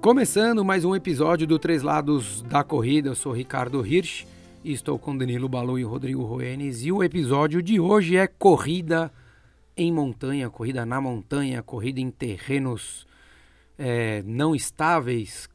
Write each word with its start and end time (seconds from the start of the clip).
Começando 0.00 0.64
mais 0.64 0.82
um 0.82 0.96
episódio 0.96 1.46
do 1.46 1.58
Três 1.58 1.82
Lados 1.82 2.40
da 2.40 2.64
Corrida, 2.64 3.10
eu 3.10 3.14
sou 3.14 3.32
Ricardo 3.32 3.86
Hirsch 3.86 4.26
e 4.64 4.72
estou 4.72 4.98
com 4.98 5.14
Danilo 5.14 5.46
Balu 5.46 5.78
e 5.78 5.82
Rodrigo 5.82 6.22
Roenes 6.22 6.82
e 6.82 6.90
o 6.90 7.04
episódio 7.04 7.62
de 7.62 7.78
hoje 7.78 8.16
é 8.16 8.26
corrida 8.26 9.12
em 9.76 9.92
montanha, 9.92 10.48
corrida 10.48 10.86
na 10.86 11.02
montanha, 11.02 11.62
corrida 11.62 12.00
em 12.00 12.10
terrenos 12.10 13.06
é, 13.78 14.22
não 14.24 14.54
estáveis, 14.54 15.46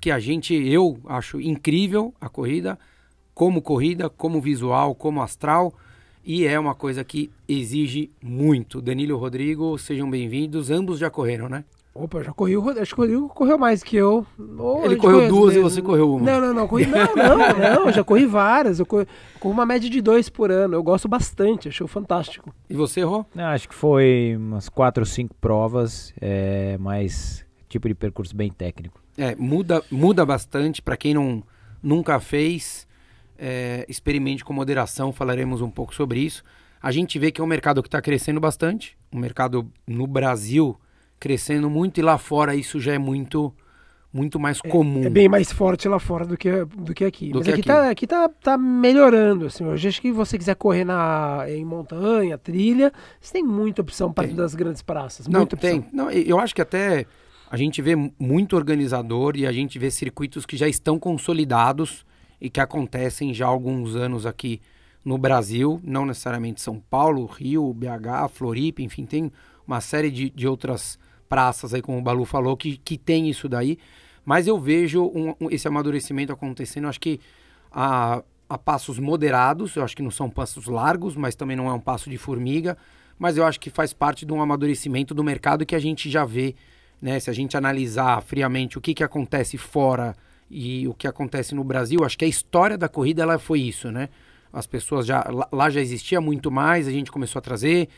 que 0.00 0.12
a 0.12 0.20
gente, 0.20 0.54
eu 0.54 1.00
acho 1.06 1.40
incrível 1.40 2.14
a 2.20 2.28
corrida, 2.28 2.78
como 3.34 3.60
corrida, 3.60 4.08
como 4.08 4.40
visual, 4.40 4.94
como 4.94 5.20
astral, 5.22 5.74
e 6.24 6.46
é 6.46 6.56
uma 6.56 6.74
coisa 6.74 7.02
que 7.02 7.32
exige 7.48 8.12
muito. 8.22 8.80
Danilo 8.80 9.16
e 9.16 9.20
Rodrigo, 9.20 9.76
sejam 9.76 10.08
bem-vindos, 10.08 10.70
ambos 10.70 11.00
já 11.00 11.10
correram, 11.10 11.48
né? 11.48 11.64
Opa, 11.98 12.22
já 12.22 12.32
corri, 12.32 12.54
acho 12.80 12.94
que 12.94 13.00
o 13.00 13.02
Rodrigo 13.02 13.28
correu 13.28 13.58
mais 13.58 13.82
que 13.82 13.96
eu. 13.96 14.24
Ou 14.56 14.84
Ele 14.84 14.94
correu 14.94 15.28
duas 15.28 15.54
mesmo. 15.54 15.68
e 15.68 15.70
você 15.70 15.82
correu 15.82 16.14
uma. 16.14 16.24
Não, 16.24 16.40
não, 16.40 16.54
não, 16.54 16.68
corri, 16.68 16.86
não, 16.86 17.16
não, 17.16 17.84
não, 17.84 17.92
já 17.92 18.04
corri 18.04 18.24
várias, 18.24 18.78
eu 18.78 18.86
corri, 18.86 19.06
com 19.40 19.50
uma 19.50 19.66
média 19.66 19.90
de 19.90 20.00
dois 20.00 20.28
por 20.28 20.52
ano, 20.52 20.74
eu 20.74 20.82
gosto 20.82 21.08
bastante, 21.08 21.68
achei 21.68 21.86
fantástico. 21.88 22.54
E 22.70 22.74
você, 22.74 23.02
Rô? 23.02 23.26
acho 23.36 23.68
que 23.68 23.74
foi 23.74 24.36
umas 24.38 24.68
quatro 24.68 25.02
ou 25.02 25.06
cinco 25.06 25.34
provas, 25.40 26.12
é, 26.20 26.78
mais 26.78 27.44
tipo 27.68 27.88
de 27.88 27.94
percurso 27.94 28.34
bem 28.34 28.52
técnico. 28.52 29.02
É, 29.16 29.34
muda, 29.34 29.82
muda 29.90 30.24
bastante, 30.24 30.80
para 30.80 30.96
quem 30.96 31.14
não, 31.14 31.42
nunca 31.82 32.20
fez, 32.20 32.86
é, 33.36 33.84
experimente 33.88 34.44
com 34.44 34.52
moderação, 34.52 35.12
falaremos 35.12 35.60
um 35.60 35.70
pouco 35.70 35.92
sobre 35.92 36.20
isso. 36.20 36.44
A 36.80 36.92
gente 36.92 37.18
vê 37.18 37.32
que 37.32 37.40
é 37.40 37.44
um 37.44 37.48
mercado 37.48 37.82
que 37.82 37.88
está 37.88 38.00
crescendo 38.00 38.38
bastante, 38.38 38.96
um 39.12 39.18
mercado 39.18 39.68
no 39.84 40.06
Brasil 40.06 40.78
crescendo 41.18 41.68
muito 41.68 41.98
e 41.98 42.02
lá 42.02 42.18
fora 42.18 42.54
isso 42.54 42.80
já 42.80 42.92
é 42.92 42.98
muito 42.98 43.52
muito 44.12 44.40
mais 44.40 44.58
é, 44.64 44.68
comum. 44.68 45.02
É, 45.02 45.06
é 45.06 45.10
bem 45.10 45.28
mais 45.28 45.52
forte 45.52 45.86
lá 45.88 45.98
fora 45.98 46.24
do 46.24 46.36
que, 46.36 46.64
do 46.64 46.94
que 46.94 47.04
aqui. 47.04 47.30
Do 47.30 47.38
Mas 47.38 47.46
que 47.46 47.52
aqui, 47.52 47.60
aqui, 47.60 47.68
tá, 47.68 47.90
aqui 47.90 48.06
tá, 48.06 48.28
tá 48.28 48.58
melhorando. 48.58 49.46
Assim, 49.46 49.64
hoje 49.64 49.88
acho 49.88 50.00
que 50.00 50.10
você 50.10 50.38
quiser 50.38 50.56
correr 50.56 50.84
na, 50.84 51.44
em 51.48 51.64
montanha, 51.64 52.38
trilha, 52.38 52.92
você 53.20 53.34
tem 53.34 53.44
muita 53.44 53.82
opção 53.82 54.12
para 54.12 54.26
das 54.28 54.54
grandes 54.54 54.82
praças. 54.82 55.26
Não, 55.26 55.46
tem. 55.46 55.84
Não, 55.92 56.10
eu 56.10 56.38
acho 56.40 56.54
que 56.54 56.62
até 56.62 57.06
a 57.50 57.56
gente 57.56 57.80
vê 57.82 57.94
muito 58.18 58.56
organizador 58.56 59.36
e 59.36 59.46
a 59.46 59.52
gente 59.52 59.78
vê 59.78 59.90
circuitos 59.90 60.46
que 60.46 60.56
já 60.56 60.68
estão 60.68 60.98
consolidados 60.98 62.04
e 62.40 62.48
que 62.48 62.60
acontecem 62.60 63.34
já 63.34 63.46
há 63.46 63.48
alguns 63.48 63.94
anos 63.94 64.26
aqui 64.26 64.60
no 65.04 65.16
Brasil, 65.16 65.80
não 65.82 66.04
necessariamente 66.04 66.60
São 66.60 66.78
Paulo, 66.78 67.24
Rio, 67.24 67.72
BH, 67.72 68.28
Floripa, 68.32 68.82
enfim, 68.82 69.06
tem 69.06 69.32
uma 69.66 69.80
série 69.80 70.10
de, 70.10 70.28
de 70.28 70.46
outras 70.46 70.98
praças 71.28 71.74
aí, 71.74 71.82
como 71.82 71.98
o 71.98 72.02
Balu 72.02 72.24
falou, 72.24 72.56
que, 72.56 72.76
que 72.78 72.96
tem 72.96 73.28
isso 73.28 73.48
daí. 73.48 73.78
Mas 74.24 74.46
eu 74.46 74.58
vejo 74.58 75.04
um, 75.04 75.34
um, 75.40 75.50
esse 75.50 75.66
amadurecimento 75.66 76.32
acontecendo, 76.32 76.88
acho 76.88 77.00
que 77.00 77.20
a, 77.72 78.22
a 78.48 78.58
passos 78.58 78.98
moderados, 78.98 79.76
eu 79.76 79.84
acho 79.84 79.96
que 79.96 80.02
não 80.02 80.10
são 80.10 80.28
passos 80.28 80.66
largos, 80.66 81.16
mas 81.16 81.34
também 81.34 81.56
não 81.56 81.68
é 81.68 81.72
um 81.72 81.80
passo 81.80 82.10
de 82.10 82.18
formiga, 82.18 82.76
mas 83.18 83.36
eu 83.36 83.44
acho 83.44 83.58
que 83.58 83.70
faz 83.70 83.92
parte 83.92 84.24
de 84.24 84.32
um 84.32 84.40
amadurecimento 84.40 85.14
do 85.14 85.24
mercado 85.24 85.66
que 85.66 85.74
a 85.74 85.78
gente 85.78 86.10
já 86.10 86.24
vê, 86.24 86.54
né? 87.00 87.18
Se 87.18 87.30
a 87.30 87.32
gente 87.32 87.56
analisar 87.56 88.22
friamente 88.22 88.78
o 88.78 88.80
que, 88.80 88.94
que 88.94 89.02
acontece 89.02 89.58
fora 89.58 90.14
e 90.50 90.86
o 90.88 90.94
que 90.94 91.06
acontece 91.06 91.54
no 91.54 91.64
Brasil, 91.64 92.04
acho 92.04 92.16
que 92.18 92.24
a 92.24 92.28
história 92.28 92.78
da 92.78 92.88
corrida 92.88 93.22
ela 93.22 93.38
foi 93.38 93.60
isso, 93.60 93.90
né? 93.90 94.08
As 94.52 94.66
pessoas 94.66 95.06
já 95.06 95.26
lá 95.52 95.68
já 95.68 95.80
existia 95.80 96.20
muito 96.20 96.50
mais, 96.50 96.88
a 96.88 96.90
gente 96.90 97.12
começou 97.12 97.38
a 97.38 97.42
trazer, 97.42 97.88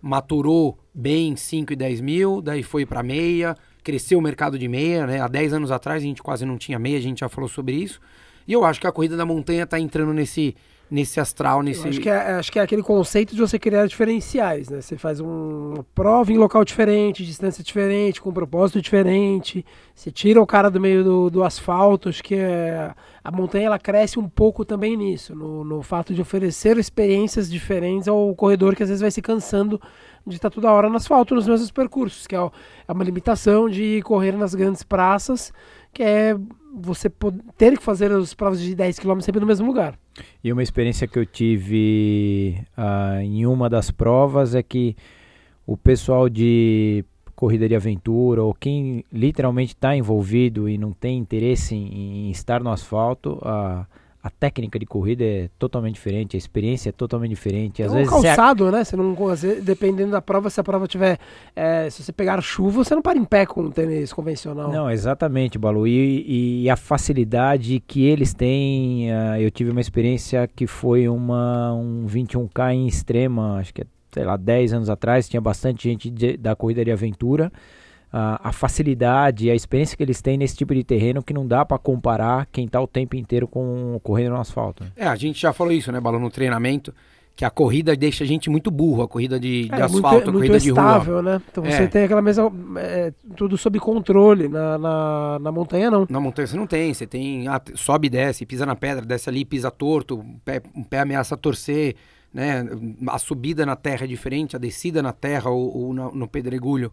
maturou 0.00 0.78
bem 0.94 1.34
5 1.36 1.72
e 1.72 1.76
10 1.76 2.00
mil, 2.00 2.42
daí 2.42 2.62
foi 2.62 2.84
para 2.84 3.02
meia, 3.02 3.56
cresceu 3.82 4.18
o 4.18 4.22
mercado 4.22 4.58
de 4.58 4.68
meia, 4.68 5.06
né? 5.06 5.20
Há 5.20 5.28
10 5.28 5.54
anos 5.54 5.70
atrás 5.70 6.02
a 6.02 6.06
gente 6.06 6.22
quase 6.22 6.44
não 6.44 6.58
tinha 6.58 6.78
meia, 6.78 6.98
a 6.98 7.02
gente 7.02 7.20
já 7.20 7.28
falou 7.28 7.48
sobre 7.48 7.74
isso. 7.74 8.00
E 8.46 8.52
eu 8.52 8.64
acho 8.64 8.80
que 8.80 8.86
a 8.86 8.92
corrida 8.92 9.16
da 9.16 9.24
montanha 9.24 9.64
está 9.64 9.78
entrando 9.78 10.12
nesse, 10.12 10.54
nesse 10.92 11.18
astral, 11.18 11.62
nesse. 11.62 11.88
acho 11.88 12.00
que, 12.00 12.08
é, 12.08 12.34
acho 12.34 12.52
que 12.52 12.58
é 12.58 12.62
aquele 12.62 12.82
conceito 12.82 13.34
de 13.34 13.40
você 13.40 13.58
criar 13.58 13.86
diferenciais, 13.86 14.68
né? 14.68 14.82
Você 14.82 14.98
faz 14.98 15.20
um, 15.20 15.72
uma 15.72 15.86
prova 15.94 16.30
em 16.30 16.36
local 16.36 16.62
diferente, 16.66 17.24
distância 17.24 17.64
diferente, 17.64 18.20
com 18.20 18.28
um 18.28 18.32
propósito 18.32 18.80
diferente. 18.82 19.64
Você 19.94 20.10
tira 20.10 20.40
o 20.40 20.46
cara 20.46 20.70
do 20.70 20.78
meio 20.78 21.02
do, 21.02 21.30
do 21.30 21.42
asfalto. 21.42 22.10
Acho 22.10 22.22
que 22.22 22.34
é, 22.34 22.92
a 23.24 23.30
montanha 23.30 23.66
ela 23.68 23.78
cresce 23.78 24.18
um 24.18 24.28
pouco 24.28 24.66
também 24.66 24.94
nisso, 24.94 25.34
no, 25.34 25.64
no 25.64 25.82
fato 25.82 26.12
de 26.12 26.20
oferecer 26.20 26.76
experiências 26.76 27.50
diferentes 27.50 28.06
ao 28.06 28.34
corredor 28.34 28.76
que 28.76 28.82
às 28.82 28.90
vezes 28.90 29.00
vai 29.00 29.10
se 29.10 29.22
cansando 29.22 29.80
de 30.26 30.36
estar 30.36 30.50
toda 30.50 30.70
hora 30.70 30.88
no 30.90 30.96
asfalto 30.96 31.34
nos 31.34 31.48
mesmos 31.48 31.70
percursos, 31.70 32.26
que 32.26 32.36
é, 32.36 32.38
é 32.38 32.92
uma 32.92 33.02
limitação 33.02 33.68
de 33.68 34.00
correr 34.02 34.32
nas 34.32 34.54
grandes 34.54 34.82
praças, 34.82 35.52
que 35.92 36.02
é 36.02 36.36
você 36.74 37.10
ter 37.56 37.76
que 37.76 37.82
fazer 37.82 38.10
as 38.10 38.32
provas 38.32 38.60
de 38.60 38.74
10 38.74 38.98
km 38.98 39.20
sempre 39.20 39.40
no 39.40 39.46
mesmo 39.46 39.66
lugar. 39.66 39.98
E 40.42 40.52
uma 40.52 40.62
experiência 40.62 41.06
que 41.06 41.18
eu 41.18 41.26
tive 41.26 42.56
uh, 42.76 43.20
em 43.20 43.46
uma 43.46 43.68
das 43.68 43.90
provas 43.90 44.54
é 44.54 44.62
que 44.62 44.96
o 45.66 45.76
pessoal 45.76 46.28
de 46.28 47.04
corrida 47.36 47.68
de 47.68 47.74
aventura 47.74 48.42
ou 48.42 48.54
quem 48.54 49.04
literalmente 49.12 49.74
está 49.74 49.96
envolvido 49.96 50.68
e 50.68 50.78
não 50.78 50.92
tem 50.92 51.18
interesse 51.18 51.74
em, 51.74 52.28
em 52.28 52.30
estar 52.30 52.62
no 52.62 52.70
asfalto, 52.70 53.38
uh, 53.42 53.86
a 54.22 54.30
técnica 54.30 54.78
de 54.78 54.86
corrida 54.86 55.24
é 55.24 55.50
totalmente 55.58 55.94
diferente, 55.94 56.36
a 56.36 56.38
experiência 56.38 56.90
é 56.90 56.92
totalmente 56.92 57.30
diferente. 57.30 57.82
Às 57.82 57.88
é 57.88 57.90
um 57.90 57.96
vezes 57.96 58.10
calçado, 58.10 58.64
você... 58.66 58.70
né? 58.70 58.84
Você 58.84 58.96
não, 58.96 59.14
vezes, 59.14 59.64
dependendo 59.64 60.12
da 60.12 60.22
prova, 60.22 60.48
se 60.48 60.60
a 60.60 60.62
prova 60.62 60.86
tiver. 60.86 61.18
É, 61.56 61.90
se 61.90 62.04
você 62.04 62.12
pegar 62.12 62.40
chuva, 62.40 62.84
você 62.84 62.94
não 62.94 63.02
para 63.02 63.18
em 63.18 63.24
pé 63.24 63.44
com 63.44 63.62
um 63.62 63.70
tênis 63.70 64.12
convencional. 64.12 64.70
Não, 64.70 64.88
exatamente, 64.88 65.58
Balu. 65.58 65.88
E, 65.88 66.62
e 66.62 66.70
a 66.70 66.76
facilidade 66.76 67.80
que 67.80 68.04
eles 68.04 68.32
têm. 68.32 69.10
Uh, 69.10 69.40
eu 69.40 69.50
tive 69.50 69.70
uma 69.70 69.80
experiência 69.80 70.46
que 70.46 70.68
foi 70.68 71.08
uma, 71.08 71.74
um 71.74 72.06
21K 72.06 72.74
em 72.74 72.86
extrema, 72.86 73.56
acho 73.56 73.74
que, 73.74 73.84
sei 74.12 74.22
lá, 74.22 74.36
10 74.36 74.74
anos 74.74 74.88
atrás, 74.88 75.28
tinha 75.28 75.40
bastante 75.40 75.88
gente 75.88 76.08
de, 76.08 76.36
da 76.36 76.54
corrida 76.54 76.84
de 76.84 76.92
aventura 76.92 77.50
a, 78.12 78.48
a 78.48 78.52
facilidade, 78.52 79.50
a 79.50 79.54
experiência 79.54 79.96
que 79.96 80.02
eles 80.02 80.20
têm 80.20 80.36
nesse 80.36 80.54
tipo 80.54 80.74
de 80.74 80.84
terreno 80.84 81.22
que 81.22 81.32
não 81.32 81.46
dá 81.46 81.64
para 81.64 81.78
comparar 81.78 82.46
quem 82.52 82.66
está 82.66 82.80
o 82.80 82.86
tempo 82.86 83.16
inteiro 83.16 83.48
com 83.48 83.98
correndo 84.02 84.34
no 84.34 84.40
asfalto. 84.40 84.84
É, 84.94 85.06
a 85.06 85.16
gente 85.16 85.40
já 85.40 85.52
falou 85.52 85.72
isso, 85.72 85.90
né, 85.90 85.98
Balão, 85.98 86.20
no 86.20 86.30
treinamento, 86.30 86.92
que 87.34 87.42
a 87.42 87.50
corrida 87.50 87.96
deixa 87.96 88.24
a 88.24 88.26
gente 88.26 88.50
muito 88.50 88.70
burro, 88.70 89.02
a 89.02 89.08
corrida 89.08 89.40
de, 89.40 89.64
de 89.64 89.74
é, 89.74 89.82
asfalto, 89.82 89.96
muito, 89.96 90.28
a 90.28 90.32
corrida 90.32 90.52
muito 90.52 90.62
de 90.62 90.68
estável, 90.68 91.14
rua. 91.14 91.22
né? 91.22 91.42
Então 91.50 91.64
você 91.64 91.82
é. 91.84 91.86
tem 91.86 92.04
aquela 92.04 92.20
mesma. 92.20 92.52
É, 92.76 93.12
tudo 93.34 93.56
sob 93.56 93.78
controle. 93.78 94.48
Na, 94.48 94.76
na, 94.76 95.38
na, 95.38 95.50
montanha, 95.50 95.90
não. 95.90 96.06
Na 96.10 96.20
montanha 96.20 96.46
você 96.46 96.56
não 96.58 96.66
tem. 96.66 96.92
Você 96.92 97.06
tem. 97.06 97.48
Ah, 97.48 97.62
sobe 97.74 98.08
e 98.08 98.10
desce, 98.10 98.44
pisa 98.44 98.66
na 98.66 98.76
pedra, 98.76 99.06
desce 99.06 99.30
ali, 99.30 99.46
pisa 99.46 99.70
torto, 99.70 100.18
um 100.18 100.38
pé, 100.44 100.60
um 100.76 100.84
pé 100.84 101.00
ameaça 101.00 101.34
torcer. 101.34 101.96
Né? 102.34 102.66
A 103.08 103.18
subida 103.18 103.64
na 103.64 103.76
terra 103.76 104.04
é 104.04 104.06
diferente, 104.06 104.54
a 104.54 104.58
descida 104.58 105.02
na 105.02 105.12
terra 105.12 105.50
ou, 105.50 105.74
ou 105.74 105.94
no, 105.94 106.14
no 106.14 106.28
pedregulho 106.28 106.92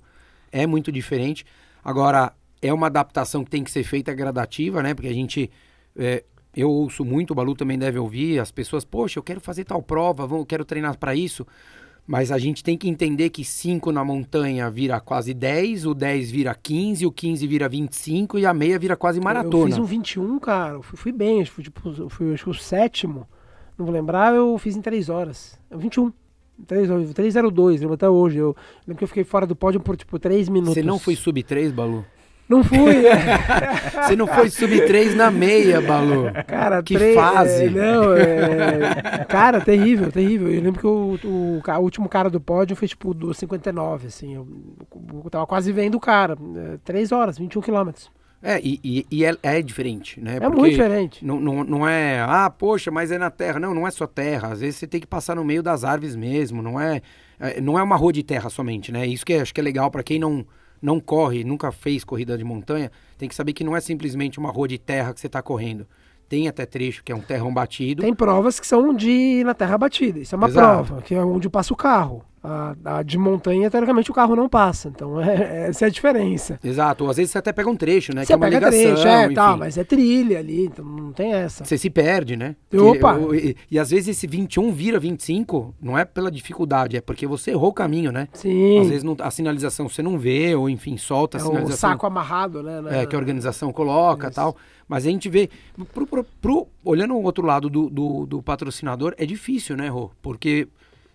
é 0.52 0.66
muito 0.68 0.92
diferente. 0.92 1.46
Agora, 1.84 2.34
é 2.62 2.74
uma 2.74 2.88
adaptação 2.88 3.44
que 3.44 3.50
tem 3.50 3.64
que 3.64 3.72
ser 3.72 3.84
feita 3.84 4.14
gradativa, 4.14 4.84
né? 4.84 4.94
Porque 4.94 5.08
a 5.08 5.14
gente. 5.14 5.50
É, 5.96 6.24
eu 6.56 6.70
ouço 6.70 7.06
muito, 7.06 7.32
o 7.32 7.36
Balu 7.36 7.56
também 7.56 7.78
deve 7.78 8.00
ouvir, 8.00 8.40
as 8.40 8.52
pessoas, 8.52 8.84
poxa, 8.84 9.20
eu 9.20 9.24
quero 9.24 9.40
fazer 9.40 9.66
tal 9.66 9.82
prova, 9.82 10.24
eu 10.24 10.46
quero 10.46 10.66
treinar 10.66 10.98
para 10.98 11.16
isso. 11.16 11.46
Mas 12.08 12.32
a 12.32 12.40
gente 12.40 12.64
tem 12.64 12.76
que 12.76 12.90
entender 12.90 13.30
que 13.30 13.46
5 13.46 13.92
na 13.92 14.04
montanha 14.04 14.70
vira 14.70 15.00
quase 15.00 15.32
10, 15.32 15.86
o 15.86 15.94
10 15.94 16.32
vira 16.32 16.56
15, 16.56 17.06
o 17.06 17.12
15 17.12 17.46
vira 17.46 17.70
25 17.70 18.40
e 18.40 18.48
a 18.48 18.54
meia 18.54 18.80
vira 18.80 18.96
quase 18.96 19.22
maratona. 19.22 19.66
Eu 19.66 19.68
fiz 19.68 19.78
um 19.78 19.84
21, 19.84 20.40
cara, 20.40 20.74
eu 20.74 20.82
fui, 20.82 20.98
fui 20.98 21.12
bem, 21.12 21.46
fui, 21.46 21.64
tipo, 21.64 22.10
fui 22.10 22.34
acho 22.34 22.46
que 22.46 22.50
o 22.50 22.54
sétimo, 22.54 23.28
não 23.78 23.86
vou 23.86 23.94
lembrar, 23.94 24.34
eu 24.34 24.58
fiz 24.58 24.76
em 24.76 24.82
3 24.82 25.08
horas. 25.08 25.60
21. 25.70 26.12
302, 26.66 27.82
lembro 27.82 27.96
até 27.96 28.10
hoje. 28.10 28.38
Eu 28.38 28.56
lembro 28.88 28.98
que 28.98 29.04
eu 29.04 29.08
fiquei 29.08 29.24
fora 29.24 29.46
do 29.46 29.56
pódio 29.56 29.80
por 29.80 29.96
tipo 29.96 30.18
3 30.20 30.50
minutos. 30.50 30.74
Você 30.74 30.84
não 30.84 31.00
foi 31.00 31.16
sub 31.16 31.42
3, 31.42 31.72
Balu? 31.72 32.06
Não 32.50 32.64
fui. 32.64 33.04
Você 34.08 34.16
não 34.16 34.26
foi 34.26 34.50
sub 34.50 34.82
3 34.88 35.16
na 35.16 35.30
meia, 35.30 35.80
Balu. 35.80 36.32
Cara, 36.48 36.82
que 36.82 36.98
fase. 37.14 37.66
É, 37.66 37.70
não, 37.70 38.16
é, 38.16 39.24
cara, 39.30 39.62
terrível, 39.62 40.12
terrível. 40.12 40.50
Eu 40.50 40.62
lembro 40.62 40.80
que 40.80 40.88
o, 40.88 41.20
o, 41.24 41.62
o, 41.64 41.80
último 41.80 42.10
cara 42.10 42.28
do 42.28 42.42
pódio 42.42 42.76
foi 42.76 42.88
tipo 42.88 43.14
do 43.14 43.36
59, 43.36 44.08
assim. 44.08 44.34
Eu, 44.34 44.48
eu 45.24 45.30
tava 45.30 45.46
quase 45.46 45.72
vendo 45.72 45.96
o 45.96 46.00
cara. 46.00 46.36
3 46.84 47.12
é, 47.12 47.16
horas, 47.16 47.38
21 47.38 47.62
quilômetros. 47.62 48.10
É, 48.42 48.60
e, 48.64 48.80
e, 48.84 49.06
e 49.12 49.26
é, 49.26 49.36
é, 49.44 49.62
diferente, 49.62 50.20
né? 50.20 50.38
É 50.38 50.40
Porque 50.40 50.58
muito 50.58 50.72
diferente. 50.72 51.26
Não, 51.26 51.40
não, 51.40 51.64
não 51.64 51.88
é, 51.88 52.22
ah, 52.22 52.50
poxa, 52.50 52.90
mas 52.90 53.12
é 53.12 53.18
na 53.18 53.30
terra. 53.30 53.60
Não, 53.60 53.74
não 53.74 53.86
é 53.86 53.92
só 53.92 54.08
terra. 54.08 54.54
Às 54.54 54.62
vezes 54.62 54.78
você 54.78 54.88
tem 54.88 55.02
que 55.02 55.08
passar 55.08 55.36
no 55.36 55.44
meio 55.44 55.62
das 55.62 55.84
árvores 55.84 56.16
mesmo. 56.16 56.62
Não 56.62 56.80
é, 56.80 57.02
é 57.40 57.60
não 57.60 57.78
é 57.78 57.84
uma 57.84 57.98
rua 57.98 58.14
de 58.14 58.24
terra 58.24 58.50
somente, 58.50 58.92
né? 58.92 59.06
Isso 59.06 59.26
que 59.26 59.34
acho 59.34 59.54
que 59.54 59.60
é 59.60 59.64
legal 59.64 59.92
para 59.92 60.04
quem 60.04 60.18
não, 60.20 60.46
não 60.82 61.00
corre, 61.00 61.44
nunca 61.44 61.72
fez 61.72 62.04
corrida 62.04 62.38
de 62.38 62.44
montanha, 62.44 62.92
tem 63.18 63.28
que 63.28 63.36
saber 63.36 63.54
que 63.54 63.64
não 63.64 63.76
é 63.76 63.82
simplesmente 63.82 64.40
uma 64.40 64.50
rua 64.50 64.68
de 64.68 64.78
terra 64.78 65.14
que 65.14 65.20
você 65.20 65.28
está 65.28 65.42
correndo. 65.42 65.86
Tem 66.30 66.48
até 66.48 66.66
trecho 66.66 67.04
que 67.04 67.12
é 67.12 67.16
um 67.16 67.22
terrão 67.22 67.52
batido. 67.52 68.04
Tem 68.04 68.14
provas 68.14 68.60
que 68.60 68.68
são 68.68 68.94
de 68.94 69.44
na 69.44 69.54
terra 69.54 69.78
batida. 69.78 70.20
Isso 70.20 70.36
é 70.36 70.38
uma 70.38 70.48
Exato. 70.48 70.86
prova, 70.86 71.02
que 71.02 71.16
é 71.16 71.22
onde 71.24 71.50
passa 71.50 71.74
o 71.74 71.76
carro. 71.76 72.24
A, 72.42 72.74
a 72.86 73.04
de 73.04 73.18
montanha, 73.18 73.70
teoricamente, 73.70 74.10
o 74.10 74.14
carro 74.14 74.36
não 74.36 74.48
passa. 74.48 74.88
Então, 74.88 75.20
é, 75.22 75.68
essa 75.68 75.86
é 75.86 75.88
a 75.88 75.92
diferença. 75.92 76.58
Exato. 76.64 77.04
Ou 77.04 77.10
às 77.10 77.18
vezes 77.18 77.32
você 77.32 77.38
até 77.38 77.52
pega 77.52 77.70
um 77.70 77.76
trecho, 77.76 78.16
né? 78.16 78.22
Você 78.22 78.28
que 78.28 78.34
é 78.34 78.36
uma 78.38 78.46
pega 78.46 78.70
ligação, 78.70 78.94
trecho, 78.94 79.08
é, 79.08 79.26
enfim. 79.26 79.34
tá, 79.36 79.58
mas 79.58 79.78
é 79.78 79.84
trilha 79.84 80.40
ali, 80.40 80.66
então 80.66 80.86
não 80.86 81.12
tem 81.12 81.34
essa. 81.34 81.66
Você 81.66 81.78
se 81.78 81.90
perde, 81.90 82.38
né? 82.38 82.56
Opa! 82.74 83.18
O- 83.18 83.36
e, 83.36 83.56
e 83.70 83.78
às 83.78 83.90
vezes 83.90 84.08
esse 84.10 84.26
21 84.26 84.72
vira 84.72 85.00
25, 85.00 85.76
não 85.82 85.98
é 85.98 86.06
pela 86.06 86.32
dificuldade, 86.32 86.96
é 86.96 87.02
porque 87.02 87.28
você 87.28 87.52
errou 87.52 87.70
o 87.70 87.74
caminho, 87.74 88.12
né? 88.12 88.28
Sim, 88.34 88.80
Às 88.80 88.88
vezes 88.88 89.04
não- 89.04 89.18
a 89.20 89.30
sinalização 89.32 89.90
você 89.90 90.02
não 90.02 90.18
vê, 90.18 90.56
ou 90.56 90.70
enfim, 90.70 90.96
solta 90.98 91.38
a 91.38 91.42
é 91.42 91.44
o 91.44 91.48
sinalização. 91.48 91.90
saco 91.92 92.06
amarrado, 92.06 92.64
né? 92.64 92.80
na- 92.82 92.96
É, 92.96 93.06
que 93.06 93.16
a 93.16 93.20
organização 93.20 93.74
coloca 93.74 94.28
Isso. 94.28 94.36
tal. 94.36 94.56
Mas 94.88 95.06
a 95.06 95.10
gente 95.10 95.30
vê. 95.30 95.50
pro- 95.94 96.08
pro- 96.08 96.26
pro- 96.42 96.68
olhando 96.84 97.14
o 97.16 97.22
outro 97.22 97.46
lado 97.46 97.70
do, 97.70 97.90
do, 97.90 98.26
do 98.26 98.42
patrocinador, 98.42 99.14
é 99.18 99.26
difícil, 99.26 99.76
né, 99.78 99.88
Rô? 99.88 100.10
Porque 100.22 100.68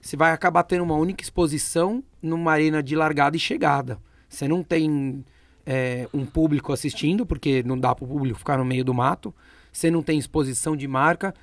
você 0.04 0.18
vai 0.18 0.32
acabar 0.32 0.62
tendo 0.64 0.84
uma 0.84 0.96
única 0.96 1.24
exposição 1.24 2.04
numa 2.20 2.52
arena 2.52 2.82
de 2.82 2.94
largada 2.94 3.38
e 3.38 3.40
chegada. 3.40 3.98
Você 4.28 4.46
não 4.46 4.62
tem 4.62 5.24
é, 5.64 6.06
um 6.12 6.26
público 6.26 6.74
assistindo, 6.74 7.24
porque 7.24 7.62
não 7.62 7.78
dá 7.78 7.94
para 7.94 8.04
o 8.04 8.08
público 8.08 8.38
ficar 8.38 8.58
no 8.58 8.66
meio 8.66 8.84
do 8.84 8.92
mato. 8.92 9.34
Você 9.72 9.90
não 9.90 10.02
tem 10.02 10.18
exposição 10.18 10.76
de 10.76 10.86
marca. 10.86 11.34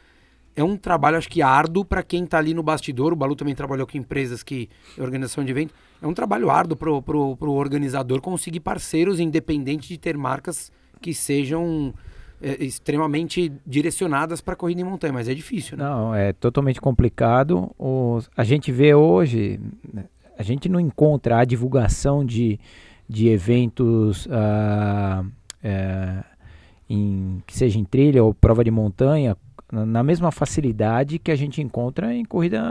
É 0.55 0.63
um 0.63 0.77
trabalho, 0.77 1.17
acho 1.17 1.27
que 1.27 1.41
árduo 1.41 1.83
para 1.83 2.03
quem 2.03 2.23
está 2.23 2.37
ali 2.37 2.53
no 2.53 2.61
bastidor. 2.61 3.13
O 3.13 3.15
Balu 3.15 3.35
também 3.35 3.55
trabalhou 3.55 3.87
com 3.87 3.97
empresas 3.97 4.43
que 4.43 4.69
organização 4.95 5.43
de 5.43 5.49
evento. 5.49 5.73
É 5.99 6.05
um 6.05 6.13
trabalho 6.13 6.51
árduo 6.51 6.77
pro, 6.77 7.01
pro 7.01 7.51
organizador 7.53 8.21
conseguir 8.21 8.59
parceiros, 8.59 9.19
independente 9.19 9.87
de 9.87 9.97
ter 9.97 10.15
marcas 10.15 10.71
que 11.01 11.15
sejam 11.15 11.95
é, 12.41 12.63
extremamente 12.63 13.51
direcionadas 13.65 14.41
para 14.41 14.55
corrida 14.55 14.81
em 14.81 14.83
montanha, 14.83 15.13
mas 15.13 15.27
é 15.29 15.33
difícil, 15.33 15.77
né? 15.77 15.83
Não, 15.83 16.13
é 16.15 16.33
totalmente 16.33 16.81
complicado. 16.81 17.71
Os- 17.77 18.29
a 18.35 18.43
gente 18.43 18.71
vê 18.71 18.93
hoje, 18.93 19.59
a 20.37 20.43
gente 20.43 20.67
não 20.67 20.79
encontra 20.79 21.39
a 21.39 21.45
divulgação 21.45 22.25
de, 22.25 22.59
de 23.07 23.27
eventos 23.29 24.27
ah, 24.31 25.23
é, 25.63 26.23
em, 26.89 27.41
que 27.45 27.55
seja 27.55 27.79
em 27.79 27.83
trilha 27.85 28.23
ou 28.23 28.33
prova 28.33 28.63
de 28.63 28.71
montanha 28.71 29.37
na 29.71 30.03
mesma 30.03 30.31
facilidade 30.31 31.17
que 31.17 31.31
a 31.31 31.35
gente 31.35 31.61
encontra 31.61 32.13
em 32.13 32.25
corrida 32.25 32.61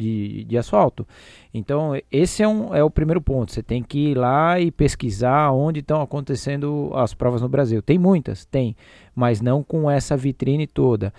de, 0.00 0.44
de 0.44 0.58
asfalto. 0.58 1.06
Então, 1.52 1.92
esse 2.10 2.42
é, 2.42 2.48
um, 2.48 2.74
é 2.74 2.82
o 2.82 2.90
primeiro 2.90 3.20
ponto. 3.20 3.52
Você 3.52 3.62
tem 3.62 3.82
que 3.82 4.10
ir 4.10 4.14
lá 4.16 4.58
e 4.58 4.70
pesquisar 4.70 5.52
onde 5.52 5.80
estão 5.80 6.00
acontecendo 6.00 6.90
as 6.94 7.14
provas 7.14 7.42
no 7.42 7.48
Brasil. 7.48 7.82
Tem 7.82 7.98
muitas, 7.98 8.44
tem, 8.44 8.74
mas 9.14 9.40
não 9.40 9.62
com 9.62 9.90
essa 9.90 10.16
vitrine 10.16 10.66
toda. 10.66 11.12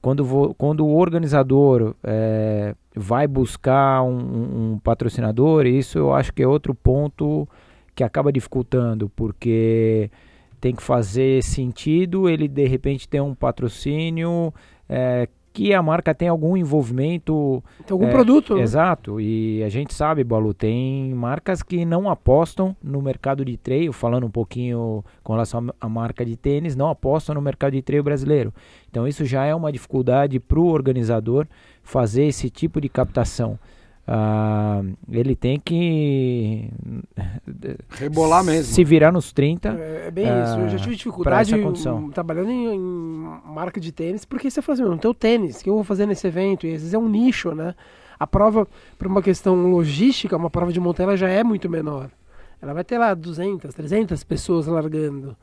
Quando, 0.00 0.24
vo- 0.24 0.52
quando 0.54 0.84
o 0.84 0.96
organizador 0.96 1.94
eh, 2.02 2.74
vai 2.96 3.28
buscar 3.28 4.02
um, 4.02 4.72
um- 4.74 4.78
patrocinador, 4.78 5.64
isso 5.66 5.96
eu 5.98 6.12
acho 6.12 6.32
que 6.32 6.42
é 6.42 6.46
outro 6.46 6.74
ponto 6.74 7.48
que 7.94 8.02
acaba 8.02 8.32
dificultando, 8.32 9.08
porque 9.14 10.10
tem 10.60 10.74
que 10.74 10.82
fazer 10.82 11.42
sentido 11.42 12.28
ele 12.28 12.48
de 12.48 12.66
repente 12.66 13.08
ter 13.08 13.20
um 13.20 13.34
patrocínio 13.34 14.52
eh, 14.88 15.28
que 15.52 15.74
a 15.74 15.82
marca 15.82 16.14
tem 16.14 16.28
algum 16.28 16.56
envolvimento 16.56 17.62
Tem 17.86 17.92
algum 17.94 18.06
É, 18.06 18.10
produto, 18.10 18.54
né? 18.54 18.62
Exato, 18.62 19.20
e 19.20 19.62
a 19.62 19.68
gente 19.68 19.92
sabe, 19.94 20.24
Balu, 20.24 20.54
tem 20.54 21.12
marcas 21.14 21.62
que 21.62 21.84
não 21.84 22.08
apostam 22.08 22.74
no 22.82 23.02
mercado 23.02 23.44
de 23.44 23.56
trail, 23.56 23.92
falando 23.92 24.26
um 24.26 24.30
pouquinho 24.30 25.04
com 25.22 25.32
relação 25.32 25.68
à 25.80 25.88
marca 25.88 26.24
de 26.24 26.36
tênis, 26.36 26.74
não 26.74 26.88
apostam 26.88 27.34
no 27.34 27.42
mercado 27.42 27.72
de 27.72 27.82
trail 27.82 28.02
brasileiro. 28.02 28.52
Então 28.90 29.06
isso 29.06 29.24
já 29.24 29.44
é 29.44 29.54
uma 29.54 29.70
dificuldade 29.70 30.40
para 30.40 30.58
o 30.58 30.66
organizador 30.66 31.46
fazer 31.82 32.24
esse 32.24 32.48
tipo 32.48 32.80
de 32.80 32.88
captação. 32.88 33.58
Ah, 34.04 34.82
ele 35.10 35.36
tem 35.36 35.60
que 35.60 36.68
Rebolar 37.90 38.44
mesmo. 38.44 38.64
se 38.74 38.82
virar 38.82 39.12
nos 39.12 39.32
30. 39.32 39.68
É, 39.78 40.04
é 40.08 40.10
bem 40.10 40.28
ah, 40.28 40.42
isso. 40.44 40.58
Eu 40.58 40.68
já 40.70 40.76
tive 40.78 40.88
pra 40.90 40.94
dificuldade 40.96 41.54
essa 41.54 41.62
condição. 41.62 42.10
trabalhando 42.10 42.50
em, 42.50 42.74
em 42.74 43.26
marca 43.52 43.80
de 43.80 43.92
tênis, 43.92 44.24
porque 44.24 44.50
você 44.50 44.60
fala 44.62 44.74
assim, 44.80 44.88
não 44.88 44.98
tem 44.98 45.10
o 45.10 45.14
tênis, 45.14 45.60
o 45.60 45.64
que 45.64 45.70
eu 45.70 45.74
vou 45.74 45.84
fazer 45.84 46.06
nesse 46.06 46.26
evento? 46.26 46.66
E 46.66 46.74
às 46.74 46.80
vezes 46.80 46.94
é 46.94 46.98
um 46.98 47.08
nicho, 47.08 47.54
né? 47.54 47.74
A 48.18 48.26
prova, 48.26 48.66
por 48.98 49.06
uma 49.06 49.22
questão 49.22 49.54
logística, 49.70 50.36
uma 50.36 50.50
prova 50.50 50.72
de 50.72 50.80
montanha 50.80 51.08
ela 51.08 51.16
já 51.16 51.28
é 51.28 51.44
muito 51.44 51.68
menor. 51.68 52.10
Ela 52.60 52.72
vai 52.72 52.84
ter 52.84 52.96
lá 52.98 53.12
200, 53.14 53.74
300 53.74 54.22
pessoas 54.24 54.66
largando. 54.66 55.36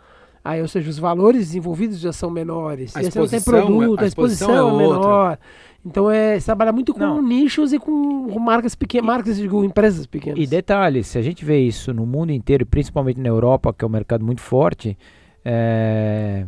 Aí, 0.43 0.61
ou 0.61 0.67
seja, 0.69 0.89
os 0.89 0.97
valores 0.97 1.53
envolvidos 1.53 1.99
já 1.99 2.13
são 2.13 2.29
menores. 2.29 2.95
A 2.95 3.01
E 3.01 3.03
não 3.03 3.11
tem 3.11 3.23
exposição 3.23 3.55
é- 3.55 3.59
produto, 3.61 3.99
a 3.99 4.03
a 4.03 4.07
exposição 4.07 4.49
exposição, 4.49 4.79
é 4.79 4.83
é, 4.83 4.87
menor. 4.87 5.39
Então 5.85 6.11
é, 6.11 6.39
você 6.39 6.45
trabalha 6.45 6.71
muito 6.71 6.93
com 6.93 6.99
Não. 6.99 7.21
nichos 7.21 7.71
e 7.73 7.79
com, 7.79 8.29
com 8.29 8.39
marcas 8.39 8.75
pequenas, 8.75 9.05
marcas, 9.05 9.37
digo, 9.37 9.63
empresas 9.63 10.05
pequenas. 10.05 10.39
E 10.39 10.45
detalhe, 10.47 11.03
se 11.03 11.17
a 11.17 11.21
gente 11.21 11.43
vê 11.43 11.59
isso 11.59 11.93
no 11.93 12.05
mundo 12.05 12.31
inteiro, 12.31 12.65
principalmente 12.65 13.19
na 13.19 13.29
Europa, 13.29 13.73
que 13.73 13.83
é 13.83 13.87
um 13.87 13.91
mercado 13.91 14.25
muito 14.25 14.41
forte, 14.41 14.97
é, 15.43 16.45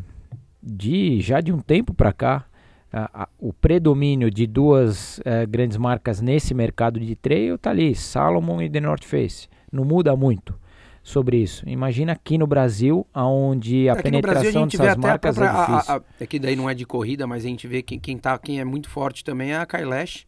de 0.62 1.20
já 1.22 1.42
de 1.42 1.52
um 1.52 1.60
tempo 1.60 1.94
para 1.94 2.14
cá, 2.14 2.46
a- 2.94 3.24
a- 3.24 3.30
o 3.40 3.54
predomínio 3.54 4.30
de 4.30 4.46
duas 4.46 5.20
eh, 5.26 5.46
grandes 5.46 5.78
marcas 5.78 6.20
nesse 6.22 6.54
mercado 6.54 7.00
de 7.00 7.16
trail 7.16 7.58
tá 7.58 7.70
ali, 7.70 7.96
Salomon 7.96 8.62
e 8.62 8.70
The 8.70 8.80
North 8.82 9.06
Face. 9.06 9.48
Não 9.72 9.86
muda 9.86 10.16
muito 10.16 10.60
sobre 11.02 11.38
isso. 11.38 11.68
Imagina 11.68 12.12
aqui 12.12 12.38
no 12.38 12.46
Brasil, 12.46 13.08
onde 13.16 13.88
a 13.90 13.94
Aqui 13.94 14.00
a 14.00 14.04
penetração 14.04 14.68
dessas 14.68 14.98
marcas 14.98 15.36
própria. 15.36 15.58
é 15.62 15.66
difícil. 15.76 15.94
a- 15.94 15.98
a- 15.98 16.02
é 16.20 16.26
que 16.28 16.38
daí 16.38 16.56
não 16.56 16.70
é 16.70 16.74
de 16.76 16.86
corrida, 16.86 17.26
mas 17.26 17.46
a 17.46 17.48
gente 17.48 17.66
vê 17.68 17.82
quem, 17.82 17.98
quem, 17.98 18.18
tá, 18.18 18.38
quem 18.38 18.60
é 18.60 18.66
muito 18.66 18.90
forte 18.90 19.24
também 19.24 19.52
é 19.54 19.58
a 19.58 19.66
Kailash, 19.66 20.28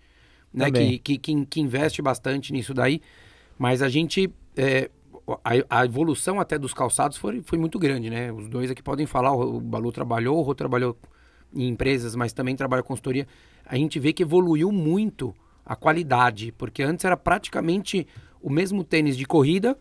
né? 0.54 0.72
Que, 0.72 0.98
que, 1.00 1.18
que, 1.18 1.46
que 1.46 1.60
investe 1.62 2.02
bastante 2.02 2.52
nisso 2.54 2.74
daí. 2.74 3.02
Mas 3.60 3.82
a 3.82 3.90
gente. 3.90 4.32
é, 4.56 4.90
a, 5.44 5.80
a 5.82 5.86
evolução 5.86 6.40
até 6.40 6.58
dos 6.58 6.74
calçados 6.74 7.18
foi, 7.18 7.42
foi 7.42 7.58
muito 7.58 7.80
grande, 7.80 8.10
né? 8.10 8.32
Os 8.32 8.48
dois 8.50 8.70
aqui 8.70 8.84
podem 8.84 9.06
falar, 9.06 9.34
o, 9.34 9.60
Balu 9.60 9.92
trabalhou, 9.92 10.38
o 10.38 10.42
Rô 10.42 10.54
trabalhou 10.54 10.98
em 11.56 11.68
empresas, 11.70 12.16
mas 12.16 12.34
também 12.34 12.56
trabalha 12.56 12.82
com 12.82 12.90
consultoria. 12.90 13.28
A 13.66 13.76
gente 13.76 14.00
vê 14.00 14.12
que 14.12 14.24
evoluiu 14.24 14.72
muito 14.72 15.34
a 15.66 15.76
qualidade, 15.76 16.52
porque 16.58 16.84
antes 16.84 17.06
era 17.06 17.16
praticamente 17.16 18.06
o 18.42 18.50
mesmo 18.50 18.84
tênis 18.84 19.16
de 19.16 19.26
corrida, 19.26 19.78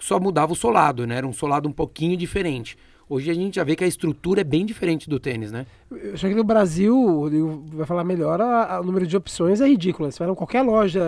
só 0.00 0.20
mudava 0.20 0.52
o 0.52 0.56
solado, 0.56 1.06
né? 1.06 1.16
Era 1.16 1.26
um 1.26 1.32
solado 1.32 1.68
um 1.68 1.72
pouquinho 1.72 2.16
diferente. 2.16 2.76
Hoje 3.08 3.30
a 3.30 3.34
gente 3.34 3.56
já 3.56 3.64
vê 3.64 3.76
que 3.76 3.84
a 3.84 3.86
estrutura 3.86 4.40
é 4.40 4.44
bem 4.44 4.64
diferente 4.64 5.08
do 5.10 5.18
tênis, 5.20 5.52
né? 5.52 5.66
Eu 5.90 6.14
acho 6.14 6.26
que 6.28 6.34
no 6.34 6.44
Brasil, 6.44 7.62
vai 7.72 7.86
falar 7.86 8.02
melhor, 8.04 8.40
a- 8.40 8.76
a- 8.76 8.80
o 8.80 8.84
número 8.84 9.06
de 9.06 9.16
opções 9.16 9.60
é 9.60 9.68
ridículo. 9.68 10.10
Você 10.10 10.18
vai 10.20 10.32
em 10.32 10.34
qualquer 10.34 10.62
loja. 10.62 11.02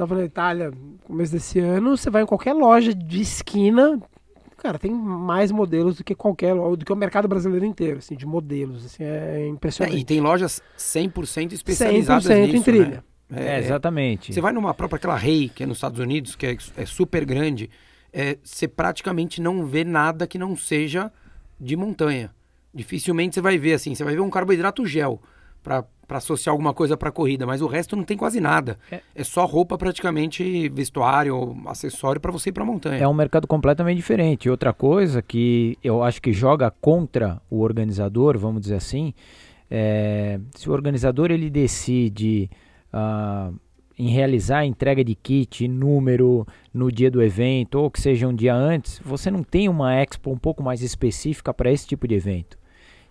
Eu 0.00 0.06
tava 0.06 0.18
na 0.18 0.24
Itália 0.24 0.70
no 0.70 0.98
começo 1.04 1.30
desse 1.30 1.58
ano, 1.58 1.94
você 1.94 2.08
vai 2.08 2.22
em 2.22 2.26
qualquer 2.26 2.54
loja 2.54 2.94
de 2.94 3.20
esquina, 3.20 4.00
cara, 4.56 4.78
tem 4.78 4.90
mais 4.90 5.50
modelos 5.52 5.98
do 5.98 6.02
que 6.04 6.14
qualquer 6.14 6.54
do 6.54 6.78
que 6.86 6.90
o 6.90 6.96
mercado 6.96 7.28
brasileiro 7.28 7.66
inteiro, 7.66 7.98
assim, 7.98 8.16
de 8.16 8.24
modelos, 8.24 8.86
assim, 8.86 9.04
é 9.04 9.42
É, 9.42 9.46
impressionante. 9.46 9.98
e 9.98 10.02
tem 10.02 10.18
lojas 10.18 10.62
100% 10.78 11.52
especializadas 11.52 12.24
100% 12.24 12.46
nisso, 12.46 12.56
em 12.56 12.62
trilha. 12.62 13.04
Né? 13.28 13.56
É, 13.56 13.58
exatamente. 13.58 14.32
Você 14.32 14.40
vai 14.40 14.54
numa 14.54 14.72
própria 14.72 14.96
aquela 14.96 15.16
Rei, 15.18 15.50
que 15.50 15.64
é 15.64 15.66
nos 15.66 15.76
Estados 15.76 16.00
Unidos, 16.00 16.34
que 16.34 16.46
é, 16.46 16.56
é 16.78 16.86
super 16.86 17.26
grande, 17.26 17.68
é, 18.10 18.38
você 18.42 18.66
praticamente 18.66 19.38
não 19.38 19.66
vê 19.66 19.84
nada 19.84 20.26
que 20.26 20.38
não 20.38 20.56
seja 20.56 21.12
de 21.60 21.76
montanha. 21.76 22.30
Dificilmente 22.72 23.34
você 23.34 23.42
vai 23.42 23.58
ver 23.58 23.74
assim, 23.74 23.94
você 23.94 24.02
vai 24.02 24.14
ver 24.14 24.20
um 24.22 24.30
carboidrato 24.30 24.86
gel 24.86 25.20
para 25.62 25.84
associar 26.18 26.52
alguma 26.52 26.74
coisa 26.74 26.96
para 26.96 27.10
corrida, 27.10 27.46
mas 27.46 27.62
o 27.62 27.66
resto 27.66 27.96
não 27.96 28.04
tem 28.04 28.16
quase 28.16 28.40
nada. 28.40 28.78
É. 28.90 29.00
É, 29.14 29.24
só 29.24 29.44
roupa 29.44 29.76
praticamente, 29.76 30.68
vestuário, 30.68 31.56
acessório 31.66 32.20
para 32.20 32.32
você 32.32 32.50
ir 32.50 32.52
para 32.52 32.64
montanha. 32.64 33.02
É 33.02 33.08
um 33.08 33.14
mercado 33.14 33.46
completamente 33.46 33.96
diferente. 33.96 34.48
Outra 34.48 34.72
coisa 34.72 35.22
que 35.22 35.76
eu 35.82 36.02
acho 36.02 36.20
que 36.20 36.32
joga 36.32 36.70
contra 36.70 37.40
o 37.50 37.60
organizador, 37.60 38.38
vamos 38.38 38.62
dizer 38.62 38.76
assim, 38.76 39.14
é, 39.70 40.40
se 40.54 40.68
o 40.68 40.72
organizador 40.72 41.30
ele 41.30 41.48
decide 41.48 42.50
ah, 42.92 43.50
em 43.98 44.08
realizar 44.08 44.60
a 44.60 44.66
entrega 44.66 45.04
de 45.04 45.14
kit, 45.14 45.68
número 45.68 46.46
no 46.72 46.90
dia 46.90 47.10
do 47.10 47.22
evento, 47.22 47.74
ou 47.76 47.90
que 47.90 48.00
seja 48.00 48.26
um 48.26 48.34
dia 48.34 48.54
antes, 48.54 48.98
você 49.04 49.30
não 49.30 49.42
tem 49.42 49.68
uma 49.68 49.94
expo 49.94 50.30
um 50.30 50.38
pouco 50.38 50.62
mais 50.62 50.82
específica 50.82 51.52
para 51.52 51.70
esse 51.70 51.86
tipo 51.86 52.08
de 52.08 52.14
evento. 52.14 52.58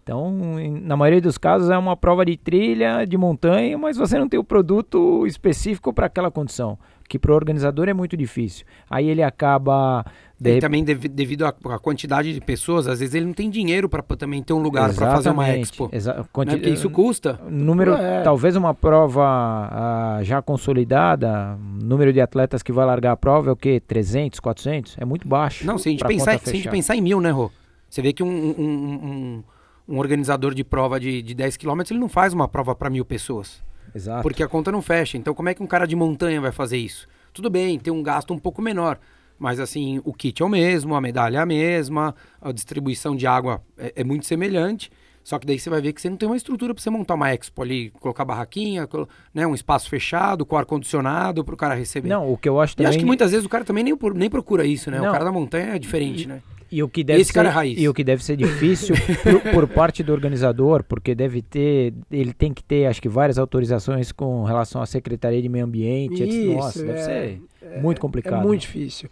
Então, 0.03 0.59
em- 0.59 0.79
na 0.81 0.97
maioria 0.97 1.21
dos 1.21 1.37
casos 1.37 1.69
é 1.69 1.77
uma 1.77 1.95
prova 1.95 2.25
de 2.25 2.35
trilha, 2.35 3.05
de 3.05 3.17
montanha, 3.17 3.77
mas 3.77 3.95
você 3.97 4.17
não 4.17 4.27
tem 4.27 4.39
o 4.39 4.43
produto 4.43 5.25
específico 5.27 5.93
para 5.93 6.07
aquela 6.07 6.31
condição, 6.31 6.79
que 7.07 7.19
para 7.19 7.31
o 7.31 7.35
organizador 7.35 7.87
é 7.87 7.93
muito 7.93 8.17
difícil. 8.17 8.65
Aí 8.89 9.07
ele 9.07 9.21
acaba 9.21 10.03
de 10.39 10.57
E 10.57 10.59
também 10.59 10.83
devi- 10.83 11.07
devido 11.09 11.45
à 11.45 11.49
à 11.49 11.77
quantidade 11.79 12.33
de 12.33 12.41
pessoas, 12.41 12.87
às 12.87 12.99
vezes 13.01 13.13
ele 13.13 13.25
não 13.25 13.33
tem 13.33 13.49
dinheiro 13.51 13.87
para 13.87 14.01
também 14.15 14.41
ter 14.41 14.53
um 14.53 14.59
lugar 14.61 14.91
para 14.95 15.11
fazer 15.11 15.29
uma 15.29 15.43
Exatamente, 15.43 15.63
expo. 15.73 15.89
exa- 15.91 16.13
Né? 16.15 16.25
quanti- 16.33 16.51
Porque 16.55 16.69
isso 16.69 16.89
custa. 16.89 17.39
número 17.49 17.93
É. 17.93 18.23
talvez 18.23 18.55
uma 18.55 18.73
prova 18.73 19.23
ah, 19.71 20.19
já 20.23 20.41
consolidada, 20.41 21.55
número 21.83 22.11
de 22.13 22.21
atletas 22.21 22.63
que 22.63 22.71
vai 22.71 22.85
largar 22.85 23.11
a 23.11 23.17
prova 23.17 23.49
é 23.49 23.53
o 23.53 23.55
quê? 23.55 23.79
300, 23.85 24.39
400? 24.39 24.95
É 24.97 25.05
muito 25.05 25.27
baixo. 25.27 25.67
Não, 25.67 25.77
se 25.77 25.89
a 25.89 25.91
gente, 25.91 26.03
pensar, 26.05 26.39
se 26.39 26.49
a 26.49 26.53
gente 26.53 26.69
pensar 26.69 26.95
em 26.95 27.01
mil, 27.01 27.19
né, 27.21 27.29
Rô? 27.29 27.51
Você 27.89 28.01
vê 28.01 28.13
que 28.13 28.23
um, 28.23 28.27
um, 28.27 28.55
um, 28.57 28.63
um- 28.65 29.43
um 29.89 29.97
organizador 29.97 30.53
de 30.53 30.63
prova 30.63 30.99
de, 30.99 31.21
de 31.21 31.33
10 31.33 31.57
km, 31.57 31.81
ele 31.89 31.99
não 31.99 32.07
faz 32.07 32.31
uma 32.31 32.47
prova 32.47 32.75
para 32.75 32.89
mil 32.89 33.03
pessoas. 33.03 33.61
Exato. 33.93 34.21
Porque 34.21 34.43
a 34.43 34.47
conta 34.47 34.71
não 34.71 34.83
fecha. 34.83 35.17
Então, 35.17 35.33
como 35.33 35.49
é 35.49 35.53
que 35.55 35.63
um 35.63 35.67
cara 35.67 35.87
de 35.87 35.95
montanha 35.95 36.39
vai 36.39 36.51
fazer 36.51 36.77
isso? 36.77 37.07
Tudo 37.33 37.49
bem, 37.49 37.79
tem 37.79 37.91
um 37.91 38.03
gasto 38.03 38.31
um 38.31 38.37
pouco 38.37 38.61
menor. 38.61 38.99
Mas, 39.39 39.59
assim, 39.59 39.99
o 40.05 40.13
kit 40.13 40.41
é 40.41 40.45
o 40.45 40.49
mesmo, 40.49 40.93
a 40.93 41.01
medalha 41.01 41.37
é 41.37 41.41
a 41.41 41.45
mesma, 41.45 42.13
a 42.39 42.51
distribuição 42.51 43.15
de 43.15 43.25
água 43.25 43.63
é, 43.77 43.93
é 43.95 44.03
muito 44.03 44.27
semelhante. 44.27 44.91
Só 45.23 45.39
que 45.39 45.45
daí 45.45 45.57
você 45.57 45.69
vai 45.69 45.81
ver 45.81 45.93
que 45.93 46.01
você 46.01 46.09
não 46.09 46.17
tem 46.17 46.27
uma 46.27 46.37
estrutura 46.37 46.73
para 46.73 46.81
você 46.81 46.89
montar 46.89 47.15
uma 47.15 47.33
expo 47.33 47.61
ali, 47.61 47.89
colocar 47.99 48.25
barraquinha, 48.25 48.87
né, 49.33 49.45
um 49.45 49.53
espaço 49.53 49.89
fechado, 49.89 50.45
com 50.45 50.57
ar-condicionado 50.57 51.43
para 51.43 51.53
o 51.53 51.57
cara 51.57 51.73
receber. 51.73 52.09
Não, 52.09 52.31
o 52.31 52.37
que 52.37 52.49
eu 52.49 52.59
acho 52.59 52.73
E 52.73 52.77
também... 52.77 52.89
acho 52.89 52.99
que 52.99 53.05
muitas 53.05 53.31
vezes 53.31 53.45
o 53.45 53.49
cara 53.49 53.63
também 53.63 53.83
nem, 53.83 53.97
nem 54.15 54.29
procura 54.29 54.65
isso, 54.65 54.89
né? 54.89 54.99
Não. 54.99 55.09
O 55.09 55.11
cara 55.11 55.25
da 55.25 55.31
montanha 55.31 55.75
é 55.75 55.79
diferente, 55.79 56.27
né? 56.27 56.41
E 56.71 56.83
o 56.83 56.89
que 56.89 57.03
deve 57.03 57.21
Esse 57.21 57.29
ser, 57.29 57.33
cara 57.33 57.49
é 57.49 57.51
raiz. 57.51 57.79
E 57.79 57.89
o 57.89 57.93
que 57.93 58.03
deve 58.03 58.23
ser 58.23 58.35
difícil 58.35 58.95
por, 59.23 59.51
por 59.51 59.67
parte 59.67 60.03
do 60.03 60.13
organizador, 60.13 60.83
porque 60.83 61.15
deve 61.15 61.41
ter, 61.41 61.93
ele 62.11 62.33
tem 62.33 62.53
que 62.53 62.63
ter, 62.63 62.85
acho 62.85 63.01
que 63.01 63.09
várias 63.09 63.39
autorizações 63.39 64.11
com 64.11 64.43
relação 64.43 64.81
à 64.81 64.85
Secretaria 64.85 65.41
de 65.41 65.49
Meio 65.49 65.65
Ambiente. 65.65 66.23
Isso, 66.23 66.53
Nossa, 66.53 66.85
deve 66.85 66.99
é. 66.99 67.03
ser 67.03 67.41
muito 67.81 67.99
complicado. 67.99 68.43
É 68.43 68.47
muito 68.47 68.61
difícil. 68.61 69.09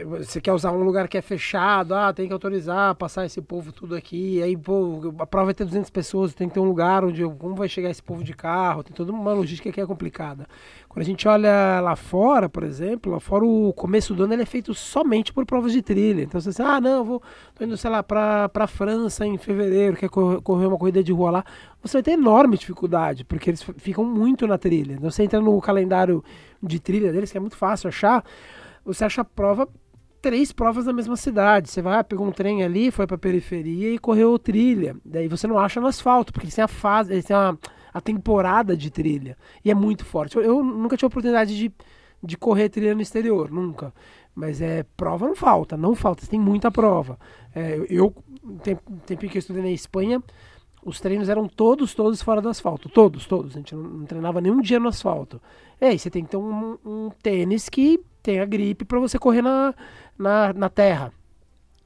Eh, 0.00 0.04
Você 0.04 0.40
quer 0.40 0.52
usar 0.52 0.72
um 0.72 0.82
lugar 0.82 1.08
que 1.08 1.16
é 1.18 1.22
fechado, 1.22 1.94
ah, 1.94 2.12
tem 2.12 2.26
que 2.26 2.32
autorizar, 2.32 2.94
passar 2.94 3.24
esse 3.26 3.40
povo 3.40 3.72
tudo 3.72 3.94
aqui, 3.94 4.42
aí, 4.42 4.56
pô, 4.56 5.12
a 5.18 5.26
prova 5.26 5.46
vai 5.46 5.54
ter 5.54 5.64
200 5.64 5.90
pessoas, 5.90 6.34
tem 6.34 6.48
que 6.48 6.54
ter 6.54 6.60
um 6.60 6.64
lugar 6.64 7.04
onde, 7.04 7.22
como 7.38 7.54
vai 7.54 7.68
chegar 7.68 7.90
esse 7.90 8.02
povo 8.02 8.22
de 8.24 8.32
carro, 8.34 8.82
tem 8.82 8.94
toda 8.94 9.12
uma 9.12 9.32
logística 9.32 9.70
que 9.72 9.80
é 9.80 9.86
complicada. 9.86 10.46
Quando 10.88 11.02
a 11.02 11.04
gente 11.06 11.26
olha 11.26 11.80
lá 11.80 11.96
fora, 11.96 12.48
por 12.48 12.62
exemplo, 12.62 13.12
lá 13.12 13.18
fora 13.20 13.44
o 13.44 13.72
começo 13.72 14.14
do 14.14 14.24
ano 14.24 14.32
ele 14.34 14.42
é 14.42 14.46
feito 14.46 14.72
somente 14.74 15.32
por 15.32 15.44
provas 15.44 15.72
de 15.72 15.82
trilha. 15.82 16.22
Então 16.22 16.40
você 16.40 16.50
diz, 16.50 16.60
ah, 16.60 16.80
não, 16.80 17.04
vou, 17.04 17.22
tô 17.54 17.64
indo, 17.64 17.76
sei 17.76 17.90
lá, 17.90 18.02
pra, 18.02 18.48
pra 18.48 18.66
França 18.66 19.26
em 19.26 19.36
fevereiro, 19.36 19.96
quer 19.96 20.08
cor- 20.08 20.40
correr 20.42 20.66
uma 20.66 20.78
corrida 20.78 21.02
de 21.02 21.12
rua 21.12 21.30
lá, 21.30 21.44
você 21.82 21.96
vai 21.98 22.02
ter 22.02 22.12
enorme 22.12 22.56
dificuldade, 22.56 23.24
porque 23.24 23.50
eles 23.50 23.62
ficam 23.76 24.04
muito 24.04 24.46
na 24.46 24.56
trilha. 24.56 24.92
Então 24.94 25.10
você 25.10 25.22
entra 25.24 25.40
no 25.40 25.60
calendário 25.60 26.22
de 26.62 26.78
trilha 26.80 27.12
deles, 27.12 27.30
que 27.32 27.36
é 27.36 27.40
muito 27.40 27.56
fácil 27.56 27.88
achar, 27.88 28.24
você 28.84 29.04
acha 29.04 29.22
a 29.22 29.24
prova, 29.24 29.68
três 30.24 30.52
provas 30.52 30.86
na 30.86 30.92
mesma 30.94 31.16
cidade. 31.16 31.68
Você 31.68 31.82
vai, 31.82 32.02
pegou 32.02 32.26
um 32.26 32.32
trem 32.32 32.64
ali, 32.64 32.90
foi 32.90 33.06
pra 33.06 33.18
periferia 33.18 33.92
e 33.92 33.98
correu 33.98 34.38
trilha. 34.38 34.96
Daí 35.04 35.28
você 35.28 35.46
não 35.46 35.58
acha 35.58 35.82
no 35.82 35.86
asfalto, 35.86 36.32
porque 36.32 36.46
eles 36.46 36.54
têm 36.54 36.64
a 36.64 36.68
fase, 36.68 37.12
eles 37.12 37.26
têm 37.26 37.36
a, 37.36 37.54
a 37.92 38.00
temporada 38.00 38.74
de 38.74 38.90
trilha. 38.90 39.36
E 39.62 39.70
é 39.70 39.74
muito 39.74 40.02
forte. 40.02 40.34
Eu, 40.34 40.42
eu 40.42 40.64
nunca 40.64 40.96
tive 40.96 41.04
a 41.04 41.08
oportunidade 41.08 41.54
de, 41.54 41.70
de 42.22 42.38
correr 42.38 42.70
trilha 42.70 42.94
no 42.94 43.02
exterior, 43.02 43.50
nunca. 43.50 43.92
Mas 44.34 44.62
é 44.62 44.86
prova 44.96 45.26
não 45.26 45.36
falta, 45.36 45.76
não 45.76 45.94
falta, 45.94 46.26
tem 46.26 46.40
muita 46.40 46.70
prova. 46.70 47.18
É, 47.54 47.84
eu, 47.90 48.14
tempo, 48.62 48.82
tempo 49.04 49.28
que 49.28 49.36
eu 49.36 49.40
estudei 49.40 49.62
na 49.62 49.70
Espanha, 49.72 50.22
os 50.82 51.00
treinos 51.00 51.28
eram 51.28 51.46
todos, 51.46 51.94
todos 51.94 52.22
fora 52.22 52.40
do 52.40 52.48
asfalto. 52.48 52.88
Todos, 52.88 53.26
todos. 53.26 53.54
A 53.54 53.58
gente 53.58 53.74
não, 53.74 53.82
não 53.82 54.06
treinava 54.06 54.40
nenhum 54.40 54.62
dia 54.62 54.80
no 54.80 54.88
asfalto. 54.88 55.38
É, 55.78 55.92
e 55.92 55.98
você 55.98 56.08
tem 56.08 56.24
que 56.24 56.30
ter 56.30 56.38
um, 56.38 56.78
um 56.82 57.10
tênis 57.22 57.68
que 57.68 58.00
tenha 58.24 58.44
gripe 58.44 58.84
para 58.84 58.98
você 58.98 59.18
correr 59.18 59.42
na, 59.42 59.74
na, 60.18 60.52
na 60.52 60.68
terra. 60.68 61.12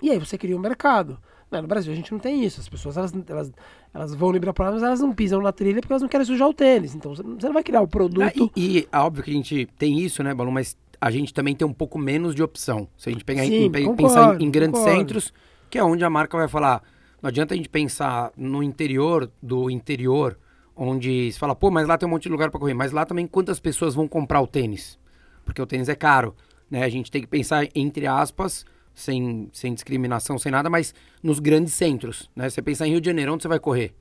E 0.01 0.11
aí 0.11 0.19
você 0.19 0.39
cria 0.39 0.57
um 0.57 0.61
mercado. 0.61 1.19
Né, 1.51 1.61
No 1.61 1.67
Brasil 1.69 1.93
a 1.93 1.97
gente 1.97 2.13
não 2.13 2.19
tem 2.21 2.45
isso. 2.45 2.61
As 2.61 2.69
pessoas 2.69 2.97
elas, 2.97 3.13
elas, 3.29 3.53
elas 3.93 4.15
vão 4.15 4.31
no 4.31 4.37
Ibirapuera, 4.37 4.73
mas 4.73 4.83
elas 4.83 5.01
não 5.01 5.13
pisam 5.13 5.43
na 5.43 5.53
trilha 5.53 5.81
porque 5.81 5.93
elas 5.93 6.03
não 6.03 6.09
querem 6.09 6.25
sujar 6.25 6.49
o 6.49 6.55
tênis. 6.55 6.95
Então 6.95 7.15
você 7.15 7.23
não 7.25 7.53
vai 7.53 7.63
criar 7.65 7.81
o 7.81 7.85
Ah, 7.85 7.89
produto. 7.89 8.51
e, 8.57 8.79
e 8.79 8.89
é 8.91 8.99
óbvio 8.99 9.25
que 9.25 9.31
a 9.31 9.35
gente 9.35 9.67
tem 9.77 9.99
isso, 9.99 10.23
né, 10.23 10.33
Balu? 10.33 10.53
Mas 10.53 10.77
a 11.01 11.11
gente 11.11 11.35
também 11.35 11.55
tem 11.57 11.67
um 11.67 11.73
pouco 11.73 11.99
menos 11.99 12.35
de 12.35 12.43
opção. 12.43 12.89
Se 12.97 13.09
a 13.09 13.13
gente 13.13 13.25
pegar 13.25 13.45
Sim, 13.45 13.65
em- 13.67 13.73
concordo, 13.73 13.97
pensar 13.97 14.41
em, 14.41 14.45
em 14.47 14.51
grandes 14.51 14.81
concordo. 14.81 15.01
centros, 15.01 15.33
que 15.69 15.79
é 15.79 15.83
onde 15.85 16.05
a 16.05 16.11
marca 16.11 16.37
vai 16.37 16.49
falar. 16.49 16.83
Não 17.21 17.29
adianta 17.29 17.55
a 17.55 17.57
gente 17.57 17.69
pensar 17.69 18.31
no 18.37 18.63
interior 18.63 19.29
do 19.43 19.69
interior, 19.71 20.39
onde 20.77 21.33
se 21.33 21.39
fala, 21.39 21.55
pô, 21.57 21.69
mas 21.71 21.89
lá 21.89 21.99
tem 21.99 22.07
um 22.09 22.13
monte 22.13 22.25
de 22.25 22.29
lugar 22.29 22.49
para 22.51 22.61
correr. 22.61 22.75
Mas 22.75 22.93
lá 22.93 23.05
também 23.05 23.27
quantas 23.27 23.59
pessoas 23.59 23.95
vão 23.95 24.07
comprar 24.07 24.41
o 24.41 24.47
tênis? 24.47 24.97
Porque 25.49 25.63
o 25.63 25.67
tênis 25.67 25.89
é 25.89 25.95
caro, 25.95 26.37
né? 26.71 26.85
A 26.85 26.91
gente 26.91 27.11
tem 27.11 27.23
que 27.23 27.27
pensar, 27.27 27.67
entre 27.75 28.07
aspas, 28.07 28.67
sem, 28.95 29.49
sem 29.51 29.73
discriminação, 29.73 30.37
sem 30.39 30.53
nada, 30.53 30.69
mas 30.69 30.95
nos 31.23 31.39
grandes 31.39 31.73
centros, 31.73 32.31
né? 32.37 32.51
Você 32.51 32.61
pensar 32.61 32.87
em 32.87 32.91
Rio 32.91 33.01
de 33.01 33.07
Janeiro, 33.07 33.33
onde 33.33 33.43
você 33.43 33.49
vai 33.49 33.59
correr? 33.59 33.95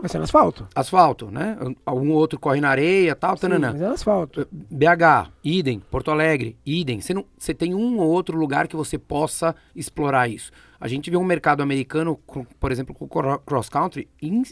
Vai 0.00 0.08
ser 0.08 0.16
no 0.16 0.24
asfalto. 0.24 0.66
Asfalto, 0.74 1.30
né? 1.30 1.58
Algum 1.84 2.10
outro 2.12 2.40
corre 2.40 2.58
na 2.58 2.70
areia, 2.70 3.14
tal, 3.14 3.36
Sim, 3.36 3.42
tananã. 3.42 3.72
mas 3.72 3.82
é 3.82 3.86
no 3.86 3.92
asfalto. 3.92 4.48
BH, 4.50 5.30
idem. 5.44 5.78
Porto 5.90 6.10
Alegre, 6.10 6.56
idem. 6.64 7.02
Você, 7.02 7.12
não, 7.12 7.26
você 7.36 7.52
tem 7.52 7.74
um 7.74 7.98
ou 7.98 8.08
outro 8.08 8.36
lugar 8.38 8.66
que 8.66 8.74
você 8.74 8.96
possa 8.96 9.54
explorar 9.76 10.26
isso. 10.28 10.50
A 10.84 10.88
gente 10.88 11.10
vê 11.10 11.16
um 11.16 11.24
mercado 11.24 11.62
americano, 11.62 12.20
com- 12.26 12.44
por 12.60 12.70
exemplo, 12.70 12.94
com 12.94 13.08
cross 13.38 13.70
country, 13.70 14.06
in- 14.20 14.42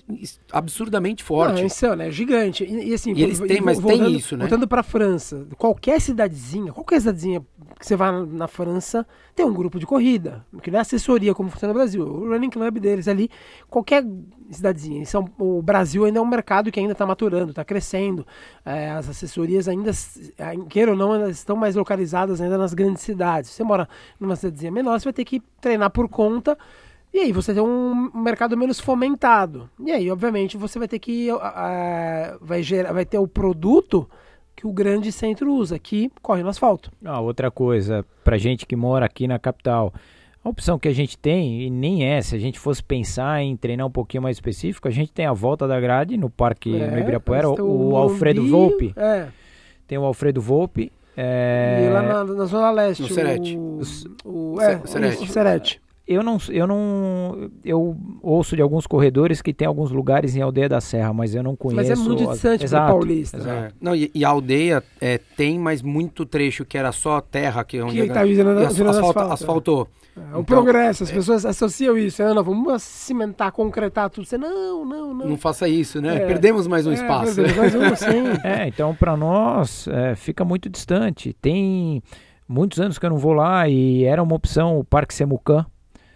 absurdamente 0.51 1.23
forte. 1.23 1.57
Não, 1.57 1.61
é 1.63 1.65
insano, 1.67 2.03
é 2.03 2.11
gigante. 2.11 2.65
E, 2.65 2.89
e 2.91 2.95
assim, 2.95 3.13
E 3.13 3.23
eles 3.23 3.39
têm, 3.39 3.61
mas 3.61 3.79
tem 3.79 3.87
voltando- 3.99 4.11
isso, 4.17 4.35
né? 4.37 4.45
Voltando 4.45 4.67
pra 4.67 4.83
França, 4.83 5.47
qualquer 5.59 6.01
cidadezinha, 6.01 6.73
qualquer 6.73 7.01
cidadezinha 7.01 7.43
que 7.79 7.87
você 7.87 7.97
vá 7.97 8.11
na, 8.13 8.25
na 8.25 8.49
França, 8.49 9.07
tem 9.35 9.45
um 9.45 9.53
grupo 9.53 9.79
de 9.79 9.85
corrida, 9.87 10.43
que 10.63 10.71
não 10.71 10.79
é 10.79 10.81
assessoria 10.83 11.35
como 11.35 11.51
funciona 11.51 11.73
no 11.75 11.79
Brasil, 11.79 12.03
o 12.03 12.29
running 12.29 12.49
club 12.51 12.79
deles 12.79 13.09
ali, 13.09 13.29
qualquer 13.69 14.03
cidadezinha. 14.51 15.05
São, 15.05 15.27
o 15.39 15.61
Brasil 15.61 16.05
ainda 16.05 16.19
é 16.19 16.23
um 16.23 16.27
mercado 16.27 16.71
que 16.73 16.81
ainda 16.81 16.93
está 16.93 17.05
maturando, 17.07 17.51
está 17.51 17.65
crescendo. 17.65 18.27
É, 18.65 18.91
as 18.91 19.09
assessorias 19.09 19.69
ainda, 19.69 19.91
eh, 20.39 20.57
queira 20.69 20.93
ou 20.93 20.97
não, 20.97 21.15
elas 21.15 21.37
estão 21.37 21.57
mais 21.57 21.75
localizadas 21.77 22.41
ainda 22.41 22.57
nas 22.57 22.73
grandes 22.73 23.03
cidades. 23.03 23.51
Você 23.51 23.63
mora 23.65 23.89
numa 24.19 24.35
cidadezinha 24.37 24.73
menor, 24.73 24.99
você 24.99 25.05
vai 25.05 25.13
ter 25.13 25.25
que 25.25 25.43
treinar 25.63 25.89
por 25.91 26.09
conta. 26.09 26.59
E 27.15 27.19
aí 27.21 27.33
você 27.33 27.55
tem 27.55 27.63
um 27.63 28.11
mercado 28.15 28.57
menos 28.57 28.81
fomentado. 28.81 29.71
E 29.85 29.91
aí, 29.93 30.11
obviamente, 30.11 30.57
você 30.57 30.79
vai 30.79 30.89
ter 30.89 30.99
que. 30.99 31.31
ah, 31.31 32.37
vai, 32.41 32.63
gerar, 32.63 32.93
vai 32.93 33.05
ter 33.07 33.19
o 33.19 33.29
produto 33.29 34.09
que 34.57 34.67
o 34.67 34.73
grande 34.73 35.11
centro 35.13 35.53
usa, 35.53 35.79
que 35.79 36.11
corre 36.21 36.43
no 36.43 36.49
asfalto. 36.49 36.91
Ah, 37.05 37.21
outra 37.21 37.51
coisa, 37.51 38.05
pra 38.23 38.37
gente 38.39 38.67
que 38.67 38.77
mora 38.77 39.05
aqui 39.07 39.27
na 39.27 39.39
capital, 39.39 39.93
a 40.45 40.49
opção 40.49 40.79
que 40.79 40.89
a 40.89 40.93
gente 40.93 41.17
tem, 41.19 41.63
e 41.63 41.71
nem 41.71 42.05
é, 42.05 42.21
se 42.21 42.35
a 42.35 42.39
gente 42.39 42.59
fosse 42.59 42.83
pensar 42.83 43.43
em 43.43 43.57
treinar 43.57 43.87
um 43.87 43.91
pouquinho 43.91 44.23
mais 44.23 44.37
específico, 44.37 44.89
a 44.89 44.91
gente 44.91 45.13
tem 45.13 45.25
a 45.27 45.33
volta 45.33 45.67
da 45.69 45.79
grade 45.81 46.17
no 46.17 46.29
Parque 46.31 46.75
É, 46.75 46.91
no 46.91 46.99
Ibirapuera, 46.99 47.55
tem 47.55 47.65
o, 47.65 47.97
Alfredo 47.97 48.47
Volpe, 48.47 48.93
É. 48.97 49.29
tem 49.87 49.99
o 49.99 50.05
Alfredo 50.05 50.41
Volpe, 50.41 50.93
é, 51.17 51.85
E 51.87 51.93
lá 51.93 52.03
na, 52.03 52.25
na 52.25 52.45
Zona 52.47 52.71
Leste. 52.71 53.03
No 53.03 53.09
Serete. 53.09 53.57
O, 53.57 53.81
o, 54.25 54.55
O 54.55 54.61
é, 54.61 54.79
Se- 54.81 54.89
Serete. 54.89 55.23
o 55.23 55.27
Serete. 55.27 55.83
Eu 56.13 56.23
não, 56.23 56.39
eu 56.51 56.67
não, 56.67 57.51
eu 57.65 57.97
ouço 58.23 58.55
de 58.57 58.63
alguns 58.63 58.87
corredores 58.87 59.41
que 59.43 59.53
tem 59.53 59.67
alguns 59.67 59.91
lugares 59.91 60.37
em 60.37 60.41
Aldeia 60.43 60.69
da 60.69 60.81
Serra, 60.81 61.13
mas 61.13 61.35
eu 61.35 61.43
não 61.43 61.55
conheço. 61.57 61.77
Mas 61.77 61.91
é 61.91 61.95
muito 62.03 62.25
as- 62.25 62.35
distante 62.35 62.65
Exato, 62.65 62.93
paulista. 62.93 63.37
exato. 63.39 63.57
É. 63.57 63.69
Não, 63.81 63.95
e, 63.97 64.11
e 64.15 64.25
a 64.25 64.29
aldeia 64.29 64.83
é, 65.01 65.19
tem, 65.37 65.59
mas 65.59 65.83
muito 65.83 66.25
trecho 66.27 66.65
que 66.65 66.77
era 66.79 66.93
só 66.93 67.21
terra, 67.21 67.65
que, 67.65 67.79
é 67.79 67.85
onde 67.85 67.95
Que 68.03 68.11
a- 68.11 68.15
tá 68.15 68.25
virando, 68.25 68.61
e 68.61 68.65
as- 68.67 68.77
virando 68.77 68.91
asfalta- 68.99 69.21
asfalto. 69.21 69.33
asfaltou. 69.35 69.89
É, 70.15 70.21
o 70.21 70.41
Então, 70.41 70.45
progresso, 70.45 71.05
as 71.05 71.11
pessoas 71.11 71.47
associam 71.47 71.97
isso. 71.97 72.23
Não, 72.23 72.45
vamos 72.45 72.83
cimentar, 72.83 73.51
concretar 73.51 74.11
tudo. 74.11 74.27
Você, 74.27 74.37
não, 74.37 74.85
não, 74.85 75.15
não. 75.15 75.27
Não 75.31 75.37
faça 75.39 75.67
isso, 75.67 76.03
né? 76.03 76.17
É. 76.17 76.27
Perdemos 76.27 76.67
mais 76.67 76.87
um 76.87 76.91
É, 76.91 76.95
espaço. 76.95 77.35
perdemos 77.37 77.75
mais 77.75 77.75
um, 77.75 77.97
sim. 77.97 78.23
É, 78.45 78.69
então 78.69 78.95
para 78.95 79.17
nós 79.17 79.89
é, 79.89 80.15
fica 80.15 80.45
muito 80.45 80.69
distante. 80.69 81.33
Tem 81.41 82.03
muitos 82.47 82.79
anos 82.79 82.99
que 82.99 83.07
eu 83.07 83.11
não 83.11 83.17
vou 83.17 83.33
lá 83.33 83.67
e 83.71 84.05
era 84.05 84.23
uma 84.23 84.35
opção 84.35 84.79
o 84.79 84.85
Parque 84.85 85.15
Semucan. 85.15 85.65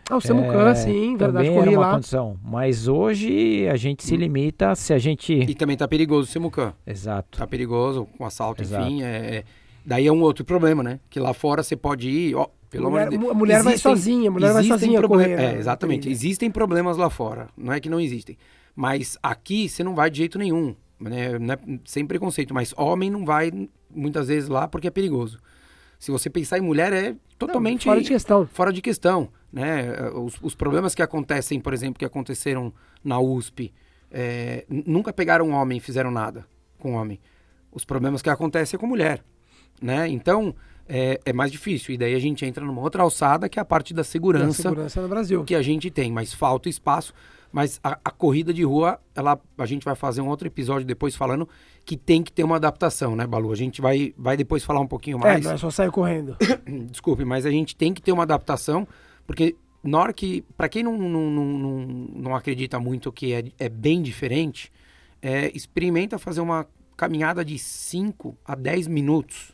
Ah, 0.09 0.17
o 0.17 0.21
Samucan, 0.21 0.71
É, 0.71 0.75
sim, 0.77 1.17
verdade, 1.17 1.33
também 1.47 1.51
era 1.57 1.65
corri 1.65 1.77
uma 1.77 1.87
lá. 1.87 1.93
condição. 1.95 2.39
Mas 2.45 2.87
hoje 2.87 3.67
a 3.69 3.77
gente 3.77 4.05
se 4.05 4.17
limita 4.17 4.75
se 4.77 4.93
a 4.93 4.99
gente. 4.99 5.33
E 5.33 5.55
também 5.55 5.77
tá 5.77 5.89
perigoso 5.89 6.29
o 6.29 6.31
Simucan. 6.33 6.73
Exato. 6.87 7.39
Tá 7.39 7.47
perigoso, 7.47 8.07
com 8.17 8.25
assalto, 8.25 8.63
Exato. 8.63 8.85
enfim. 8.87 9.03
É, 9.03 9.37
é- 9.39 9.45
Daí 9.85 10.07
é 10.07 10.13
um 10.13 10.21
outro 10.21 10.45
problema, 10.45 10.83
né? 10.83 10.99
Que 11.09 11.21
lá 11.21 11.33
fora 11.33 11.63
você 11.63 11.77
pode 11.77 12.09
ir, 12.11 12.35
ó, 12.35 12.49
pelo 12.69 12.91
mulher, 12.91 13.03
amor 13.07 13.11
de 13.13 13.19
Deus. 13.19 13.31
a 13.31 13.35
mulher 13.35 13.63
vai 13.63 13.73
Existem- 13.75 13.93
sozinha, 13.93 14.29
a 14.29 14.33
mulher 14.33 14.53
vai 14.53 14.65
sozinha 14.65 14.99
proble- 14.99 15.17
correr. 15.25 15.33
É, 15.33 15.37
né? 15.53 15.59
exatamente. 15.59 16.09
Existem 16.11 16.51
problemas 16.51 16.97
lá 16.97 17.09
fora. 17.09 17.49
Não 17.57 17.73
é 17.73 17.79
que 17.81 17.89
não 17.89 18.01
existem. 18.01 18.37
Mas 18.75 19.17
aqui 19.23 19.69
você 19.69 19.85
não 19.85 19.95
vai 19.95 20.11
de 20.11 20.19
jeito 20.19 20.39
nenhum. 20.39 20.75
Né? 20.99 21.39
Não 21.39 21.55
é- 21.55 21.59
sem 21.85 22.05
preconceito. 22.05 22.53
Mas 22.53 22.75
homem 22.77 23.11
não 23.11 23.25
vai 23.25 23.53
muitas 23.95 24.27
vezes 24.29 24.49
lá 24.49 24.67
porque 24.67 24.89
é 24.89 24.91
perigoso. 24.91 25.39
Se 26.01 26.11
você 26.11 26.29
pensar 26.29 26.59
em 26.59 26.63
mulher, 26.63 26.93
é 26.93 27.15
totalmente 27.39 27.85
Fora 27.85 28.01
de 28.01 28.09
questão. 28.09 28.47
fora 28.53 28.73
de 28.73 28.83
questão, 28.83 29.29
né? 29.53 30.11
Os, 30.15 30.39
os 30.43 30.55
problemas 30.55 30.95
que 30.95 31.03
acontecem, 31.03 31.61
por 31.61 31.73
exemplo, 31.73 31.99
que 31.99 32.05
aconteceram 32.05 32.73
na 33.03 33.19
USP, 33.19 33.73
é, 34.11 34.65
n- 34.69 34.85
nunca 34.87 35.13
pegaram 35.13 35.49
um 35.49 35.53
homem 35.53 35.79
e 35.79 35.81
fizeram 35.81 36.11
nada 36.11 36.47
com 36.79 36.93
homem. 36.95 37.19
Os 37.73 37.85
problemas 37.85 38.23
que 38.23 38.31
acontecem 38.31 38.77
é 38.77 38.81
com 38.81 38.87
mulher, 38.87 39.23
né? 39.83 40.09
Então, 40.09 40.55
é, 40.89 41.21
é 41.25 41.33
mais 41.33 41.51
difícil. 41.53 41.95
E 41.95 41.99
daí 41.99 42.15
a 42.15 42.19
gente 42.19 42.45
entra 42.45 42.65
numa 42.65 42.81
outra 42.81 43.03
alçada, 43.03 43.49
que 43.49 43.59
é 43.59 43.63
a 43.63 43.65
parte 43.65 43.93
da 43.93 44.01
Da 44.01 44.05
segurança, 44.05 44.63
segurança 44.63 45.03
no 45.03 45.09
Brasil. 45.09 45.45
que 45.45 45.55
a 45.55 45.63
gente 45.63 45.91
tem, 45.91 46.11
mas 46.13 46.33
falta 46.33 46.69
espaço. 46.69 47.13
Mas 47.53 47.81
a, 47.83 47.99
a 48.05 48.11
corrida 48.11 48.53
de 48.53 48.65
rua, 48.65 48.99
ela, 49.15 49.41
a 49.57 49.67
gente 49.67 49.85
vai 49.85 49.95
fazer 49.95 50.21
um 50.21 50.29
outro 50.29 50.47
episódio 50.47 50.87
depois 50.87 51.15
falando 51.15 51.49
que 51.85 51.97
tem 51.97 52.23
que 52.23 52.31
ter 52.33 52.45
uma 52.45 52.57
adaptação, 52.57 53.15
né, 53.17 53.27
Balu? 53.27 53.51
A 53.53 53.57
gente 53.57 53.81
vai, 53.81 54.13
vai 54.19 54.37
depois 54.37 54.65
falar 54.65 54.81
um 54.81 54.87
pouquinho 54.87 55.17
É, 55.19 55.21
mais. 55.21 55.45
não 55.45 55.53
é 55.53 55.57
só 55.57 55.71
sair 55.71 55.91
correndo. 55.91 56.37
Desculpe, 56.91 57.25
mas 57.25 57.47
a 57.47 57.51
gente 57.51 57.75
tem 57.77 57.95
que 57.95 58.03
ter 58.03 58.13
uma 58.13 58.25
adaptação, 58.25 58.87
porque 59.27 59.57
na 59.83 59.99
hora 59.99 60.13
que, 60.13 60.43
para 60.57 60.69
quem 60.69 60.83
não, 60.83 60.97
não, 60.97 61.31
não, 61.31 61.87
não, 62.15 62.35
acredita 62.35 62.79
muito 62.79 63.13
que 63.13 63.33
é, 63.33 63.45
é 63.59 63.69
bem 63.69 64.03
diferente, 64.03 64.73
é, 65.23 65.51
experimenta 65.55 66.19
fazer 66.19 66.41
uma 66.41 66.67
caminhada 66.97 67.45
de 67.45 67.59
5 67.59 68.37
a 68.45 68.55
10 68.55 68.89
minutos 68.89 69.53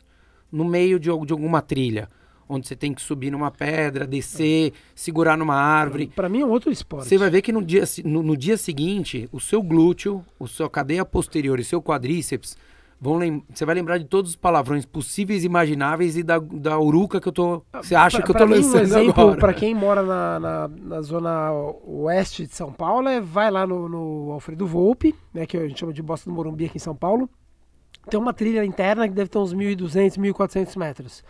no 0.51 0.65
meio 0.65 0.99
de, 0.99 1.05
de 1.05 1.33
alguma 1.33 1.61
trilha 1.61 2.09
onde 2.47 2.67
você 2.67 2.75
tem 2.75 2.93
que 2.93 3.01
subir 3.01 3.31
numa 3.31 3.49
pedra, 3.49 4.05
descer, 4.05 4.73
segurar 4.93 5.37
numa 5.37 5.55
árvore. 5.55 6.07
Para 6.07 6.29
mim 6.29 6.41
é 6.41 6.45
um 6.45 6.49
outro 6.49 6.71
esporte. 6.71 7.07
Você 7.07 7.17
vai 7.17 7.29
ver 7.29 7.41
que 7.41 7.51
no 7.51 7.63
dia, 7.63 7.83
no, 8.03 8.21
no, 8.21 8.37
dia 8.37 8.57
seguinte, 8.57 9.27
o 9.31 9.39
seu 9.39 9.61
glúteo, 9.61 10.23
a 10.39 10.47
sua 10.47 10.69
cadeia 10.69 11.05
posterior 11.05 11.59
e 11.59 11.63
seu 11.63 11.81
quadríceps 11.81 12.57
vão 13.03 13.43
você 13.53 13.65
vai 13.65 13.75
lembrar 13.75 13.97
de 13.97 14.05
todos 14.05 14.31
os 14.31 14.35
palavrões 14.37 14.85
possíveis 14.85 15.43
e 15.43 15.45
imagináveis 15.45 16.15
e 16.15 16.23
da, 16.23 16.39
da 16.39 16.79
uruca 16.79 17.19
que 17.19 17.27
eu 17.27 17.33
tô. 17.33 17.61
Você 17.73 17.93
acha 17.93 18.17
pra, 18.17 18.25
que 18.25 18.31
eu 18.31 18.35
tô 18.35 18.45
lançando 18.45 18.77
um 18.77 18.81
exemplo, 18.81 19.35
Para 19.35 19.53
quem 19.53 19.75
mora 19.75 20.01
na, 20.01 20.39
na, 20.39 20.67
na, 20.69 21.01
zona 21.01 21.51
oeste 21.85 22.47
de 22.47 22.55
São 22.55 22.71
Paulo, 22.71 23.09
é, 23.09 23.19
vai 23.19 23.51
lá 23.51 23.67
no, 23.67 23.89
no 23.89 24.31
Alfredo 24.31 24.65
Volpe, 24.65 25.13
né, 25.33 25.45
que 25.45 25.57
a 25.57 25.67
gente 25.67 25.81
chama 25.81 25.91
de 25.91 26.01
Bosta 26.01 26.29
do 26.29 26.33
Morumbi 26.33 26.65
aqui 26.65 26.77
em 26.77 26.79
São 26.79 26.95
Paulo. 26.95 27.29
Tem 28.09 28.17
uma 28.17 28.33
trilha 28.33 28.63
interna 28.63 29.07
que 29.07 29.13
deve 29.13 29.29
ter 29.29 29.37
uns 29.37 29.53
1.200, 29.53 30.17
1.400 30.17 30.77
metros 30.77 31.23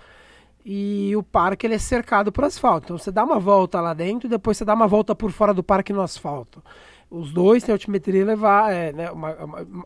e 0.65 1.13
o 1.15 1.23
parque 1.23 1.67
ele 1.67 1.73
é 1.73 1.79
cercado 1.79 2.31
por 2.31 2.45
asfalto. 2.45 2.85
Então 2.85 2.97
você 2.97 3.11
dá 3.11 3.23
uma 3.23 3.39
volta 3.39 3.81
lá 3.81 3.93
dentro 3.93 4.27
e 4.27 4.29
depois 4.29 4.57
você 4.57 4.63
dá 4.63 4.73
uma 4.73 4.87
volta 4.87 5.13
por 5.13 5.31
fora 5.31 5.53
do 5.53 5.63
parque 5.63 5.91
no 5.91 6.01
asfalto. 6.01 6.63
Os 7.09 7.31
dois 7.31 7.63
têm 7.63 7.73
altimetria 7.73 8.21
elevada, 8.21 8.73
é, 8.73 8.93
né, 8.93 9.11
uma, 9.11 9.35
uma, 9.35 9.85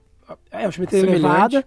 é, 0.51 0.65
altimetria 0.65 0.99
elevada 1.01 1.65